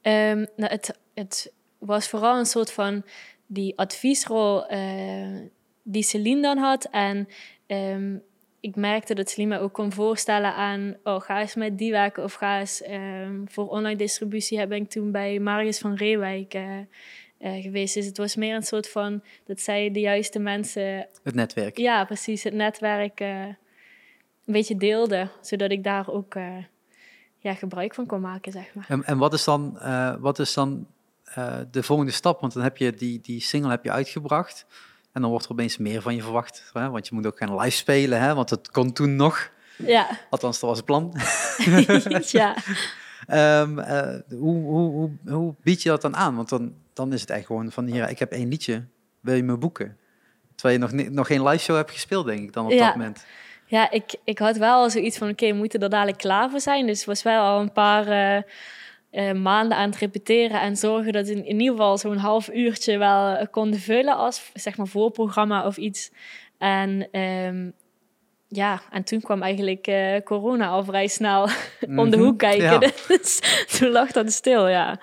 Ehm, 0.02 0.46
nou, 0.56 0.72
het, 0.72 0.98
het 1.14 1.52
was 1.78 2.08
vooral 2.08 2.38
een 2.38 2.46
soort 2.46 2.72
van 2.72 3.04
die 3.46 3.78
adviesrol 3.78 4.66
eh, 4.66 5.38
die 5.82 6.02
Celine 6.02 6.42
dan 6.42 6.58
had. 6.58 6.88
En 6.90 7.28
ehm, 7.66 8.16
ik 8.60 8.76
merkte 8.76 9.14
dat 9.14 9.30
Celine 9.30 9.56
me 9.56 9.60
ook 9.62 9.72
kon 9.72 9.92
voorstellen 9.92 10.54
aan... 10.54 10.96
oh, 11.04 11.20
ga 11.20 11.40
eens 11.40 11.54
met 11.54 11.78
die 11.78 11.90
werken 11.90 12.22
of 12.24 12.34
ga 12.34 12.58
eens... 12.58 12.82
ehm, 12.82 13.40
voor 13.46 13.68
online 13.68 13.96
distributie 13.96 14.58
heb 14.58 14.72
ik 14.72 14.90
toen 14.90 15.10
bij 15.10 15.38
Marius 15.38 15.78
van 15.78 15.94
Reewijk 15.94 16.54
eh, 16.54 16.78
eh, 17.38 17.62
geweest. 17.62 17.94
Dus 17.94 18.06
het 18.06 18.16
was 18.16 18.36
meer 18.36 18.54
een 18.54 18.62
soort 18.62 18.88
van... 18.88 19.22
dat 19.44 19.60
zij 19.60 19.90
de 19.90 20.00
juiste 20.00 20.38
mensen... 20.38 21.06
Het 21.22 21.34
netwerk. 21.34 21.78
Ja, 21.78 22.04
precies, 22.04 22.42
het 22.42 22.54
netwerk 22.54 23.20
eh, 23.20 23.42
een 23.44 23.56
beetje 24.44 24.76
deelde. 24.76 25.28
Zodat 25.40 25.70
ik 25.70 25.84
daar 25.84 26.08
ook 26.08 26.34
eh, 26.34 26.56
ja, 27.38 27.54
gebruik 27.54 27.94
van 27.94 28.06
kon 28.06 28.20
maken, 28.20 28.52
zeg 28.52 28.74
maar. 28.74 28.84
En, 28.88 29.04
en 29.04 29.18
wat 29.18 29.32
is 29.32 29.44
dan, 29.44 29.78
wat 30.20 30.38
is 30.38 30.54
dan 30.54 30.86
de 31.70 31.82
volgende 31.82 32.12
stap? 32.12 32.40
Want 32.40 32.52
dan 32.52 32.62
heb 32.62 32.76
je 32.76 32.92
die, 32.92 33.20
die 33.20 33.40
single 33.40 33.70
heb 33.70 33.84
je 33.84 33.90
uitgebracht. 33.90 34.66
En 35.12 35.20
dan 35.20 35.30
wordt 35.30 35.44
er 35.46 35.52
opeens 35.52 35.76
meer 35.76 36.02
van 36.02 36.14
je 36.14 36.22
verwacht. 36.22 36.70
Hè? 36.72 36.90
Want 36.90 37.08
je 37.08 37.14
moet 37.14 37.26
ook 37.26 37.38
gaan 37.38 37.56
live 37.56 37.76
spelen, 37.76 38.20
hè? 38.20 38.34
want 38.34 38.48
dat 38.48 38.70
kon 38.70 38.92
toen 38.92 39.16
nog. 39.16 39.50
Ja, 39.76 40.18
Althans, 40.30 40.60
dat 40.60 40.68
was 40.68 40.78
het 40.78 40.86
plan. 40.86 41.14
ja. 42.40 42.56
Ehm, 43.26 43.78
eh, 43.78 44.14
hoe, 44.28 44.62
hoe, 44.64 44.90
hoe, 44.90 45.10
hoe 45.34 45.54
bied 45.62 45.82
je 45.82 45.88
dat 45.88 46.02
dan 46.02 46.16
aan? 46.16 46.36
Want 46.36 46.48
dan, 46.48 46.74
dan 46.92 47.12
is 47.12 47.20
het 47.20 47.30
echt 47.30 47.46
gewoon 47.46 47.70
van, 47.72 47.86
hier, 47.86 48.08
ik 48.08 48.18
heb 48.18 48.32
één 48.32 48.48
liedje, 48.48 48.84
wil 49.20 49.34
je 49.34 49.42
me 49.42 49.56
boeken? 49.56 49.96
Terwijl 50.54 50.80
je 50.80 50.86
nog, 50.86 51.10
nog 51.10 51.26
geen 51.26 51.42
live 51.42 51.64
show 51.64 51.76
hebt 51.76 51.90
gespeeld, 51.90 52.26
denk 52.26 52.40
ik, 52.40 52.52
dan 52.52 52.64
op 52.64 52.70
Ja. 52.70 52.86
dat 52.86 52.96
moment. 52.96 53.24
Ja, 53.66 53.90
ik, 53.90 54.14
ik 54.24 54.38
had 54.38 54.56
wel 54.56 54.74
al 54.74 54.90
zoiets 54.90 55.18
van, 55.18 55.28
oké, 55.28 55.46
we 55.46 55.54
moeten 55.54 55.80
er 55.80 55.90
dadelijk 55.90 56.18
klaar 56.18 56.50
voor 56.50 56.60
zijn. 56.60 56.86
Dus 56.86 57.00
ik 57.00 57.06
was 57.06 57.22
wel 57.22 57.42
al 57.42 57.60
een 57.60 57.72
paar 57.72 58.06
eh, 58.08 58.36
eh, 59.10 59.36
maanden 59.36 59.76
aan 59.78 59.90
het 59.90 59.98
repeteren 59.98 60.60
en 60.60 60.76
zorgen 60.76 61.12
dat 61.12 61.26
in, 61.28 61.44
in 61.44 61.60
ieder 61.60 61.76
geval 61.76 61.98
zo'n 61.98 62.16
half 62.16 62.48
uurtje 62.52 62.98
wel 62.98 63.46
konden 63.50 63.80
vullen 63.80 64.16
als, 64.16 64.50
zeg 64.54 64.76
maar, 64.76 64.86
voorprogramma 64.86 65.66
of 65.66 65.76
iets. 65.76 66.10
En 66.58 67.08
ehm, 67.10 67.70
ja, 68.48 68.80
en 68.90 69.04
toen 69.04 69.20
kwam 69.20 69.42
eigenlijk 69.42 69.86
eh, 69.86 70.22
corona 70.22 70.68
al 70.68 70.84
vrij 70.84 71.06
snel 71.06 71.42
om 72.00 72.10
de 72.10 72.16
Mhm. 72.16 72.26
hoek 72.26 72.38
kijken. 72.38 72.80
Ja. 72.80 72.90
Dus 73.08 73.40
toen 73.78 73.90
lag 73.90 74.12
dat 74.12 74.32
stil, 74.32 74.68
ja. 74.68 74.98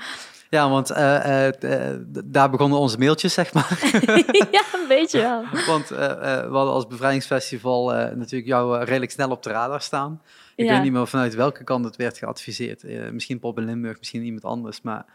Ja, 0.50 0.70
want 0.70 0.90
eh, 0.90 1.48
eh, 1.92 2.00
daar 2.26 2.50
begonnen 2.50 2.80
onze 2.80 2.98
mailtjes, 2.98 3.34
zeg 3.34 3.54
maar. 3.54 3.80
ja, 4.52 4.64
een 4.82 4.88
beetje 4.88 5.20
wel. 5.22 5.44
Want 5.68 5.88
we 5.88 6.48
hadden 6.52 6.74
als 6.74 6.88
bevrijdingsfestival 6.88 7.90
natuurlijk 7.92 8.46
jou 8.46 8.84
redelijk 8.84 9.12
snel 9.12 9.30
op 9.30 9.44
de 9.44 9.50
radar 9.50 9.82
staan. 9.82 10.22
Ik 10.56 10.66
Ja. 10.66 10.74
weet 10.74 10.84
niet 10.84 10.92
meer 10.92 11.08
vanuit 11.08 11.36
welke 11.36 11.64
kant 11.64 11.86
het 11.86 11.96
werd 11.96 12.18
geadviseerd. 12.18 12.84
Misschien 13.12 13.40
Pop 13.40 13.58
in 13.58 13.66
Limburg, 13.66 13.98
misschien 14.00 14.24
iemand 14.24 14.44
anders. 14.46 14.82
Maar 14.82 15.06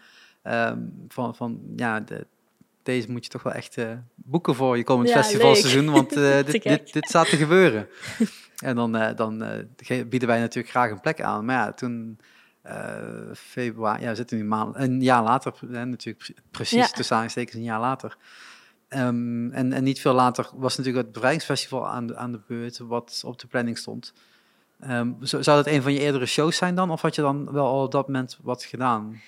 ehm, 0.43 0.79
van, 1.09 1.35
van 1.35 1.61
ja, 1.77 2.01
de, 2.01 2.27
deze 2.93 3.11
moet 3.11 3.25
je 3.25 3.31
toch 3.31 3.43
wel 3.43 3.53
echt 3.53 3.77
eh, 3.77 3.91
boeken 4.15 4.55
voor 4.55 4.77
je 4.77 4.85
komend 4.85 5.09
Ja, 5.09 5.15
festivalseizoen. 5.23 5.91
Want 5.91 6.09
Te 6.13 6.43
dit, 6.47 6.63
dit, 6.63 6.93
dit 6.93 7.09
staat 7.09 7.29
te 7.29 7.37
gebeuren. 7.37 7.89
en 8.69 8.77
dan, 8.77 8.97
eh, 8.97 9.17
dan 9.17 9.45
bieden 10.09 10.29
wij 10.29 10.39
natuurlijk 10.41 10.69
graag 10.75 10.91
een 10.91 11.01
plek 11.01 11.21
aan. 11.21 11.45
Maar 11.45 11.57
ja, 11.57 11.73
toen... 11.73 12.19
februari, 13.35 14.03
ja, 14.03 14.09
we 14.09 14.15
zitten 14.15 14.37
nu 14.37 14.43
een, 14.43 14.49
maand, 14.49 14.77
een 14.77 15.03
jaar 15.03 15.23
later, 15.23 15.55
hè, 15.71 15.85
natuurlijk 15.85 16.25
pre- 16.25 16.43
precies, 16.51 16.79
Ja. 16.79 16.87
tussen 16.87 17.17
aanstekens 17.17 17.55
een 17.57 17.63
jaar 17.63 17.81
later. 17.81 18.17
Ehm, 18.89 19.51
en, 19.51 19.73
en 19.73 19.85
niet 19.85 20.01
veel 20.01 20.13
later 20.15 20.49
was 20.55 20.77
natuurlijk 20.77 21.05
het 21.05 21.13
bevrijdingsfestival 21.15 21.89
aan 21.89 22.07
de, 22.07 22.17
aan 22.17 22.33
de 22.33 22.41
beurt, 22.47 22.79
wat 22.79 23.23
op 23.25 23.39
de 23.41 23.47
planning 23.47 23.79
stond. 23.79 24.13
Ehm, 24.81 25.13
zo- 25.23 25.43
zou 25.43 25.57
dat 25.65 25.67
een 25.75 25.83
van 25.83 25.93
je 25.93 26.01
eerdere 26.01 26.27
shows 26.27 26.57
zijn 26.57 26.75
dan? 26.75 26.91
Of 26.91 27.01
had 27.03 27.15
je 27.15 27.23
dan 27.23 27.53
wel 27.53 27.67
al 27.67 27.83
op 27.85 27.93
dat 27.93 28.07
moment 28.07 28.39
wat 28.43 28.65
gedaan? 28.65 29.21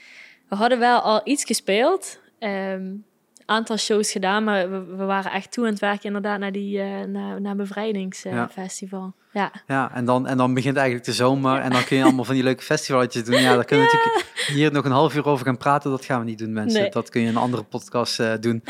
We 0.48 0.56
hadden 0.56 0.78
wel 0.78 1.00
al 1.00 1.20
iets 1.24 1.44
gespeeld. 1.44 2.18
Een 2.38 3.04
aantal 3.50 3.76
shows 3.76 4.12
gedaan, 4.12 4.44
maar 4.44 4.70
we, 4.70 4.84
we 4.96 5.04
waren 5.04 5.32
echt 5.32 5.52
toe 5.52 5.64
aan 5.64 5.70
het 5.70 5.80
werken 5.80 6.04
inderdaad 6.04 6.38
naar 6.38 6.52
die 6.52 6.80
eh 6.80 7.00
naar, 7.06 7.40
naar 7.40 7.56
bevrijdingsfestival. 7.56 9.12
ja. 9.32 9.52
Ja, 9.66 9.94
en 9.94 10.04
dan, 10.04 10.26
en 10.26 10.36
dan 10.36 10.54
begint 10.54 10.76
eigenlijk 10.76 11.06
de 11.06 11.12
zomer 11.12 11.60
en 11.60 11.70
dan 11.70 11.84
kun 11.84 11.96
je 11.96 12.02
allemaal 12.02 12.24
van 12.24 12.34
die 12.34 12.44
leuke 12.44 12.62
festivaletjes 12.62 13.24
doen. 13.24 13.40
Ja, 13.40 13.54
daar 13.54 13.64
kunnen 13.64 13.86
we 13.86 13.92
natuurlijk 13.92 14.46
hier 14.46 14.72
nog 14.72 14.84
een 14.84 14.90
half 14.90 15.14
uur 15.14 15.26
over 15.26 15.46
gaan 15.46 15.56
praten. 15.56 15.90
Dat 15.90 16.04
gaan 16.04 16.18
we 16.18 16.24
niet 16.24 16.38
doen, 16.38 16.52
mensen. 16.52 16.80
Nee. 16.80 16.90
Dat 16.90 17.08
kun 17.08 17.20
je 17.20 17.26
in 17.26 17.36
een 17.36 17.42
andere 17.42 17.62
podcast 17.62 18.20
eh, 18.20 18.32
doen. 18.40 18.62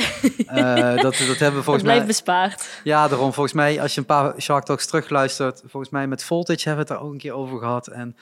Eh, 0.46 0.96
dat, 1.02 1.02
dat 1.02 1.16
hebben 1.16 1.36
we 1.36 1.40
Dat 1.40 1.64
volgens 1.64 1.82
blijft 1.82 1.98
mij... 1.98 2.06
bespaard. 2.06 2.80
Ja, 2.84 3.08
daarom 3.08 3.32
volgens 3.32 3.54
mij, 3.54 3.80
als 3.80 3.94
je 3.94 4.00
een 4.00 4.06
paar 4.06 4.34
Shark 4.40 4.64
Talks 4.64 4.86
terugluistert, 4.86 5.62
volgens 5.66 5.92
mij 5.92 6.06
met 6.06 6.24
Voltage 6.24 6.68
hebben 6.68 6.86
we 6.86 6.92
het 6.92 7.00
er 7.00 7.06
ook 7.06 7.12
een 7.12 7.18
keer 7.18 7.32
over 7.34 7.58
gehad. 7.58 7.86
En 7.86 8.16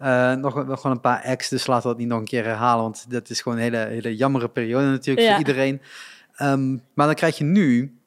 eh, 0.00 0.32
nog, 0.34 0.66
nog 0.66 0.80
gewoon 0.80 0.96
een 0.96 1.02
paar 1.02 1.22
ex, 1.22 1.48
dus 1.48 1.66
laten 1.66 1.82
we 1.82 1.88
dat 1.88 1.98
niet 1.98 2.08
nog 2.08 2.18
een 2.18 2.24
keer 2.24 2.44
herhalen, 2.44 2.82
want 2.82 3.10
dat 3.10 3.30
is 3.30 3.40
gewoon 3.40 3.58
een 3.58 3.64
hele, 3.64 3.76
hele 3.76 4.16
jammere 4.16 4.48
periode 4.48 4.86
natuurlijk 4.86 5.26
Ja. 5.26 5.30
voor 5.36 5.46
iedereen. 5.46 5.80
Ehm, 6.36 6.70
maar 6.94 7.06
dan 7.06 7.14
krijg 7.14 7.38
je 7.38 7.44
nu, 7.44 7.98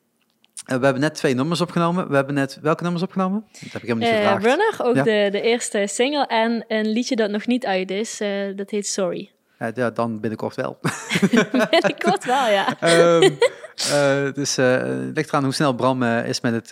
eh, 0.66 0.78
we 0.78 0.84
hebben 0.84 1.02
net 1.02 1.16
twee 1.16 1.34
nummers 1.36 1.62
opgenomen. 1.62 2.10
We 2.10 2.16
hebben 2.16 2.34
net, 2.36 2.60
welke 2.62 2.84
nummers 2.84 3.04
opgenomen? 3.04 3.46
Dat 3.52 3.72
heb 3.72 3.82
ik 3.82 3.88
helemaal 3.88 4.08
niet 4.10 4.18
Eh, 4.18 4.24
gevraagd. 4.24 4.46
Runner, 4.46 4.76
ook 4.84 4.96
Ja. 4.96 5.04
de, 5.04 5.30
de 5.32 5.42
eerste 5.42 5.88
single. 5.88 6.26
En 6.28 6.66
een 6.68 6.88
liedje 6.92 7.16
dat 7.16 7.30
nog 7.30 7.46
niet 7.48 7.66
uit 7.66 7.92
is, 7.92 8.22
dat 8.56 8.70
heet 8.70 8.88
Sorry. 8.88 9.32
Eh, 9.64 9.70
ja, 9.74 9.90
dan 9.90 10.20
binnenkort 10.20 10.56
wel. 10.56 10.80
Binnenkort 11.70 12.26
wel, 12.26 12.48
ja. 12.48 12.80
Ehm, 12.80 13.22
eh, 13.94 14.34
dus 14.34 14.58
eh, 14.58 14.78
het 14.82 15.16
ligt 15.16 15.30
eraan 15.30 15.44
hoe 15.44 15.54
snel 15.54 15.74
Bram 15.74 16.04
is 16.04 16.42
met, 16.42 16.54
het, 16.54 16.72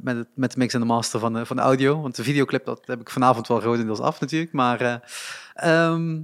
met, 0.00 0.16
het, 0.16 0.28
met 0.34 0.52
de 0.52 0.58
mix 0.58 0.74
en 0.74 0.80
de 0.80 0.86
master 0.86 1.20
van 1.20 1.32
de, 1.32 1.46
van 1.46 1.56
de 1.56 1.62
audio. 1.62 2.00
Want 2.00 2.16
de 2.16 2.22
videoclip 2.22 2.64
dat 2.64 2.80
heb 2.84 3.00
ik 3.00 3.10
vanavond 3.10 3.48
wel 3.48 3.60
grotendeels 3.60 4.00
af 4.00 4.20
natuurlijk. 4.20 4.52
Maar, 4.52 4.80
eh, 4.80 4.94
ehm, 5.54 6.20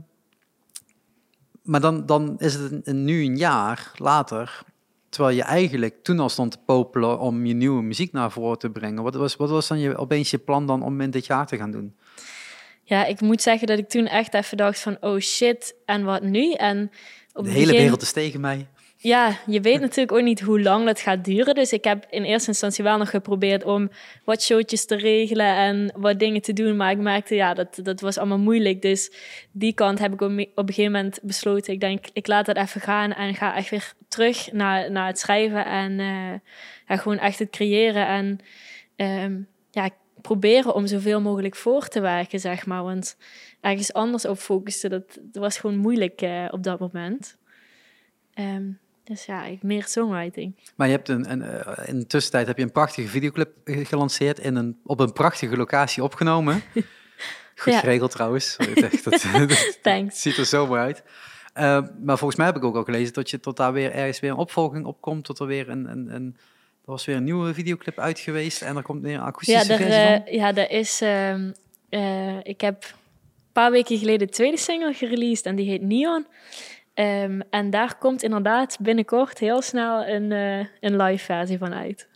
maar 1.63 1.81
dan, 1.81 2.07
dan 2.07 2.35
is 2.39 2.55
het 2.55 2.73
een, 2.73 2.81
een- 2.85 3.05
nu 3.05 3.25
een 3.25 3.37
jaar 3.37 3.91
later. 3.97 4.63
Terwijl 5.09 5.37
je 5.37 5.43
eigenlijk 5.43 6.03
toen 6.03 6.21
al 6.21 6.29
stond 6.29 6.51
te 6.53 6.59
popelen 6.67 7.19
om 7.19 7.47
je 7.47 7.55
nieuwe 7.55 7.83
muziek 7.83 8.13
naar 8.13 8.31
voren 8.31 8.59
te 8.59 8.71
brengen. 8.71 9.03
Wat 9.03 9.15
was, 9.15 9.37
wat 9.37 9.51
was 9.51 9.69
dan 9.69 9.79
je, 9.79 9.97
opeens 9.97 10.31
je 10.31 10.39
plan 10.39 10.67
dan 10.67 10.83
om 10.83 11.01
in 11.01 11.11
dit 11.11 11.27
jaar 11.27 11.47
te 11.47 11.57
gaan 11.57 11.71
doen? 11.71 11.97
Ja, 12.89 13.05
ik 13.05 13.21
moet 13.21 13.43
zeggen 13.43 13.67
dat 13.67 13.79
ik 13.79 13.89
toen 13.89 14.07
echt 14.07 14.35
even 14.35 14.57
dacht 14.57 14.81
van, 14.81 14.97
oh 15.01 15.19
shit, 15.19 15.75
en 15.85 16.05
wat 16.05 16.23
nu? 16.23 16.53
En 16.53 16.91
op 17.33 17.45
De 17.45 17.51
hele 17.51 17.65
begin- 17.67 17.81
wereld 17.81 18.03
is 18.03 18.13
tegen 18.13 18.41
mij. 18.41 18.67
Ja, 18.99 19.39
je 19.47 19.61
weet 19.61 19.81
natuurlijk 19.81 20.13
ook 20.13 20.23
niet 20.23 20.41
hoe 20.41 20.61
lang 20.63 20.87
dat 20.87 21.01
gaat 21.01 21.25
duren. 21.25 21.55
Dus 21.55 21.73
ik 21.73 21.85
heb 21.85 22.07
in 22.11 22.23
eerste 22.23 22.49
instantie 22.49 22.85
wel 22.85 22.99
nog 22.99 23.11
geprobeerd 23.11 23.65
om 23.65 23.91
wat 24.25 24.43
showtjes 24.43 24.87
te 24.87 24.97
regelen 24.97 25.57
en 25.57 25.93
wat 25.97 26.19
dingen 26.19 26.41
te 26.43 26.53
doen. 26.53 26.77
Maar 26.77 26.91
ik 26.91 26.99
merkte, 26.99 27.35
ja, 27.35 27.55
dat, 27.55 27.79
dat 27.83 28.01
was 28.01 28.19
allemaal 28.19 28.39
moeilijk. 28.39 28.83
Dus 28.83 29.13
die 29.53 29.73
kant 29.73 29.99
heb 29.99 30.13
ik 30.13 30.21
op 30.21 30.31
op 30.31 30.69
een 30.69 30.75
gegeven 30.75 30.93
moment 30.93 31.19
besloten. 31.23 31.73
Ik 31.73 31.81
denk, 31.81 32.05
ik 32.13 32.27
laat 32.27 32.47
dat 32.47 32.57
even 32.57 32.81
gaan 32.81 33.13
en 33.13 33.35
ga 33.35 33.57
echt 33.57 33.71
weer 33.71 33.93
terug 34.09 34.53
naar, 34.53 34.91
naar 34.91 35.07
het 35.07 35.19
schrijven. 35.19 35.65
En 35.67 36.01
eh, 36.01 36.33
ja, 36.89 36.97
gewoon 36.97 37.19
echt 37.19 37.39
het 37.39 37.51
creëren. 37.51 38.07
En 38.07 38.39
ehm, 38.97 39.37
ja, 39.71 39.91
proberen 40.27 40.75
om 40.75 40.87
zoveel 40.87 41.21
mogelijk 41.21 41.57
voor 41.57 41.89
te 41.89 42.01
werken, 42.01 42.41
zeg 42.41 42.67
maar. 42.67 42.83
Want 42.83 43.17
ergens 43.61 43.93
anders 43.93 44.25
op 44.25 44.39
focussen, 44.39 44.91
dat, 44.91 45.19
dat 45.23 45.43
was 45.43 45.59
gewoon 45.59 45.77
moeilijk 45.77 46.21
eh, 46.23 46.45
op 46.51 46.63
dat 46.63 46.79
moment. 46.79 47.37
Ehm, 48.35 48.65
dus 49.05 49.25
ja, 49.25 49.45
meer 49.61 49.85
songwriting. 49.85 50.55
Maar 50.77 50.87
je 50.87 50.93
hebt 50.93 51.09
een, 51.09 51.31
een, 51.31 51.43
eh, 51.43 51.89
in 51.89 51.99
de 51.99 52.07
tussentijd 52.07 52.47
heb 52.47 52.57
je 52.57 52.63
een 52.63 52.73
prachtige 52.73 53.09
videoclip 53.09 53.53
ge- 53.65 53.85
gelanceerd 53.85 54.39
in 54.39 54.57
een, 54.57 54.81
op 54.85 55.01
een 55.01 55.13
prachtige 55.13 55.57
locatie 55.57 56.03
opgenomen. 56.03 56.63
Goed 57.57 57.73
Ja. 57.75 57.79
geregeld 57.81 58.11
trouwens. 58.11 58.57
Echt, 58.57 59.05
dat, 59.05 59.23
dat 59.35 59.79
Thanks. 59.83 60.23
ziet 60.23 60.37
er 60.37 60.45
zo 60.47 60.67
mooi 60.67 60.81
uit. 60.81 61.03
Eh, 61.53 61.83
maar 62.03 62.19
volgens 62.19 62.37
mij 62.37 62.47
heb 62.47 62.57
ik 62.57 62.65
ook 62.65 62.77
al 62.77 62.85
gelezen 62.85 63.13
dat 63.15 63.31
je 63.31 63.41
tot 63.41 63.57
daar 63.57 63.73
weer 63.73 63.93
ergens 63.93 64.21
weer 64.21 64.31
een 64.31 64.37
opvolging 64.37 64.85
op 64.87 65.01
komt. 65.01 65.25
Tot 65.25 65.39
er 65.39 65.47
weer 65.47 65.69
een, 65.69 65.91
een, 65.91 66.15
een 66.15 66.37
er 66.87 66.93
was 66.93 67.05
weer 67.05 67.17
een 67.17 67.25
nieuwe 67.25 67.55
videoclip 67.55 67.99
uit 67.99 68.19
geweest 68.19 68.63
en 68.63 68.77
er 68.77 68.83
komt 68.83 69.03
weer 69.03 69.15
een 69.15 69.21
Ja, 69.21 69.27
akoestische 69.27 69.73
er, 69.73 69.79
versie 69.79 70.03
van. 70.03 70.25
eh, 70.27 70.35
ja, 70.35 70.55
er 70.55 70.71
is... 70.71 71.01
ehm, 71.01 71.51
eh, 71.89 72.37
ik 72.43 72.61
heb 72.61 72.83
een 72.83 73.53
paar 73.53 73.71
weken 73.71 73.99
geleden 73.99 74.27
de 74.27 74.33
tweede 74.33 74.57
single 74.59 74.93
gereleased 74.93 75.47
en 75.47 75.57
die 75.57 75.69
heet 75.71 75.83
Neon. 75.83 76.27
Ehm, 76.95 77.41
en 77.51 77.71
daar 77.71 77.99
komt 77.99 78.23
inderdaad 78.23 78.77
binnenkort 78.81 79.39
heel 79.39 79.63
snel 79.63 80.07
een, 80.07 80.33
eh, 80.33 80.67
een 80.81 80.97
live 81.03 81.25
versie 81.25 81.59
van 81.59 81.75
uit. 81.75 82.09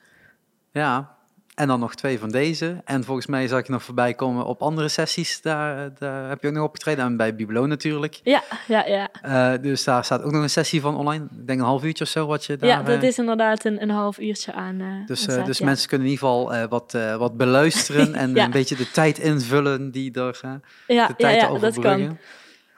Ja, 0.72 1.16
en 1.61 1.66
dan 1.68 1.81
nog 1.81 1.94
twee 1.94 2.18
van 2.18 2.31
deze. 2.31 2.81
En 2.85 3.05
volgens 3.05 3.27
mij 3.27 3.49
zag 3.49 3.66
je 3.66 3.73
nog 3.73 3.83
voorbij 3.83 4.14
komen 4.14 4.44
op 4.44 4.62
andere 4.62 4.88
sessies. 4.88 5.40
Daar, 5.42 5.90
daar 5.99 6.29
heb 6.29 6.42
je 6.42 6.49
ook 6.49 6.55
nog 6.55 6.64
opgetreden. 6.64 7.05
En 7.05 7.16
bij 7.16 7.35
Bibelo 7.35 7.66
natuurlijk. 7.66 8.20
Ja, 8.23 8.42
ja, 8.68 8.85
ja. 8.87 9.09
Eh, 9.23 9.62
dus 9.62 9.85
daar 9.85 10.05
staat 10.05 10.23
ook 10.23 10.33
nog 10.33 10.42
een 10.42 10.51
sessie 10.51 10.81
van 10.81 10.96
online. 10.96 11.25
Ik 11.25 11.46
denk 11.46 11.61
een 11.61 11.66
half 11.66 11.85
uurtje 11.85 12.05
of 12.05 12.11
zo 12.11 12.27
wat 12.27 12.44
je 12.44 12.57
daar... 12.57 12.68
ja, 12.68 12.83
dat 12.83 13.03
eh, 13.03 13.09
is 13.09 13.18
inderdaad 13.18 13.64
een, 13.64 13.83
een 13.83 13.90
half 13.90 14.18
uurtje 14.18 14.53
aan. 14.53 14.81
eh, 14.81 14.87
Dus, 15.07 15.20
staat, 15.23 15.46
dus 15.46 15.59
ja. 15.59 15.64
mensen 15.64 15.88
kunnen 15.88 16.07
in 16.07 16.12
ieder 16.12 16.29
geval 16.29 16.68
wat, 16.68 16.96
wat 17.18 17.37
beluisteren 17.37 18.14
en 18.23 18.35
Ja. 18.35 18.44
een 18.44 18.51
beetje 18.51 18.77
de 18.77 18.90
tijd 18.90 19.18
invullen 19.18 19.90
die 19.90 20.12
er 20.12 20.38
ja, 20.42 20.61
de 20.87 20.94
ja, 20.94 21.09
tijd 21.16 21.40
ja, 21.40 21.46
dat 21.49 21.51
overbruggen. 21.57 22.07
kan. 22.07 22.18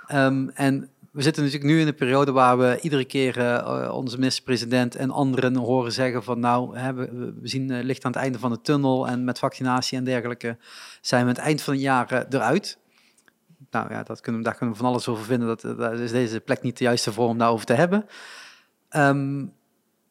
Ehm, 0.06 0.48
en 0.54 0.88
we 1.12 1.22
zitten 1.22 1.42
natuurlijk 1.42 1.70
nu 1.70 1.80
in 1.80 1.86
een 1.86 1.94
periode 1.94 2.32
waar 2.32 2.58
we 2.58 2.78
iedere 2.80 3.04
keer 3.04 3.38
eh, 3.38 3.94
onze 3.94 4.16
minister-president 4.16 4.96
en 4.96 5.10
anderen 5.10 5.56
horen 5.56 5.92
zeggen 5.92 6.22
van 6.22 6.40
nou, 6.40 6.78
hè, 6.78 6.94
we, 6.94 7.34
zien 7.42 7.70
eh, 7.70 7.84
licht 7.84 8.04
aan 8.04 8.12
het 8.12 8.20
einde 8.20 8.38
van 8.38 8.50
de 8.50 8.60
tunnel 8.60 9.08
en 9.08 9.24
met 9.24 9.38
vaccinatie 9.38 9.98
en 9.98 10.04
dergelijke 10.04 10.56
zijn 11.00 11.24
we 11.24 11.30
het 11.30 11.38
eind 11.38 11.62
van 11.62 11.72
het 11.72 11.82
jaar 11.82 12.12
eh, 12.12 12.20
eruit. 12.30 12.78
Nou 13.70 13.90
ja, 13.90 14.02
dat 14.02 14.20
kunnen, 14.20 14.42
daar 14.42 14.54
kunnen 14.54 14.74
we 14.74 14.80
van 14.80 14.90
alles 14.90 15.08
over 15.08 15.24
vinden. 15.24 15.48
Dat, 15.48 15.78
daar 15.78 15.94
is 15.94 16.10
deze 16.10 16.40
plek 16.40 16.62
niet 16.62 16.78
de 16.78 16.84
juiste 16.84 17.12
voor 17.12 17.28
om 17.28 17.38
daarover 17.38 17.66
te 17.66 17.72
hebben. 17.72 18.06
Ehm, 18.88 19.46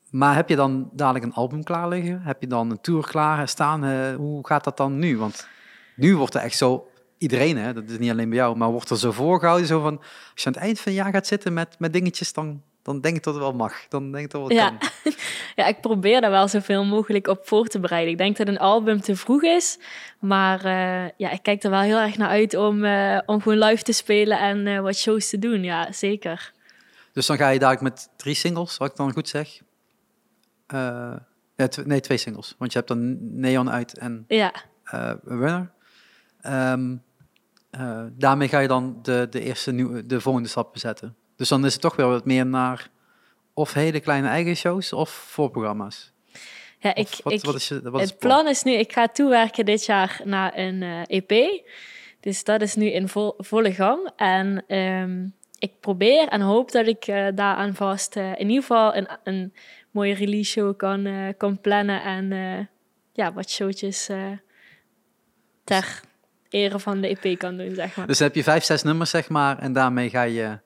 maar 0.10 0.36
heb 0.36 0.50
je 0.50 0.56
dan 0.56 0.90
dadelijk 0.94 1.26
een 1.26 1.34
album 1.34 1.64
klaar 1.64 1.88
liggen? 1.88 2.22
Heb 2.22 2.42
je 2.42 2.48
dan 2.48 2.72
een 2.72 2.82
tour 2.82 3.08
klaar 3.08 3.48
staan? 3.48 4.14
Hoe 4.16 4.48
gaat 4.48 4.64
dat 4.64 4.78
dan 4.78 5.00
nu? 5.00 5.18
Want 5.18 5.48
nu 5.96 6.18
wordt 6.18 6.36
er 6.36 6.42
echt 6.42 6.58
zo, 6.58 6.91
iedereen, 7.22 7.58
hè, 7.58 7.74
dat 7.74 7.90
is 7.90 7.98
niet 7.98 8.12
alleen 8.12 8.30
bij 8.30 8.38
jou, 8.38 8.58
maar 8.58 8.70
wordt 8.72 8.90
er 8.90 8.98
zo 8.98 9.12
voorgehouden, 9.12 9.68
zo 9.68 9.82
van, 9.82 9.98
als 9.98 10.44
je 10.44 10.46
aan 10.46 10.54
het 10.54 10.62
eind 10.62 10.80
van 10.80 10.92
het 10.92 11.02
jaar 11.02 11.12
gaat 11.14 11.28
zitten 11.28 11.54
met, 11.54 11.76
met 11.80 11.94
dingetjes, 11.94 12.34
dan, 12.34 12.62
dan 12.82 13.02
denk 13.02 13.16
ik 13.16 13.24
dat 13.24 13.34
het 13.34 13.44
wel 13.44 13.54
mag. 13.54 13.88
Dan 13.90 14.12
denk 14.12 14.26
ik 14.26 14.32
dat 14.32 14.44
het 14.44 14.52
Ja. 14.52 14.70
kan. 14.70 14.90
Ja, 15.56 15.66
ik 15.66 15.82
probeer 15.82 16.22
daar 16.22 16.32
wel 16.32 16.48
zoveel 16.48 16.86
mogelijk 16.86 17.28
op 17.28 17.48
voor 17.48 17.68
te 17.68 17.80
bereiden. 17.80 18.12
Ik 18.12 18.18
denk 18.18 18.38
dat 18.38 18.48
een 18.48 18.58
album 18.60 19.02
te 19.02 19.16
vroeg 19.16 19.44
is, 19.44 19.80
maar 20.20 20.66
eh, 20.66 21.10
ja, 21.18 21.30
ik 21.32 21.44
kijk 21.44 21.64
er 21.64 21.70
wel 21.70 21.80
heel 21.82 21.98
erg 22.00 22.18
naar 22.18 22.30
uit 22.30 22.56
om, 22.56 22.84
eh, 22.84 23.20
om 23.26 23.42
gewoon 23.42 23.58
live 23.58 23.84
te 23.84 23.94
spelen 23.94 24.40
en 24.40 24.68
eh, 24.68 24.80
wat 24.80 24.96
shows 24.96 25.30
te 25.30 25.40
doen. 25.40 25.64
Ja, 25.64 25.92
zeker. 25.92 26.52
Dus 27.14 27.26
dan 27.26 27.38
ga 27.38 27.50
je 27.50 27.60
dadelijk 27.60 27.84
met 27.84 28.10
drie 28.16 28.36
singles, 28.36 28.78
wat 28.78 28.90
ik 28.90 28.96
dan 28.96 29.12
goed 29.14 29.30
zeg. 29.30 29.60
Nee, 31.86 32.00
twee 32.00 32.18
singles. 32.18 32.56
Want 32.58 32.72
je 32.72 32.78
hebt 32.78 32.90
dan 32.90 33.18
Neon 33.40 33.70
uit 33.70 33.98
en 33.98 34.26
Ja, 34.28 34.54
Runner. 35.24 35.72
Ehm, 36.42 36.96
eh, 37.72 38.04
daarmee 38.12 38.48
ga 38.48 38.60
je 38.60 38.68
dan 38.68 39.00
de, 39.02 39.28
de 39.30 39.42
eerste 39.42 39.72
nieuwe, 39.72 40.06
de 40.06 40.22
volgende 40.22 40.50
stap 40.50 40.78
zetten. 40.78 41.16
Dus 41.36 41.50
dan 41.50 41.66
is 41.66 41.74
het 41.74 41.82
toch 41.82 41.96
weer 41.96 42.08
wat 42.08 42.26
meer 42.26 42.46
naar 42.46 42.90
of 43.54 43.74
hele 43.74 44.00
kleine 44.00 44.28
eigen 44.28 44.56
shows 44.56 44.94
of 44.94 45.10
voorprogramma's. 45.10 46.12
ja 46.80 46.96
ik, 46.96 47.08
wat, 47.24 47.34
ik, 47.34 47.42
wat 47.42 47.56
is 47.56 47.68
je, 47.68 47.82
wat 47.82 48.02
is 48.02 48.10
het 48.10 48.20
plan 48.20 48.48
is 48.48 48.64
nu, 48.64 48.72
ik 48.72 48.94
ga 48.94 49.08
toewerken 49.08 49.66
dit 49.66 49.86
jaar 49.86 50.22
naar 50.24 50.58
een 50.58 50.84
eh, 50.84 51.02
EP. 51.08 51.64
Dus 52.20 52.44
dat 52.44 52.62
is 52.62 52.76
nu 52.76 52.86
in 52.86 53.08
vol, 53.08 53.34
volle 53.38 53.74
gang. 53.74 54.12
En 54.16 54.64
ehm, 54.68 55.28
ik 55.60 55.80
probeer 55.80 56.28
en 56.28 56.42
hoop 56.42 56.72
dat 56.72 56.88
ik 56.88 57.08
eh 57.08 57.28
daaraan 57.36 57.76
vast 57.76 58.16
in 58.16 58.50
ieder 58.50 58.62
geval 58.62 58.96
een, 58.96 59.08
een 59.24 59.54
mooie 59.92 60.14
release 60.14 60.52
show 60.52 60.78
kan, 60.78 61.34
kan 61.38 61.62
plannen. 61.62 62.04
En 62.04 62.70
ja, 63.14 63.34
wat 63.34 63.50
showtjes 63.50 64.10
ter 65.64 66.02
ere 66.52 66.80
van 66.80 67.02
de 67.02 67.18
EP 67.22 67.38
kan 67.40 67.58
doen, 67.58 67.76
zeg 67.76 67.96
maar. 67.96 68.08
Dus 68.08 68.18
dan 68.18 68.28
heb 68.28 68.36
je 68.36 68.44
vijf, 68.44 68.64
zes 68.64 68.84
nummers, 68.84 69.10
zeg 69.10 69.30
maar, 69.30 69.60
en 69.60 69.74
daarmee 69.74 70.10
ga 70.10 70.22
je 70.24 70.58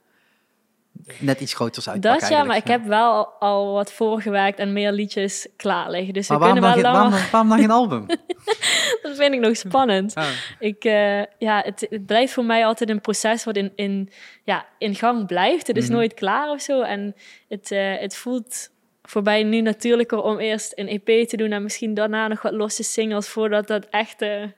net 1.19 1.41
iets 1.41 1.53
groters 1.53 1.89
uitpakken 1.89 2.21
dat 2.21 2.29
ja, 2.29 2.43
maar 2.43 2.55
ik 2.55 2.67
heb 2.67 2.85
wel 2.85 3.11
al, 3.11 3.27
al 3.39 3.73
wat 3.73 3.91
voorgewerkt 3.91 4.59
en 4.59 4.73
meer 4.73 4.91
liedjes 4.91 5.47
klaar 5.55 5.89
liggen. 5.89 6.13
Dus 6.13 6.27
we 6.27 6.37
waarom 6.37 6.59
kunnen 6.59 6.73
dan, 6.73 6.81
wel 6.83 6.91
langer... 6.91 7.09
waarom, 7.11 7.31
waarom 7.31 7.49
dan 7.49 7.59
geen 7.59 7.71
album? 7.71 8.05
Dat 9.03 9.15
vind 9.15 9.33
ik 9.33 9.39
nog 9.39 9.57
spannend. 9.57 10.13
Ik, 10.59 10.83
eh, 10.83 11.23
ja, 11.37 11.61
het, 11.65 11.87
het 11.89 12.05
blijft 12.05 12.33
voor 12.33 12.45
mij 12.45 12.65
altijd 12.65 12.89
een 12.89 13.01
proces 13.01 13.43
wat 13.43 13.55
in, 13.55 13.71
in, 13.75 14.09
ja, 14.43 14.65
in 14.77 14.95
gang 14.95 15.27
blijft. 15.27 15.67
Het 15.67 15.77
is 15.77 15.85
Mhm. 15.85 15.93
nooit 15.93 16.13
klaar 16.13 16.49
of 16.49 16.61
zo. 16.61 16.81
En 16.81 17.15
het, 17.47 17.71
eh, 17.71 17.99
het 17.99 18.15
voelt 18.15 18.69
voor 19.03 19.23
mij 19.23 19.43
nu 19.43 19.61
natuurlijker 19.61 20.21
om 20.21 20.39
eerst 20.39 20.71
een 20.75 20.87
EP 20.87 21.27
te 21.27 21.37
doen 21.37 21.51
en 21.51 21.63
misschien 21.63 21.93
daarna 21.93 22.27
nog 22.27 22.41
wat 22.41 22.53
losse 22.53 22.83
singles 22.83 23.27
voordat 23.27 23.67
dat 23.67 23.85
echte 23.89 24.53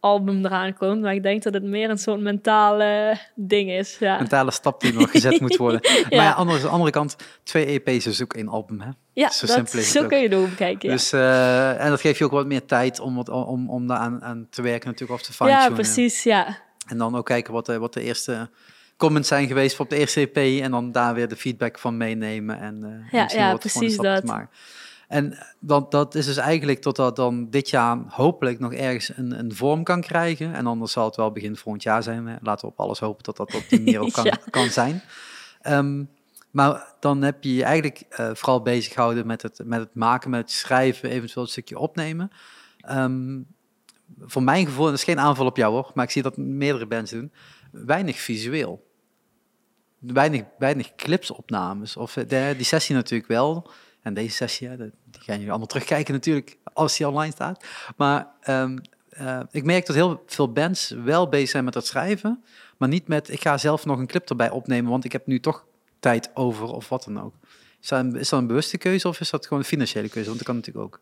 album 0.00 0.44
eraan 0.44 0.74
komt. 0.74 1.00
Maar 1.00 1.14
ik 1.14 1.22
denk 1.22 1.42
dat 1.42 1.54
het 1.54 1.62
meer 1.62 1.90
een 1.90 1.98
soort 1.98 2.20
mentale 2.20 3.18
ding 3.34 3.70
is. 3.70 3.96
Ja, 3.98 4.16
mentale 4.18 4.50
stap 4.50 4.80
die 4.80 4.92
nog 4.92 5.10
gezet 5.10 5.40
moet 5.40 5.56
worden. 5.56 5.80
Maar 5.90 6.06
ja, 6.10 6.22
Ja. 6.22 6.34
aan 6.34 6.46
de 6.46 6.68
andere 6.68 6.90
kant, 6.90 7.16
twee 7.42 7.66
EP's 7.66 8.06
is 8.06 8.22
ook 8.22 8.32
één 8.34 8.48
album, 8.48 8.80
hè? 8.80 8.90
ja 9.12 9.30
zo 9.30 9.46
dat, 9.46 9.56
simpel 9.56 9.78
is 9.78 9.92
zo 9.92 10.02
ook. 10.02 10.08
kun 10.08 10.18
je 10.18 10.30
erom 10.32 10.54
kijken. 10.54 10.88
Ja, 10.88 10.94
Dus, 10.94 11.12
eh, 11.12 11.84
en 11.84 11.90
dat 11.90 12.00
geeft 12.00 12.18
je 12.18 12.24
ook 12.24 12.30
wat 12.30 12.46
meer 12.46 12.64
tijd 12.64 13.00
om, 13.00 13.14
wat, 13.14 13.28
om, 13.28 13.70
om 13.70 13.86
daar 13.86 13.98
aan, 13.98 14.22
aan 14.22 14.46
te 14.50 14.62
werken 14.62 14.88
natuurlijk, 14.90 15.20
of 15.20 15.26
te 15.26 15.32
ja 15.38 15.44
fine-tunen. 15.46 15.74
precies. 15.74 16.22
Ja. 16.22 16.58
En 16.88 16.98
dan 16.98 17.16
ook 17.16 17.26
kijken 17.26 17.52
wat 17.52 17.66
de, 17.66 17.78
wat 17.78 17.92
de 17.94 18.02
eerste 18.02 18.50
comments 18.96 19.28
zijn 19.28 19.46
geweest 19.46 19.80
op 19.80 19.90
de 19.90 19.96
eerste 19.96 20.20
EP 20.32 20.62
en 20.62 20.70
dan 20.70 20.92
daar 20.92 21.14
weer 21.14 21.28
de 21.28 21.36
feedback 21.36 21.78
van 21.78 21.96
meenemen 21.96 22.60
en, 22.60 22.84
en 22.84 23.06
Ja, 23.10 23.28
ja, 23.32 23.50
wat 23.50 23.60
precies 23.60 23.96
dat. 23.96 24.24
maken. 24.24 24.50
En 25.10 25.38
dat, 25.60 25.90
dat 25.90 26.14
is 26.14 26.26
dus 26.26 26.36
eigenlijk 26.36 26.80
totdat 26.80 27.16
dan 27.16 27.50
dit 27.50 27.70
jaar 27.70 27.98
hopelijk 28.08 28.58
nog 28.58 28.72
ergens 28.72 29.12
een, 29.16 29.38
een 29.38 29.54
vorm 29.54 29.84
kan 29.84 30.00
krijgen. 30.00 30.54
En 30.54 30.66
anders 30.66 30.92
zal 30.92 31.04
het 31.04 31.16
wel 31.16 31.32
begin 31.32 31.56
volgend 31.56 31.82
jaar 31.82 32.02
zijn. 32.02 32.38
Laten 32.42 32.66
we 32.66 32.72
op 32.72 32.80
alles 32.80 32.98
hopen 32.98 33.22
dat 33.24 33.36
dat 33.36 33.54
op 33.54 33.64
die 33.68 33.80
manier 33.84 34.00
ook 34.00 34.12
kan, 34.12 34.24
Ja. 34.24 34.38
kan 34.50 34.68
zijn. 34.68 35.02
Ehm, 35.60 36.04
maar 36.50 36.94
dan 37.00 37.22
heb 37.22 37.44
je 37.44 37.54
je 37.54 37.64
eigenlijk 37.64 38.02
eh, 38.08 38.30
vooral 38.34 38.62
bezig 38.62 38.92
gehouden 38.92 39.26
met 39.26 39.42
het, 39.42 39.60
met 39.64 39.80
het 39.80 39.94
maken, 39.94 40.30
met 40.30 40.40
het 40.40 40.50
schrijven, 40.50 41.10
eventueel 41.10 41.44
een 41.44 41.50
stukje 41.50 41.78
opnemen. 41.78 42.30
Ehm, 42.80 43.40
voor 44.20 44.42
mijn 44.42 44.66
gevoel, 44.66 44.84
en 44.84 44.90
dat 44.90 45.00
is 45.00 45.06
geen 45.06 45.20
aanval 45.20 45.46
op 45.46 45.56
jou 45.56 45.72
hoor, 45.72 45.90
maar 45.94 46.04
ik 46.04 46.10
zie 46.10 46.22
dat 46.22 46.36
meerdere 46.36 46.86
bands 46.86 47.10
doen, 47.10 47.32
weinig 47.70 48.18
visueel. 48.18 48.88
Weinig, 49.98 50.42
weinig 50.58 50.94
clipsopnames. 50.94 51.96
Of 51.96 52.16
eh, 52.16 52.28
de, 52.28 52.54
die 52.56 52.66
sessie 52.66 52.94
natuurlijk 52.94 53.28
wel. 53.28 53.70
En 54.02 54.14
deze 54.14 54.34
sessie, 54.34 54.68
dat- 54.68 54.78
die 55.04 55.20
gaan 55.22 55.34
jullie 55.34 55.48
allemaal 55.50 55.66
terugkijken 55.66 56.14
natuurlijk, 56.14 56.56
als 56.72 56.96
die 56.96 57.08
online 57.08 57.32
staat. 57.32 57.64
Maar 57.96 58.26
ehm, 58.40 58.78
eh, 59.10 59.40
ik 59.50 59.64
merk 59.64 59.86
dat 59.86 59.96
heel 59.96 60.22
veel 60.26 60.52
bands 60.52 60.90
wel 60.90 61.28
bezig 61.28 61.48
zijn 61.48 61.64
met 61.64 61.74
het 61.74 61.86
schrijven, 61.86 62.44
maar 62.76 62.88
niet 62.88 63.08
met, 63.08 63.30
ik 63.30 63.40
ga 63.40 63.58
zelf 63.58 63.84
nog 63.84 63.98
een 63.98 64.06
clip 64.06 64.28
erbij 64.28 64.50
opnemen, 64.50 64.90
want 64.90 65.04
ik 65.04 65.12
heb 65.12 65.26
nu 65.26 65.40
toch 65.40 65.64
tijd 66.00 66.30
over 66.34 66.66
of 66.66 66.88
wat 66.88 67.04
dan 67.04 67.20
ook. 67.22 67.34
Is 67.82 67.88
dat 67.88 67.98
een, 68.00 68.16
is 68.16 68.28
dat 68.28 68.40
een 68.40 68.46
bewuste 68.46 68.78
keuze 68.78 69.08
of 69.08 69.20
is 69.20 69.30
dat 69.30 69.44
gewoon 69.46 69.58
een 69.58 69.68
financiële 69.68 70.08
keuze? 70.08 70.28
Want 70.28 70.38
dat 70.38 70.46
kan 70.46 70.56
natuurlijk 70.56 70.84
ook. 70.84 71.00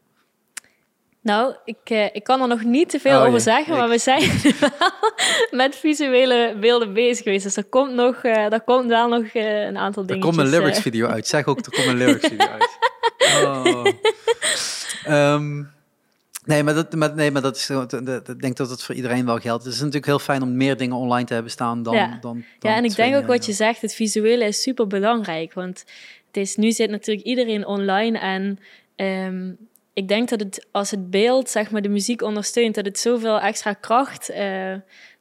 Nou, 1.20 1.54
ik, 1.64 1.76
eh, 1.84 2.04
ik 2.14 2.24
kan 2.24 2.40
er 2.40 2.48
nog 2.48 2.62
niet 2.64 2.88
te 2.90 2.98
veel 3.00 3.20
Oh, 3.20 3.26
over 3.26 3.40
zeggen, 3.40 3.76
maar 3.76 3.88
we 3.88 3.98
zijn 3.98 4.20
wel 4.60 5.07
met 5.50 5.76
visuele 5.76 6.56
beelden 6.60 6.92
bezig 6.92 7.22
geweest. 7.22 7.44
Dus 7.44 7.56
er 7.56 7.64
komt, 7.64 7.94
nog, 7.94 8.24
er 8.24 8.60
komt 8.60 8.88
wel 8.88 9.08
nog 9.08 9.24
eh, 9.24 9.60
een 9.62 9.76
aantal 9.78 10.02
Er 10.02 10.08
dingetjes. 10.08 10.34
komt 10.36 10.46
een 10.46 10.52
lyrics 10.58 10.76
eh. 10.76 10.82
video 10.82 11.06
uit. 11.06 11.26
Zeg 11.26 11.46
ook, 11.46 11.58
er 11.66 11.72
komt 11.72 11.86
een 11.86 11.96
lyrics 11.96 12.28
video 12.28 12.46
uit. 12.46 12.76
Oh. 13.44 13.86
Ehm, 15.04 15.62
nee, 16.44 16.62
maar 16.62 16.74
dat, 16.74 16.92
maar, 16.94 17.14
nee, 17.14 17.30
maar 17.30 17.42
dat 17.42 17.56
is, 17.56 17.66
dat- 17.66 17.90
dat- 17.90 18.28
ik 18.28 18.40
denk 18.40 18.56
dat 18.56 18.70
het 18.70 18.82
voor 18.82 18.94
iedereen 18.94 19.24
wel 19.26 19.38
geldt. 19.38 19.64
Het 19.64 19.72
is 19.72 19.78
natuurlijk 19.78 20.06
heel 20.06 20.18
fijn 20.18 20.42
om 20.42 20.56
meer 20.56 20.76
dingen 20.76 20.96
online 20.96 21.26
te 21.26 21.32
hebben 21.34 21.52
staan 21.52 21.82
dan... 21.82 21.94
Ja. 21.94 22.18
dan, 22.20 22.44
dan 22.58 22.70
Ja, 22.70 22.76
en 22.76 22.84
ik 22.84 22.94
denk 22.96 23.14
ook 23.14 23.20
wat 23.26 23.30
dingen. 23.30 23.46
je 23.46 23.52
zegt, 23.52 23.80
het 23.80 23.94
visuele 23.94 24.44
is 24.44 24.62
super 24.62 24.86
belangrijk. 24.86 25.52
Want 25.52 25.84
het 26.26 26.36
is, 26.36 26.56
nu 26.56 26.70
zit 26.72 26.90
natuurlijk 26.90 27.26
iedereen 27.26 27.66
online 27.66 28.18
en 28.18 28.58
ehm, 28.96 29.50
ik 29.92 30.08
denk 30.08 30.28
dat 30.28 30.40
het 30.40 30.66
als 30.70 30.90
het 30.90 31.10
beeld 31.10 31.50
zeg 31.50 31.70
maar, 31.70 31.82
de 31.82 31.88
muziek 31.88 32.22
ondersteunt, 32.22 32.74
dat 32.74 32.84
het 32.84 32.98
zoveel 32.98 33.40
extra 33.40 33.72
kracht 33.72 34.30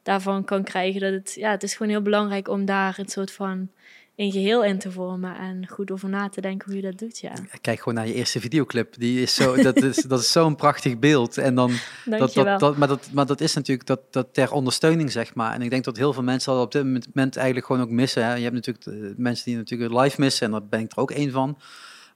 daarvan 0.08 0.44
kan 0.44 0.64
krijgen. 0.64 1.00
Dat 1.00 1.12
het, 1.12 1.34
ja, 1.34 1.50
het 1.50 1.62
is 1.62 1.74
gewoon 1.74 1.92
heel 1.92 2.02
belangrijk 2.02 2.48
om 2.48 2.64
daar 2.64 2.98
een 2.98 3.08
soort 3.08 3.32
van 3.32 3.68
een 4.16 4.32
geheel 4.32 4.64
in 4.64 4.78
te 4.78 4.90
vormen 4.90 5.36
en 5.36 5.68
goed 5.68 5.90
over 5.90 6.08
na 6.08 6.28
te 6.28 6.40
denken 6.40 6.66
hoe 6.66 6.76
je 6.76 6.86
dat 6.86 6.98
doet. 6.98 7.18
Ja, 7.18 7.32
Kijk 7.60 7.78
gewoon 7.78 7.94
naar 7.94 8.06
je 8.06 8.14
eerste 8.14 8.40
videoclip. 8.40 8.94
Die 8.98 9.22
is 9.22 9.34
zo, 9.34 9.56
dat 9.56 9.76
is, 9.76 9.96
dat 10.12 10.20
is 10.20 10.32
zo'n 10.32 10.56
prachtig 10.56 10.98
beeld. 10.98 11.38
En 11.38 11.54
dan, 11.54 11.72
dat, 12.04 12.32
dat, 12.32 12.60
dat, 12.60 12.76
maar, 12.76 12.88
dat, 12.88 13.08
maar 13.12 13.26
dat 13.26 13.40
is 13.40 13.54
natuurlijk 13.54 13.86
dat, 13.86 14.00
dat 14.10 14.34
ter 14.34 14.52
ondersteuning, 14.52 15.12
zeg 15.12 15.34
maar. 15.34 15.54
En 15.54 15.62
ik 15.62 15.70
denk 15.70 15.84
dat 15.84 15.96
heel 15.96 16.12
veel 16.12 16.22
mensen 16.22 16.52
dat 16.52 16.62
op 16.62 16.72
dit 16.72 16.84
moment 16.84 17.36
eigenlijk 17.36 17.66
gewoon 17.66 17.82
ook 17.82 17.90
missen. 17.90 18.24
Hè. 18.24 18.34
Je 18.34 18.42
hebt 18.42 18.54
natuurlijk 18.54 19.18
mensen 19.18 19.44
die 19.44 19.56
natuurlijk 19.56 20.02
live 20.02 20.20
missen. 20.20 20.46
En 20.46 20.52
daar 20.52 20.66
ben 20.66 20.80
ik 20.80 20.92
er 20.92 20.98
ook 20.98 21.10
één 21.10 21.30
van. 21.30 21.58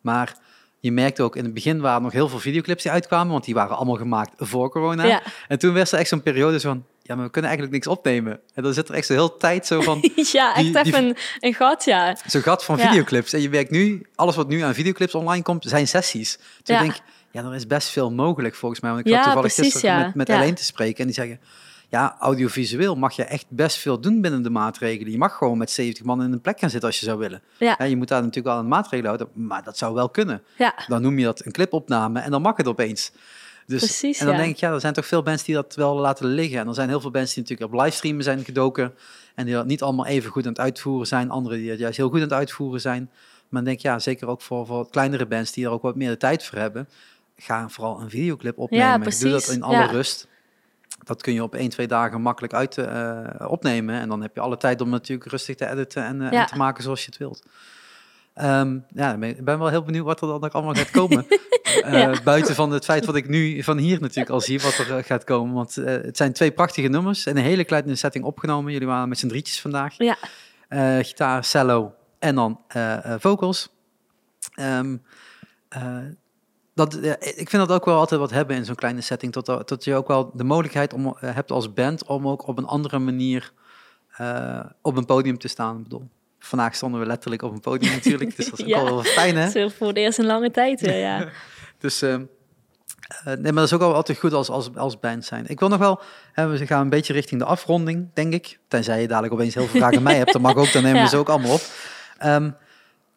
Maar 0.01 0.37
je 0.79 0.93
merkte 0.93 1.23
ook 1.23 1.37
in 1.37 1.45
het 1.45 1.55
begin 1.55 1.81
waren 1.81 2.03
nog 2.03 2.13
heel 2.13 2.29
veel 2.29 2.39
videoclips 2.39 2.83
die 2.83 2.93
uitkwamen. 2.93 3.33
Want 3.33 3.45
die 3.45 3.55
waren 3.55 3.77
allemaal 3.77 3.97
gemaakt 3.97 4.33
voor 4.37 4.71
corona. 4.71 5.05
ja, 5.05 5.23
En 5.49 5.59
toen 5.59 5.73
werd 5.73 5.93
er 5.93 5.99
echt 5.99 6.09
zo'n 6.09 6.23
periode 6.23 6.61
van... 6.61 6.85
ja, 7.13 7.17
maar 7.19 7.27
we 7.27 7.33
kunnen 7.33 7.51
eigenlijk 7.51 7.85
niks 7.85 7.97
opnemen. 7.97 8.41
En 8.55 8.63
dan 8.63 8.73
zit 8.75 8.89
er 8.89 8.95
echt 8.95 9.07
zo 9.07 9.13
heel 9.13 9.37
tijd 9.37 9.67
zo 9.67 9.81
van... 9.81 9.99
ja, 10.33 10.55
echt 10.55 10.65
Die- 10.65 10.73
die- 10.73 10.83
even 10.85 11.05
een, 11.05 11.17
een 11.41 11.55
gat, 11.55 11.85
ja. 11.85 12.17
Zo'n 12.27 12.43
gat 12.43 12.65
van 12.65 12.77
Ja. 12.79 12.89
videoclips. 12.89 13.33
En 13.33 13.41
je 13.41 13.49
werkt 13.49 13.71
nu, 13.71 14.07
alles 14.15 14.37
wat 14.37 14.49
nu 14.49 14.61
aan 14.61 14.75
videoclips 14.75 15.15
online 15.15 15.43
komt, 15.43 15.65
zijn 15.69 15.89
sessies. 15.89 16.37
Dus 16.37 16.47
Ja. 16.63 16.75
ik 16.77 16.83
denk, 16.83 17.01
ja, 17.31 17.45
er 17.45 17.55
is 17.55 17.67
best 17.67 17.89
veel 17.89 18.11
mogelijk 18.13 18.55
volgens 18.55 18.81
mij. 18.81 18.93
Want 18.93 19.07
ik 19.07 19.13
had 19.15 19.23
toevallig 19.23 19.55
precies, 19.55 19.73
gisteren 19.73 19.99
met, 20.07 20.15
met 20.15 20.31
alleen 20.31 20.55
te 20.55 20.65
spreken. 20.65 20.99
En 20.99 21.05
die 21.07 21.15
zeggen, 21.15 21.41
ja, 21.89 22.17
audiovisueel 22.19 22.95
mag 22.97 23.17
je 23.17 23.25
echt 23.25 23.45
best 23.49 23.77
veel 23.77 24.01
doen 24.01 24.21
binnen 24.21 24.43
de 24.43 24.51
maatregelen. 24.51 25.13
Je 25.13 25.19
mag 25.19 25.37
gewoon 25.37 25.59
met 25.59 25.71
70 25.71 26.05
man 26.05 26.23
in 26.23 26.33
een 26.33 26.41
plek 26.41 26.59
gaan 26.59 26.71
zitten 26.71 26.89
als 26.89 26.99
je 27.01 27.05
zou 27.07 27.19
willen. 27.19 27.43
Ja. 27.59 27.75
Ja, 27.79 27.85
je 27.85 27.97
moet 27.97 28.09
daar 28.09 28.19
natuurlijk 28.21 28.47
wel 28.47 28.57
aan 28.57 28.63
de 28.63 28.69
maatregelen 28.69 29.05
houden, 29.15 29.29
maar 29.47 29.63
dat 29.63 29.79
zou 29.79 29.95
wel 29.95 30.09
kunnen. 30.09 30.43
Ja, 30.59 30.75
Dan 30.89 31.03
noem 31.03 31.19
je 31.19 31.25
dat 31.25 31.45
een 31.45 31.53
clipopname 31.53 32.21
en 32.21 32.31
dan 32.31 32.43
mag 32.43 32.57
het 32.57 32.69
opeens. 32.69 33.13
Dus, 33.67 33.79
Precies, 33.79 34.19
en 34.19 34.27
dan 34.27 34.35
ja. 34.35 34.41
denk 34.41 34.55
ik, 34.55 34.61
ja, 34.61 34.73
er 34.73 34.81
zijn 34.81 34.93
toch 34.93 35.07
veel 35.07 35.23
mensen 35.23 35.47
die 35.47 35.55
dat 35.55 35.75
wel 35.75 35.97
laten 35.97 36.27
liggen. 36.27 36.59
En 36.59 36.69
er 36.69 36.75
zijn 36.75 36.89
heel 36.89 37.01
veel 37.01 37.11
mensen 37.11 37.35
die 37.35 37.43
natuurlijk 37.43 37.73
op 37.73 37.85
livestreamen 37.85 38.25
zijn 38.25 38.45
gedoken. 38.45 38.95
En 39.35 39.45
die 39.45 39.55
dat 39.55 39.67
niet 39.67 39.83
allemaal 39.83 40.07
even 40.07 40.31
goed 40.31 40.45
aan 40.45 40.53
het 40.53 40.61
uitvoeren 40.61 41.07
zijn. 41.07 41.31
Anderen 41.31 41.59
die 41.59 41.71
het 41.71 41.79
juist 41.79 41.97
heel 41.97 42.09
goed 42.09 42.17
aan 42.17 42.23
het 42.23 42.33
uitvoeren 42.33 42.81
zijn. 42.81 43.11
Maar 43.49 43.63
dan 43.63 43.65
denk 43.65 43.77
ik, 43.77 43.83
ja, 43.83 43.99
zeker 43.99 44.29
ook 44.29 44.43
voor, 44.43 44.67
voor 44.67 44.91
kleinere 44.91 45.27
bands 45.27 45.53
die 45.53 45.65
er 45.65 45.71
ook 45.71 45.83
wat 45.83 45.97
meer 45.97 46.11
de 46.11 46.17
tijd 46.17 46.45
voor 46.45 46.59
hebben. 46.59 46.89
Ga 47.37 47.69
vooral 47.69 48.01
een 48.01 48.11
videoclip 48.11 48.59
opnemen. 48.59 49.11
Doe 49.21 49.31
dat 49.31 49.49
in 49.49 49.63
alle 49.63 49.77
ja. 49.77 49.87
rust. 49.87 50.29
Dat 51.05 51.23
kun 51.23 51.33
je 51.33 51.43
op 51.43 51.55
één, 51.55 51.69
twee 51.69 51.87
dagen 51.87 52.21
makkelijk 52.21 52.53
uit 52.53 52.79
eh, 52.79 53.25
opnemen. 53.49 54.01
En 54.01 54.09
dan 54.09 54.23
heb 54.23 54.35
je 54.35 54.41
alle 54.41 54.57
tijd 54.57 54.81
om 54.81 54.89
natuurlijk 54.89 55.31
rustig 55.31 55.57
te 55.57 55.71
editen 55.71 56.05
en, 56.05 56.21
eh, 56.21 56.27
en 56.27 56.33
Ja. 56.33 56.45
te 56.45 56.57
maken 56.57 56.83
zoals 56.83 57.01
je 57.01 57.07
het 57.07 57.17
wilt. 57.17 57.43
Ehm, 58.35 58.79
ja, 58.89 59.15
ik 59.15 59.45
ben- 59.45 59.59
wel 59.59 59.69
heel 59.69 59.83
benieuwd 59.83 60.05
wat 60.05 60.21
er 60.21 60.27
dan 60.27 60.41
nog 60.41 60.53
allemaal 60.53 60.75
gaat 60.75 60.91
komen. 60.91 61.27
Eh. 61.73 62.21
Buiten 62.25 62.55
van 62.55 62.71
het 62.71 62.85
feit 62.85 63.05
wat 63.05 63.15
ik 63.15 63.29
nu 63.29 63.63
van 63.63 63.79
hier 63.79 64.01
natuurlijk 64.01 64.31
al 64.31 64.41
zie, 64.41 64.61
wat 64.61 64.79
er 64.79 64.97
eh, 64.97 65.05
gaat 65.05 65.25
komen. 65.25 65.55
Want 65.55 65.77
eh, 65.77 65.85
het 65.85 66.17
zijn 66.17 66.33
twee 66.33 66.53
prachtige 66.53 66.89
nummers 66.89 67.27
en 67.27 67.37
een 67.37 67.43
hele 67.43 67.65
kleine 67.65 67.95
setting 67.95 68.25
opgenomen. 68.25 68.73
Jullie 68.73 68.87
waren 68.87 69.09
met 69.09 69.19
z'n 69.19 69.29
drietjes 69.29 69.61
vandaag. 69.61 69.95
ja. 69.99 70.17
Gitaar, 71.03 71.45
cello 71.45 71.95
en 72.19 72.35
dan 72.35 72.61
vocals. 73.19 73.69
Ehm, 74.55 74.97
eh, 75.69 75.99
dat, 76.75 76.95
ik 77.21 77.49
vind 77.51 77.67
dat 77.67 77.73
ook 77.73 77.85
wel 77.85 77.99
altijd 77.99 78.21
wat 78.21 78.31
hebben 78.31 78.57
in 78.57 78.65
zo'n 78.65 78.75
kleine 78.75 79.01
setting. 79.01 79.33
Tot, 79.33 79.67
tot 79.67 79.85
je 79.85 79.95
ook 79.95 80.09
wel 80.09 80.31
de 80.35 80.45
mogelijkheid 80.45 80.93
om, 80.93 81.17
hebt 81.19 81.51
als 81.51 81.73
band 81.73 82.05
om 82.07 82.29
ook 82.29 82.47
op 82.47 82.59
een 82.59 82.67
andere 82.67 82.99
manier 82.99 83.53
op 84.83 84.97
een 84.97 85.07
podium 85.07 85.39
te 85.39 85.49
staan. 85.49 85.77
Ik 85.77 85.83
bedoel, 85.83 86.09
vandaag 86.43 86.75
stonden 86.75 87.01
we 87.01 87.07
letterlijk 87.07 87.43
op 87.43 87.53
een 87.53 87.61
podium 87.61 87.93
natuurlijk. 87.93 88.37
Dus 88.37 88.51
dat 88.51 88.59
is 88.59 88.65
ook 88.65 88.71
Ja. 88.71 88.83
wel 88.85 88.95
wel 88.95 89.03
fijn, 89.03 89.37
hè? 89.37 89.59
Is 89.65 89.73
voor 89.75 89.87
het 89.89 89.97
eerst 89.97 90.19
een 90.19 90.27
lange 90.27 90.51
tijd 90.51 90.81
ja. 90.81 91.29
Dus 91.79 92.03
eh, 92.03 92.17
nee, 93.25 93.37
maar 93.43 93.53
dat 93.53 93.65
is 93.65 93.73
ook 93.73 93.81
altijd 93.81 94.19
goed 94.19 94.33
als, 94.33 94.49
als, 94.51 94.71
als 94.77 95.01
band 95.01 95.25
zijn. 95.25 95.45
Ik 95.49 95.61
wil 95.61 95.69
nog 95.69 95.79
wel, 95.79 96.01
hè, 96.33 96.47
we 96.47 96.67
gaan 96.67 96.81
een 96.81 96.89
beetje 96.89 97.13
richting 97.13 97.41
de 97.41 97.47
afronding, 97.47 98.09
denk 98.15 98.33
ik. 98.33 98.59
Tenzij 98.69 99.01
je 99.01 99.09
dadelijk 99.09 99.33
opeens 99.35 99.55
heel 99.55 99.67
veel 99.67 99.79
vragen 99.81 99.97
aan 99.97 100.03
mij 100.03 100.17
hebt, 100.17 100.33
dat 100.33 100.43
mag 100.43 100.55
ook, 100.57 100.73
dan 100.73 100.83
nemen 100.83 100.99
we 100.99 101.05
Ja. 101.05 101.11
ze 101.11 101.17
ook 101.17 101.29
allemaal 101.29 101.53
op. 101.53 101.63
Ehm, 102.19 102.51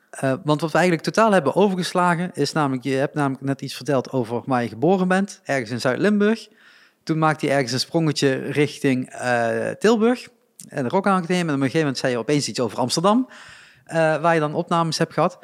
eh, 0.09 0.33
want 0.43 0.61
wat 0.61 0.71
we 0.71 0.77
eigenlijk 0.77 1.07
totaal 1.07 1.31
hebben 1.31 1.55
overgeslagen, 1.55 2.31
is 2.33 2.51
namelijk, 2.51 2.83
je 2.83 2.93
hebt 2.93 3.13
namelijk 3.13 3.41
net 3.43 3.61
iets 3.61 3.73
verteld 3.75 4.11
over 4.11 4.41
waar 4.45 4.61
je 4.63 4.69
geboren 4.69 5.07
bent, 5.07 5.41
ergens 5.43 5.69
in 5.69 5.79
Zuid-Limburg. 5.81 6.47
Toen 7.03 7.17
maakte 7.17 7.45
je 7.45 7.51
ergens 7.51 7.71
een 7.71 7.79
sprongetje 7.79 8.35
richting 8.35 9.09
eh, 9.09 9.69
Tilburg 9.69 10.27
en 10.67 10.83
de 10.83 10.89
Rock 10.89 11.07
Academie. 11.07 11.41
En 11.41 11.47
op 11.47 11.53
een 11.53 11.59
gegeven 11.59 11.79
moment 11.79 11.97
zei 11.97 12.11
je 12.11 12.17
opeens 12.17 12.47
iets 12.47 12.59
over 12.59 12.77
Amsterdam, 12.77 13.29
eh, 13.85 13.95
waar 14.21 14.33
je 14.33 14.39
dan 14.39 14.53
opnames 14.55 14.97
hebt 14.97 15.13
gehad. 15.13 15.39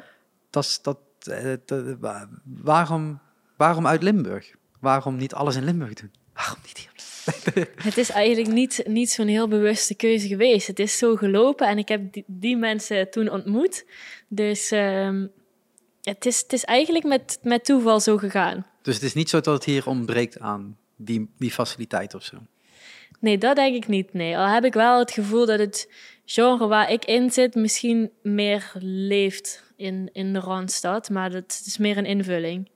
Dat, 0.50 0.64
is- 0.64 0.78
dat, 0.82 0.98
eh, 1.66 1.82
waarom, 2.44 3.20
waarom 3.56 3.86
uit 3.86 4.02
Limburg? 4.02 4.54
Waarom 4.80 5.16
niet 5.16 5.34
alles 5.34 5.56
in 5.56 5.64
Limburg 5.64 5.92
doen? 5.94 6.10
Waarom 6.34 6.58
niet 6.62 6.78
hier? 6.78 6.90
Het 7.84 7.96
is 7.96 8.10
eigenlijk 8.10 8.54
niet, 8.54 8.82
niet 8.86 9.10
zo'n 9.10 9.26
heel 9.26 9.48
bewuste 9.48 9.94
keuze 9.94 10.26
geweest. 10.28 10.66
Het 10.66 10.78
is 10.78 10.98
zo 10.98 11.16
gelopen 11.16 11.68
en 11.68 11.78
ik 11.78 11.88
heb 11.88 12.12
die, 12.12 12.24
die 12.26 12.56
mensen 12.56 13.10
toen 13.10 13.30
ontmoet. 13.30 13.84
Dus 14.28 14.70
ehm, 14.70 15.26
het, 16.02 16.26
is, 16.26 16.38
het 16.40 16.52
is 16.52 16.64
eigenlijk 16.64 17.04
met, 17.04 17.38
met 17.42 17.64
toeval 17.64 18.00
zo 18.00 18.16
gegaan. 18.18 18.66
Dus 18.82 18.94
het 18.94 19.02
is 19.04 19.14
niet 19.14 19.28
zo 19.30 19.40
dat 19.40 19.54
het 19.54 19.64
hier 19.64 19.86
ontbreekt 19.86 20.38
aan 20.38 20.76
die, 20.96 21.30
die 21.38 21.50
faciliteit 21.50 22.14
of 22.14 22.22
zo. 22.22 22.36
Nee, 23.22 23.38
dat 23.38 23.56
denk 23.56 23.74
ik 23.74 23.88
niet. 23.88 24.12
Nee. 24.12 24.38
Al 24.38 24.46
heb 24.48 24.64
ik 24.64 24.72
wel 24.72 24.98
het 24.98 25.10
gevoel 25.10 25.46
dat 25.46 25.58
het 25.58 25.92
genre 26.24 26.66
waar 26.66 26.90
ik 26.90 27.04
in 27.04 27.30
zit 27.30 27.54
misschien 27.54 28.10
meer 28.22 28.72
leeft 28.78 29.62
in, 29.76 30.10
in 30.12 30.32
de 30.32 30.38
Randstad. 30.38 31.10
Maar 31.10 31.30
dat 31.30 31.62
is 31.64 31.78
meer 31.78 31.96
een 31.96 32.06
invulling. 32.06 32.70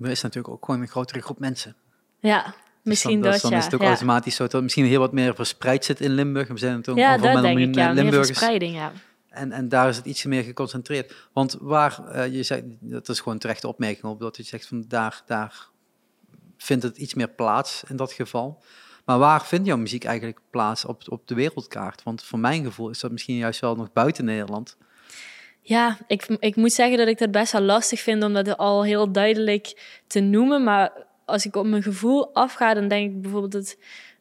Er 0.00 0.10
is 0.10 0.22
natuurlijk 0.22 0.54
ook 0.54 0.64
gewoon 0.64 0.80
een 0.80 0.88
grotere 0.88 1.20
groep 1.20 1.38
mensen. 1.38 1.76
Ja, 2.20 2.42
Dus 2.44 2.54
misschien 2.82 3.20
dan, 3.20 3.32
dat, 3.32 3.40
dan 3.40 3.50
ja. 3.50 3.56
is 3.56 3.64
het 3.64 3.74
ook 3.74 3.80
ja. 3.80 3.86
automatisch 3.86 4.34
zo 4.34 4.46
dat 4.46 4.62
misschien 4.62 4.86
heel 4.86 5.00
wat 5.00 5.12
meer 5.12 5.34
verspreid 5.34 5.84
zit 5.84 6.00
in 6.00 6.10
Limburg. 6.10 6.48
We 6.48 6.58
zijn 6.58 6.74
natuurlijk 6.76 7.06
Ja, 7.06 7.14
ik. 7.14 7.74
Ja, 7.74 7.86
meer 7.86 7.94
Limburgers. 7.94 8.26
verspreiding, 8.26 8.74
ja. 8.74 8.92
En, 9.28 9.52
en 9.52 9.68
daar 9.68 9.88
is 9.88 9.96
het 9.96 10.06
iets 10.06 10.24
meer 10.24 10.42
geconcentreerd. 10.42 11.14
Want 11.32 11.56
waar, 11.60 12.08
eh, 12.08 12.34
je 12.34 12.42
zegt, 12.42 12.62
dat 12.80 13.08
is 13.08 13.20
gewoon 13.20 13.38
terechte 13.38 13.68
opmerking 13.68 14.04
op, 14.04 14.20
dat 14.20 14.36
je 14.36 14.42
zegt 14.42 14.66
van 14.66 14.84
daar, 14.88 15.22
daar 15.26 15.68
vindt 16.58 16.82
het 16.82 16.96
iets 16.96 17.14
meer 17.14 17.28
plaats 17.28 17.82
in 17.88 17.96
dat 17.96 18.12
geval. 18.12 18.62
Maar 19.04 19.18
waar 19.18 19.44
vindt 19.44 19.66
jouw 19.66 19.76
muziek 19.76 20.04
eigenlijk 20.04 20.40
plaats 20.50 20.84
op, 20.84 21.02
op 21.08 21.28
de 21.28 21.34
wereldkaart? 21.34 22.02
Want 22.02 22.22
voor 22.22 22.38
mijn 22.38 22.64
gevoel 22.64 22.90
is 22.90 23.00
dat 23.00 23.10
misschien 23.10 23.36
juist 23.36 23.60
wel 23.60 23.76
nog 23.76 23.92
buiten 23.92 24.24
Nederland. 24.24 24.76
Ja, 25.60 25.98
ik, 26.06 26.26
ik 26.38 26.56
moet 26.56 26.72
zeggen 26.72 26.98
dat 26.98 27.08
ik 27.08 27.18
dat 27.18 27.30
best 27.30 27.52
wel 27.52 27.62
lastig 27.62 28.00
vind 28.00 28.22
om 28.22 28.32
dat 28.32 28.56
al 28.56 28.84
heel 28.84 29.12
duidelijk 29.12 30.00
te 30.06 30.20
noemen. 30.20 30.64
Maar 30.64 31.06
als 31.24 31.46
ik 31.46 31.56
op 31.56 31.66
mijn 31.66 31.82
gevoel 31.82 32.34
afga, 32.34 32.74
dan 32.74 32.88
denk 32.88 33.10
ik 33.10 33.22
bijvoorbeeld 33.22 33.52
dat, 33.52 33.76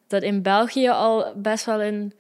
dat 0.08 0.24
in 0.24 0.42
België 0.42 0.90
al 0.90 1.34
best 1.36 1.66
wel 1.66 1.82
een, 1.84 2.14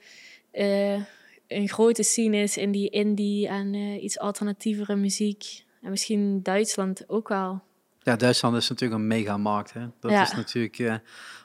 eh, 0.51 1.01
een 1.47 1.69
grote 1.69 2.03
scene 2.03 2.37
is 2.37 2.57
in 2.57 2.71
die 2.71 2.89
indie 2.89 3.47
en 3.47 3.73
eh, 3.73 4.03
iets 4.03 4.19
alternatievere 4.19 4.95
muziek. 4.95 5.63
En 5.81 5.89
misschien 5.89 6.43
Duitsland 6.43 7.03
ook 7.09 7.27
wel. 7.27 7.61
Ja, 8.07 8.15
Duitsland 8.15 8.55
is 8.55 8.69
natuurlijk 8.69 9.01
een 9.01 9.07
megamarkt. 9.07 9.73
Hè? 9.73 9.81
Dat 9.99 10.11
Ja. 10.11 10.21
is 10.21 10.33
natuurlijk 10.33 10.79
eh, 10.79 10.93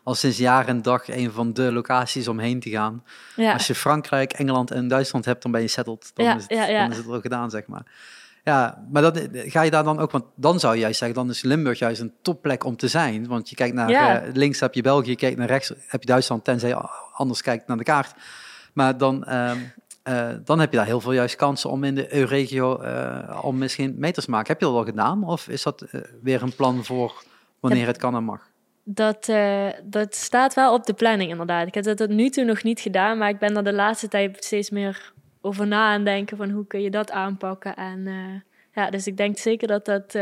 al 0.02 0.14
sinds 0.14 0.36
jaar 0.38 0.68
en 0.68 0.82
dag 0.82 1.08
een 1.08 1.30
van 1.32 1.52
de 1.52 1.72
locaties 1.72 2.28
om 2.28 2.38
heen 2.38 2.60
te 2.60 2.70
gaan. 2.70 3.04
Ja, 3.36 3.52
Als 3.52 3.66
je 3.66 3.74
Frankrijk, 3.74 4.32
Engeland 4.32 4.70
en 4.70 4.88
Duitsland 4.88 5.24
hebt, 5.24 5.42
dan 5.42 5.52
ben 5.52 5.60
je 5.60 5.68
settled. 5.68 6.10
Dan, 6.14 6.24
Ja, 6.26 6.36
is, 6.36 6.42
het, 6.42 6.50
ja, 6.50 6.66
ja. 6.66 6.80
dan 6.82 6.90
is 6.90 6.96
het 6.96 7.06
wel 7.06 7.20
gedaan, 7.20 7.50
zeg 7.50 7.66
maar. 7.66 7.82
Ja, 8.44 8.84
maar 8.92 9.02
dat, 9.02 9.28
ga 9.32 9.62
je 9.62 9.70
daar 9.70 9.84
dan 9.84 9.98
ook, 9.98 10.10
want 10.10 10.24
dan 10.34 10.60
zou 10.60 10.74
je 10.74 10.80
juist 10.80 10.98
zeggen, 10.98 11.16
dan 11.16 11.30
is 11.30 11.42
Limburg 11.42 11.78
juist 11.78 12.00
een 12.00 12.12
topplek 12.22 12.64
om 12.64 12.76
te 12.76 12.88
zijn. 12.88 13.26
Want 13.26 13.48
je 13.48 13.54
kijkt 13.56 13.74
naar 13.74 13.90
eh, 13.90 14.32
links 14.34 14.60
heb 14.60 14.74
je 14.74 14.82
België, 14.82 15.10
je 15.10 15.16
kijkt 15.16 15.38
naar 15.38 15.46
rechts 15.46 15.72
heb 15.86 16.00
je 16.00 16.06
Duitsland, 16.06 16.44
tenzij 16.44 16.68
je 16.68 16.88
anders 17.12 17.42
kijkt 17.42 17.66
naar 17.66 17.76
de 17.76 17.84
kaart. 17.84 18.14
Maar 18.72 18.98
dan, 18.98 19.24
ehm, 19.24 19.58
eh, 20.03 20.30
dan 20.44 20.61
heb 20.61 20.70
je 20.70 20.76
daar 20.76 20.86
heel 20.86 21.00
veel 21.00 21.12
juist 21.12 21.36
kansen 21.36 21.70
om 21.70 21.84
in 21.84 21.94
de 21.94 22.14
EU-regio 22.14 22.78
eh, 22.78 23.40
om 23.44 23.59
misschien 23.59 23.94
meters 23.98 24.24
te 24.24 24.30
maken. 24.30 24.53
Heb 24.53 24.61
je 24.61 24.66
dat 24.66 24.74
al 24.74 24.84
gedaan? 24.84 25.24
Of 25.24 25.48
is 25.48 25.62
dat 25.62 25.82
eh, 25.82 26.00
weer 26.22 26.42
een 26.42 26.55
plan 26.55 26.84
voor 26.84 27.24
wanneer 27.61 27.86
het 27.86 27.96
kan 27.96 28.14
en 28.14 28.24
mag? 28.24 28.50
dat, 28.84 29.32
dat 29.84 30.14
staat 30.14 30.55
wel 30.55 30.74
op 30.74 30.86
de 30.86 30.92
planning 30.92 31.30
inderdaad. 31.30 31.66
Ik 31.66 31.74
heb 31.74 31.84
dat 31.84 31.96
tot 31.96 32.09
nu 32.09 32.28
toe 32.28 32.44
nog 32.44 32.62
niet 32.62 32.80
gedaan, 32.80 33.18
maar 33.18 33.28
ik 33.28 33.38
ben 33.38 33.57
er 33.57 33.64
de 33.64 33.72
laatste 33.72 34.09
tijd 34.09 34.44
steeds 34.44 34.70
meer 34.70 35.12
over 35.40 35.66
na 35.66 35.92
aan 35.92 36.05
denken 36.05 36.36
van 36.36 36.50
hoe 36.50 36.66
kun 36.66 36.82
je 36.82 36.90
dat 36.90 37.11
aanpakken. 37.11 37.76
En 37.76 38.09
ja, 38.74 38.90
dus 38.90 39.07
ik 39.07 39.16
denk 39.16 39.38
zeker 39.38 39.68
dat 39.68 39.84
dat 39.84 40.12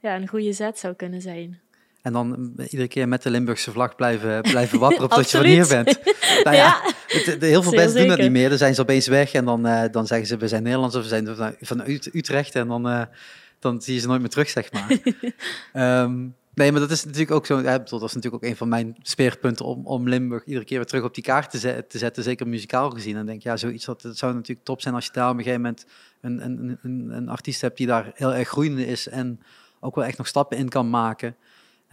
ja, 0.00 0.16
een 0.16 0.28
goede 0.28 0.52
zet 0.52 0.78
zou 0.78 0.94
kunnen 0.94 1.20
zijn. 1.20 1.60
En 2.04 2.12
dan 2.12 2.52
iedere 2.58 2.88
keer 2.88 3.08
met 3.08 3.22
de 3.22 3.30
Limburgse 3.30 3.70
vlag 3.70 3.94
blijven, 3.94 4.40
blijven 4.42 4.78
wapperen 4.78 5.08
tot 5.18 5.30
je 5.30 5.36
van 5.36 5.46
hier 5.46 5.66
bent. 5.68 5.98
Nou 6.44 6.56
ja, 6.56 6.80
het- 7.06 7.40
de- 7.40 7.46
heel 7.46 7.62
veel 7.62 7.72
mensen 7.72 7.98
doen 7.98 8.08
dat 8.08 8.18
niet 8.18 8.30
meer. 8.30 8.48
Dan 8.48 8.58
zijn 8.58 8.74
ze 8.74 8.80
opeens 8.80 9.06
weg 9.06 9.32
en 9.32 9.44
dan, 9.44 9.66
eh, 9.66 9.82
dan 9.90 10.06
zeggen 10.06 10.26
ze 10.26 10.36
we 10.36 10.48
zijn 10.48 10.62
Nederlands 10.62 10.96
of 10.96 11.02
we 11.02 11.08
zijn 11.08 11.36
van, 11.36 11.54
van 11.60 11.82
Ut- 11.88 12.14
Utrecht. 12.14 12.54
En 12.54 12.68
dan, 12.68 12.88
eh, 12.88 13.02
dan 13.58 13.82
zie 13.82 13.94
je 13.94 14.00
ze 14.00 14.06
nooit 14.06 14.20
meer 14.20 14.30
terug, 14.30 14.48
zeg 14.48 14.72
maar. 14.72 14.86
Ehm, 15.72 16.26
nee, 16.54 16.72
maar 16.72 16.80
dat 16.80 16.90
is 16.90 17.04
natuurlijk 17.04 17.30
ook 17.30 17.46
zo. 17.46 17.60
Ja, 17.60 17.78
bedoel, 17.78 17.98
dat 17.98 18.08
is 18.08 18.14
natuurlijk 18.14 18.44
ook 18.44 18.50
een 18.50 18.56
van 18.56 18.68
mijn 18.68 18.96
speerpunten 19.02 19.64
om, 19.64 19.86
om 19.86 20.08
Limburg 20.08 20.44
iedere 20.44 20.64
keer 20.64 20.76
weer 20.78 20.86
terug 20.86 21.04
op 21.04 21.14
die 21.14 21.24
kaart 21.24 21.50
te, 21.50 21.58
zet- 21.58 21.90
te 21.90 21.98
zetten. 21.98 22.22
Zeker 22.22 22.48
muzikaal 22.48 22.90
gezien. 22.90 23.16
En 23.16 23.26
denk 23.26 23.42
ja, 23.42 23.56
zoiets 23.56 23.84
dat, 23.84 24.02
dat 24.02 24.16
zou 24.16 24.34
natuurlijk 24.34 24.66
top 24.66 24.80
zijn 24.80 24.94
als 24.94 25.04
je 25.06 25.12
daar 25.12 25.30
op 25.30 25.36
een 25.36 25.42
gegeven 25.42 25.60
moment 25.62 25.86
een, 26.20 26.44
een, 26.44 26.78
een, 26.82 27.08
een 27.16 27.28
artiest 27.28 27.60
hebt 27.60 27.76
die 27.76 27.86
daar 27.86 28.10
heel 28.14 28.34
erg 28.34 28.48
groeiende 28.48 28.86
is 28.86 29.08
en 29.08 29.40
ook 29.80 29.94
wel 29.94 30.04
echt 30.04 30.18
nog 30.18 30.26
stappen 30.26 30.56
in 30.58 30.68
kan 30.68 30.90
maken. 30.90 31.36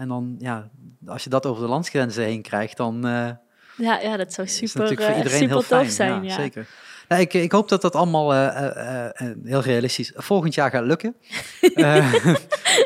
En 0.02 0.08
dan, 0.08 0.36
ja, 0.40 0.70
als 1.08 1.24
je 1.24 1.30
dat 1.30 1.46
over 1.46 1.64
de 1.64 1.70
landsgrenzen 1.70 2.24
heen 2.24 2.42
krijgt, 2.42 2.78
dan 2.78 3.06
eh, 3.08 3.30
Ja, 3.78 4.00
ja 4.00 4.18
dat 4.18 4.34
zou 4.34 4.48
super, 4.48 4.88
voor 4.88 5.06
eh, 5.06 5.18
iedereen 5.18 5.40
super 5.40 5.48
heel 5.48 5.62
fijn. 5.62 5.84
tof 5.84 5.92
zijn. 5.94 6.24
Ja, 6.24 6.34
zeker. 6.36 6.68
Nou, 7.08 7.22
ik, 7.22 7.34
ik 7.34 7.52
hoop 7.52 7.70
dat 7.70 7.82
dat 7.82 7.96
allemaal 7.96 8.34
eh, 8.34 9.34
heel 9.44 9.62
realistisch 9.62 10.12
volgend 10.16 10.54
jaar 10.54 10.70
gaat 10.70 10.84
lukken. 10.86 11.16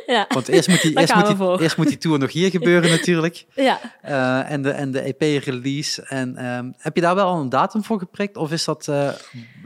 Ja. 0.05 0.26
want 0.30 0.47
eerst 0.47 0.68
moet, 0.68 0.82
die, 0.82 0.99
eerst, 0.99 1.16
moet 1.16 1.38
die, 1.38 1.61
eerst 1.61 1.78
moet 1.78 1.88
die 1.88 1.97
tour 1.97 2.20
nog 2.20 2.32
hier 2.32 2.49
gebeuren 2.49 2.89
natuurlijk. 2.89 3.45
ja. 3.70 3.80
En 4.47 4.61
de, 4.61 4.70
en 4.70 4.91
de 4.91 4.99
EP-release. 5.01 6.01
En 6.01 6.36
ehm, 6.38 6.72
heb 6.78 6.95
je 6.95 7.01
daar 7.01 7.16
wel 7.16 7.28
al 7.28 7.39
een 7.39 7.49
datum 7.49 7.84
voor 7.84 7.99
geprikt? 7.99 8.38
Of 8.38 8.51
is 8.51 8.66
dat, 8.66 8.91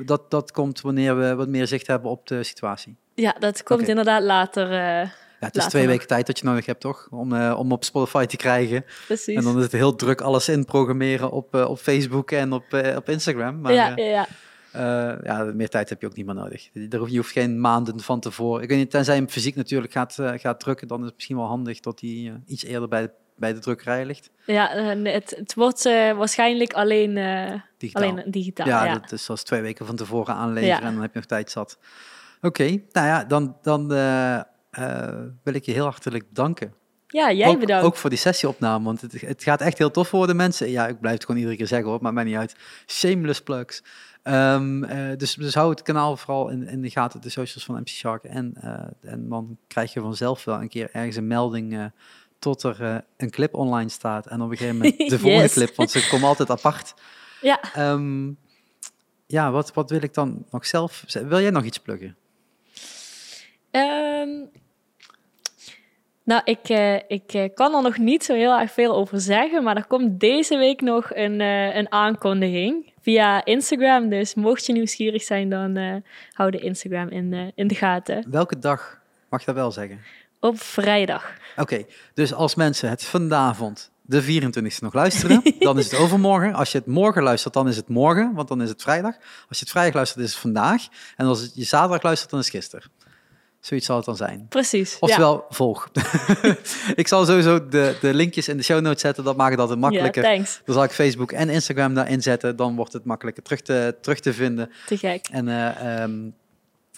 dat, 0.06 0.32
dat 0.32 0.52
komt 0.52 0.82
wanneer 0.82 1.18
we 1.18 1.36
wat 1.36 1.48
meer 1.48 1.68
zicht 1.68 1.88
hebben 1.88 2.12
op 2.12 2.28
de 2.28 2.44
situatie? 2.44 2.98
ja, 3.16 3.36
dat 3.40 3.64
komt 3.64 3.88
inderdaad 3.88 4.24
later. 4.24 4.72
eh, 4.72 5.10
Ja, 5.40 5.48
het 5.48 5.56
is 5.56 5.66
twee 5.66 5.88
weken 5.88 6.08
tijd 6.08 6.28
dat 6.28 6.40
je 6.40 6.46
nodig 6.46 6.66
hebt, 6.66 6.80
toch? 6.80 7.08
Om, 7.12 7.34
eh, 7.34 7.56
om 7.60 7.72
op 7.72 7.84
Spotify 7.84 8.26
te 8.26 8.38
krijgen. 8.38 8.86
Precies. 9.06 9.36
En 9.36 9.44
dan 9.44 9.58
is 9.58 9.64
het 9.64 9.72
heel 9.72 9.96
druk 9.96 10.22
alles 10.22 10.50
inprogrammeren 10.50 11.32
op, 11.32 11.56
eh, 11.56 11.70
op 11.70 11.78
Facebook 11.78 12.32
en 12.32 12.52
op, 12.52 12.74
eh, 12.74 12.96
op 12.96 13.10
Instagram. 13.10 13.62
Maar 13.62 13.74
ja, 13.74 13.94
ja, 13.96 14.28
ja. 14.74 15.20
ja, 15.24 15.44
meer 15.44 15.70
tijd 15.70 15.90
heb 15.90 16.02
je 16.02 16.08
ook 16.08 16.16
niet 16.16 16.26
meer 16.26 16.36
nodig. 16.36 16.70
Je 16.74 17.18
hoeft 17.18 17.32
geen 17.32 17.62
maanden 17.62 18.00
van 18.00 18.20
tevoren. 18.20 18.64
Ik 18.64 18.70
weet 18.70 18.78
niet, 18.78 18.92
tenzij 18.92 19.16
je 19.16 19.22
hem 19.22 19.30
fysiek 19.30 19.56
natuurlijk 19.56 19.92
gaat, 19.92 20.18
gaat 20.36 20.60
drukken, 20.60 20.88
dan 20.88 21.00
is 21.00 21.06
het 21.06 21.16
misschien 21.16 21.38
wel 21.38 21.46
handig 21.46 21.80
dat 21.80 22.00
hij 22.00 22.42
iets 22.46 22.64
eerder 22.64 22.88
bij 22.88 23.02
de, 23.02 23.12
bij 23.36 23.54
de 23.54 23.60
drukkerij 23.60 24.06
ligt. 24.06 24.30
ja 24.46 24.70
het, 25.04 25.34
het 25.38 25.54
wordt 25.54 25.84
waarschijnlijk 25.84 26.74
alleen, 26.74 27.14
Digitaal. 27.78 28.10
alleen 28.10 28.32
digitaal. 28.32 28.68
ja, 28.68 28.86
Ja, 28.86 28.94
dat 29.00 29.12
is 29.12 29.24
zoals 29.24 29.44
twee 29.44 29.62
weken 29.62 29.86
van 29.86 29.96
tevoren 29.96 30.36
aanleveren 30.36 30.82
en 30.82 30.94
dan 30.94 31.02
heb 31.02 31.14
je 31.14 31.20
nog 31.20 31.28
tijd 31.28 31.52
zat. 31.52 31.78
Oké, 32.42 32.64
nou 32.92 33.08
ja, 33.08 33.24
dan, 33.24 33.58
dan 33.62 33.92
wil 35.44 35.54
ik 35.54 35.66
je 35.66 35.72
heel 35.72 35.84
hartelijk 35.84 36.26
danken. 36.30 36.74
ja 37.08 37.32
jij 37.32 37.48
ook, 37.48 37.60
bedankt. 37.60 37.86
ook 37.86 37.96
voor 37.96 38.10
die 38.10 38.20
sessieopname, 38.20 38.86
want 38.86 39.02
het, 39.02 39.22
het 39.22 39.44
gaat 39.44 39.62
echt 39.62 39.78
heel 39.78 39.92
tof 39.92 40.12
worden, 40.12 40.36
mensen. 40.36 40.70
Ja, 40.70 40.88
ik 40.88 41.00
blijf 41.00 41.16
het 41.16 41.26
gewoon 41.26 41.40
iedere 41.40 41.58
keer 41.58 41.68
zeggen 41.68 41.90
hoor, 41.90 42.02
maakt 42.02 42.16
mij 42.16 42.24
niet 42.24 42.36
uit. 42.36 42.56
Shameless 42.88 43.42
plugs. 43.42 43.84
Ehm, 44.24 44.84
eh, 44.84 45.18
dus, 45.18 45.34
dus 45.34 45.54
hou 45.54 45.70
het 45.70 45.82
kanaal 45.82 46.18
vooral 46.18 46.50
in, 46.50 46.68
in 46.68 46.82
de 46.82 46.90
gaten, 46.90 47.22
de 47.22 47.30
socials 47.30 47.66
van 47.66 47.76
MC 47.76 47.88
Shark. 47.88 48.24
En, 48.24 48.54
eh, 48.62 49.12
en 49.12 49.30
dan 49.30 49.58
krijg 49.68 49.94
je 49.94 50.00
vanzelf 50.00 50.44
wel 50.44 50.62
een 50.62 50.70
keer 50.70 50.90
ergens 50.92 51.16
een 51.16 51.28
melding 51.28 51.78
eh, 51.78 51.86
tot 52.40 52.64
er 52.64 52.84
eh, 52.84 52.98
een 53.18 53.30
clip 53.30 53.54
online 53.54 53.90
staat. 53.90 54.28
En 54.28 54.42
op 54.42 54.52
een 54.52 54.58
gegeven 54.58 54.78
moment 54.78 54.98
de 55.10 55.20
volgende 55.20 55.50
clip, 55.50 55.76
want 55.76 55.92
ze 55.92 56.08
komen 56.10 56.28
altijd 56.28 56.50
apart. 56.50 56.94
Ja, 57.42 57.74
Ehm, 57.74 58.32
ja, 59.26 59.52
wat, 59.52 59.74
wat 59.74 59.90
wil 59.90 60.04
ik 60.04 60.14
dan 60.14 60.46
nog 60.50 60.66
zelf? 60.66 61.04
Wil 61.08 61.42
jij 61.42 61.50
nog 61.50 61.64
iets 61.64 61.78
pluggen? 61.78 62.18
Ehm, 63.72 64.30
nou, 66.30 66.42
ik, 66.44 66.70
eh, 66.70 66.96
ik 66.96 67.34
eh, 67.34 67.50
kan 67.54 67.76
er 67.76 67.82
nog 67.82 67.98
niet 67.98 68.24
zo 68.24 68.34
heel 68.34 68.60
erg 68.60 68.72
veel 68.72 68.96
over 68.96 69.22
zeggen, 69.22 69.64
maar 69.64 69.76
er 69.76 69.86
komt 69.86 70.20
deze 70.20 70.58
week 70.58 70.82
nog 70.82 71.10
een, 71.14 71.42
eh, 71.42 71.76
een 71.76 71.92
aankondiging 71.92 72.94
via 73.02 73.46
Instagram. 73.46 74.10
Dus 74.10 74.34
mocht 74.34 74.66
je 74.66 74.74
nieuwsgierig 74.74 75.24
zijn, 75.24 75.50
dan 75.50 76.04
hou 76.34 76.52
de 76.52 76.60
Instagram 76.60 77.08
in, 77.08 77.52
in 77.56 77.68
de 77.68 77.76
gaten. 77.76 78.26
Welke 78.30 78.60
dag 78.60 79.02
mag 79.30 79.40
je 79.40 79.46
dat 79.46 79.56
wel 79.56 79.72
zeggen? 79.72 80.00
Op 80.40 80.62
vrijdag. 80.62 81.34
Oké, 81.58 81.86
dus 82.14 82.34
als 82.34 82.56
mensen 82.56 82.90
het 82.90 83.04
vanavond, 83.04 83.92
de 84.02 84.24
24e, 84.24 84.80
nog 84.80 84.94
luisteren, 84.94 85.42
dan 85.60 85.78
is 85.78 85.92
het 85.92 86.00
overmorgen. 86.00 86.54
Als 86.54 86.72
je 86.72 86.78
het 86.78 86.88
morgen 86.88 87.24
luistert, 87.24 87.54
dan 87.54 87.68
is 87.68 87.76
het 87.76 87.88
morgen, 87.88 88.34
want 88.34 88.48
dan 88.48 88.62
is 88.62 88.70
het 88.70 88.82
vrijdag. 88.82 89.16
Als 89.48 89.58
je 89.58 89.64
het 89.64 89.70
vrijdag 89.70 89.94
luistert, 89.94 90.26
is 90.26 90.32
het 90.32 90.42
vandaag. 90.42 90.88
En 91.16 91.26
als 91.26 91.52
je 91.54 91.64
zaterdag 91.64 92.04
luistert, 92.04 92.30
dan 92.30 92.40
is 92.40 92.46
het 92.46 92.56
gisteren. 92.56 92.92
Zoiets 93.60 93.86
zal 93.86 93.96
het 93.96 94.06
dan 94.06 94.16
zijn. 94.16 94.46
Precies. 94.50 94.92
ja. 94.92 94.98
Oftewel, 95.00 95.46
volg. 95.50 95.90
ik 96.96 97.08
zal 97.08 97.26
sowieso 97.26 97.68
de, 97.68 97.98
de 98.02 98.14
linkjes 98.14 98.48
in 98.48 98.58
de 98.58 98.64
show 98.64 98.82
notes 98.82 99.02
zetten, 99.02 99.24
dat 99.24 99.38
maakt 99.38 99.52
het 99.52 99.60
altijd 99.60 99.80
makkelijker. 99.80 100.24
Ja, 100.24 100.34
thanks. 100.34 100.62
dan 100.66 100.76
zal 100.76 100.84
ik 100.84 100.92
Facebook 100.92 101.32
en 101.32 101.50
Instagram 101.50 101.94
daarin 101.94 102.22
zetten, 102.22 102.56
dan 102.56 102.76
wordt 102.76 102.94
het 102.94 103.06
makkelijker 103.06 103.44
terug 103.44 103.62
te, 103.62 103.96
terug 104.02 104.20
te 104.20 104.34
vinden. 104.34 104.72
Te 104.86 104.98
gek. 104.98 105.28
En 105.32 105.48
eh, 105.48 106.02
ehm, 106.02 106.30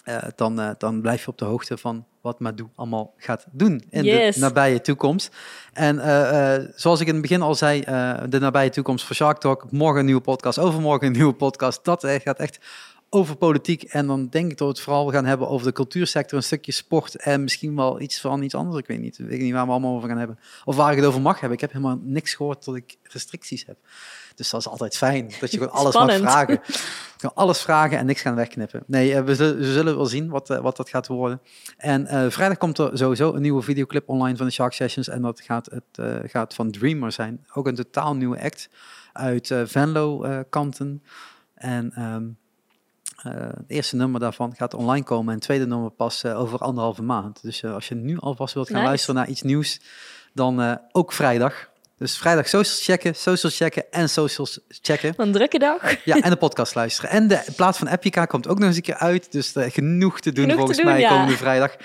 eh, 0.04 0.22
dan, 0.36 0.60
eh, 0.60 0.70
dan 0.78 1.00
blijf 1.00 1.20
je 1.24 1.28
op 1.28 1.38
de 1.38 1.44
hoogte 1.44 1.78
van 1.78 2.04
wat 2.20 2.40
Madou 2.40 2.68
allemaal 2.74 3.14
gaat 3.16 3.46
doen 3.52 3.84
in 3.90 4.04
Yes. 4.04 4.34
de 4.34 4.40
nabije 4.40 4.80
toekomst. 4.80 5.36
En 5.72 5.96
zoals 6.74 7.00
ik 7.00 7.06
in 7.06 7.12
het 7.12 7.22
begin 7.22 7.42
al 7.42 7.54
zei, 7.54 7.80
de 8.28 8.38
nabije 8.40 8.70
toekomst 8.70 9.04
voor 9.06 9.16
Shark 9.16 9.38
Talk. 9.38 9.70
Morgen 9.70 9.98
een 9.98 10.04
nieuwe 10.04 10.20
podcast, 10.20 10.58
overmorgen 10.58 11.06
een 11.06 11.12
nieuwe 11.12 11.32
podcast. 11.32 11.84
Dat 11.84 12.06
gaat 12.06 12.38
echt 12.38 12.58
over 13.14 13.36
politiek. 13.36 13.82
En 13.82 14.06
dan 14.06 14.28
denk 14.28 14.50
ik 14.50 14.58
dat 14.58 14.66
we 14.66 14.74
het 14.74 14.82
vooral 14.82 15.10
gaan 15.10 15.24
hebben 15.24 15.48
over 15.48 15.66
de 15.66 15.72
cultuursector, 15.72 16.38
een 16.38 16.44
stukje 16.44 16.72
sport 16.72 17.16
en 17.16 17.42
misschien 17.42 17.76
wel 17.76 18.00
iets 18.00 18.20
van 18.20 18.42
iets 18.42 18.54
anders. 18.54 18.78
Ik 18.78 18.86
weet 18.86 19.00
niet, 19.00 19.18
ik 19.18 19.26
weet 19.26 19.40
niet 19.40 19.52
waar 19.52 19.64
we 19.64 19.70
allemaal 19.70 19.96
over 19.96 20.08
gaan 20.08 20.18
hebben. 20.18 20.38
Of 20.64 20.76
waar 20.76 20.90
ik 20.90 20.96
het 20.96 21.06
over 21.06 21.20
mag 21.20 21.34
hebben. 21.40 21.52
Ik 21.52 21.60
heb 21.60 21.72
helemaal 21.72 21.98
niks 22.02 22.34
gehoord 22.34 22.64
dat 22.64 22.76
ik 22.76 22.96
restricties 23.02 23.66
heb. 23.66 23.76
Dus 24.34 24.50
dat 24.50 24.60
is 24.60 24.68
altijd 24.68 24.96
fijn, 24.96 25.30
dat 25.40 25.50
je 25.50 25.58
gewoon 25.58 25.72
alles 25.72 25.92
Spannend. 25.92 26.22
mag 26.22 26.32
vragen. 26.32 26.60
Je 27.22 27.28
kan 27.28 27.44
alles 27.44 27.60
vragen 27.60 27.98
en 27.98 28.06
niks 28.06 28.20
gaan 28.20 28.34
wegknippen. 28.34 28.82
Nee, 28.86 29.14
eh, 29.14 29.24
we, 29.24 29.34
zullen, 29.34 29.58
we 29.58 29.72
zullen 29.72 29.96
wel 29.96 30.06
zien 30.06 30.28
wat, 30.28 30.50
eh, 30.50 30.58
wat 30.58 30.76
dat 30.76 30.88
gaat 30.88 31.06
worden. 31.06 31.40
En 31.76 32.06
eh, 32.06 32.30
vrijdag 32.30 32.58
komt 32.58 32.78
er 32.78 32.98
sowieso 32.98 33.32
een 33.32 33.42
nieuwe 33.42 33.62
videoclip 33.62 34.08
online 34.08 34.36
van 34.36 34.46
de 34.46 34.52
Shark 34.52 34.72
Sessions. 34.72 35.08
En 35.08 35.22
dat 35.22 35.40
gaat, 35.40 35.68
het, 35.70 36.30
gaat 36.30 36.54
van 36.54 36.70
Dreamer 36.70 37.12
zijn. 37.12 37.46
Ook 37.52 37.66
een 37.66 37.74
totaal 37.74 38.16
nieuwe 38.16 38.42
act 38.42 38.68
uit 39.12 39.50
eh, 39.50 39.62
Venlo-kanten. 39.64 41.02
en 41.54 41.92
ehm, 41.92 42.22
eh, 42.22 42.28
het 43.28 43.64
eerste 43.66 43.96
nummer 43.96 44.20
daarvan 44.20 44.54
gaat 44.56 44.74
online 44.74 45.04
komen. 45.04 45.28
En 45.28 45.34
het 45.34 45.42
tweede 45.42 45.66
nummer 45.66 45.90
pas 45.90 46.22
eh, 46.22 46.40
over 46.40 46.58
anderhalve 46.58 47.02
maand. 47.02 47.42
Dus 47.42 47.62
eh, 47.62 47.74
als 47.74 47.88
je 47.88 47.94
nu 47.94 48.18
alvast 48.18 48.54
wilt 48.54 48.66
gaan 48.66 48.76
Nice. 48.76 48.88
luisteren 48.88 49.14
naar 49.14 49.28
iets 49.28 49.42
nieuws, 49.42 49.80
dan 50.34 50.60
eh, 50.60 50.74
ook 50.92 51.12
vrijdag. 51.12 51.70
Dus 51.98 52.18
vrijdag 52.18 52.48
socials 52.48 52.84
checken, 52.84 53.14
socials 53.14 53.56
checken 53.56 53.92
en 53.92 54.08
socials 54.08 54.60
checken. 54.68 55.14
Een 55.16 55.32
drukke 55.32 55.58
dag. 55.58 56.04
Ja, 56.04 56.20
en 56.20 56.30
de 56.30 56.36
podcast 56.36 56.74
luisteren. 56.74 57.10
En 57.10 57.28
de 57.28 57.44
plaat 57.56 57.78
van 57.78 57.86
Epica 57.88 58.24
komt 58.24 58.48
ook 58.48 58.58
nog 58.58 58.68
eens 58.68 58.76
een 58.76 58.82
keer 58.82 58.94
uit. 58.94 59.32
Dus 59.32 59.52
eh, 59.52 59.70
genoeg 59.70 60.20
te 60.20 60.32
doen 60.32 60.44
Genoeg 60.44 60.50
te 60.50 60.56
volgens 60.58 60.78
doen, 60.78 60.86
mij 60.86 61.00
ja. 61.00 61.08
komende 61.08 61.36
vrijdag. 61.36 61.76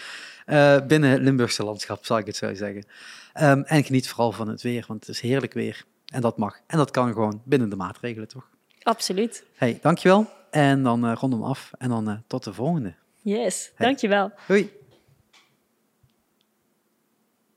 Eh, 0.46 0.78
binnen 0.88 1.10
het 1.10 1.22
Limburgse 1.22 1.64
landschap, 1.64 2.06
zal 2.06 2.18
ik 2.18 2.26
het 2.26 2.36
zo 2.36 2.54
zeggen. 2.54 2.86
Ehm, 3.34 3.62
en 3.62 3.84
geniet 3.84 4.10
vooral 4.10 4.32
van 4.32 4.48
het 4.48 4.62
weer, 4.62 4.84
want 4.88 5.00
het 5.00 5.16
is 5.16 5.22
heerlijk 5.22 5.54
weer. 5.54 5.84
En 6.06 6.22
dat 6.22 6.38
mag. 6.38 6.60
En 6.68 6.78
dat 6.78 6.92
kan 6.92 7.14
gewoon 7.14 7.42
binnen 7.46 7.70
de 7.70 7.76
maatregelen, 7.76 8.28
toch? 8.28 8.48
Absoluut. 8.84 9.44
hey, 9.56 9.80
dankjewel. 9.82 10.37
En 10.58 10.84
dan 10.84 11.06
eh 11.06 11.16
rondom 11.16 11.44
af. 11.44 11.72
En 11.78 11.90
dan 11.90 12.10
eh, 12.10 12.16
tot 12.28 12.44
de 12.44 12.54
volgende. 12.54 12.94
Yes, 13.22 13.72
dankjewel. 13.78 14.32
Doei. 14.48 14.77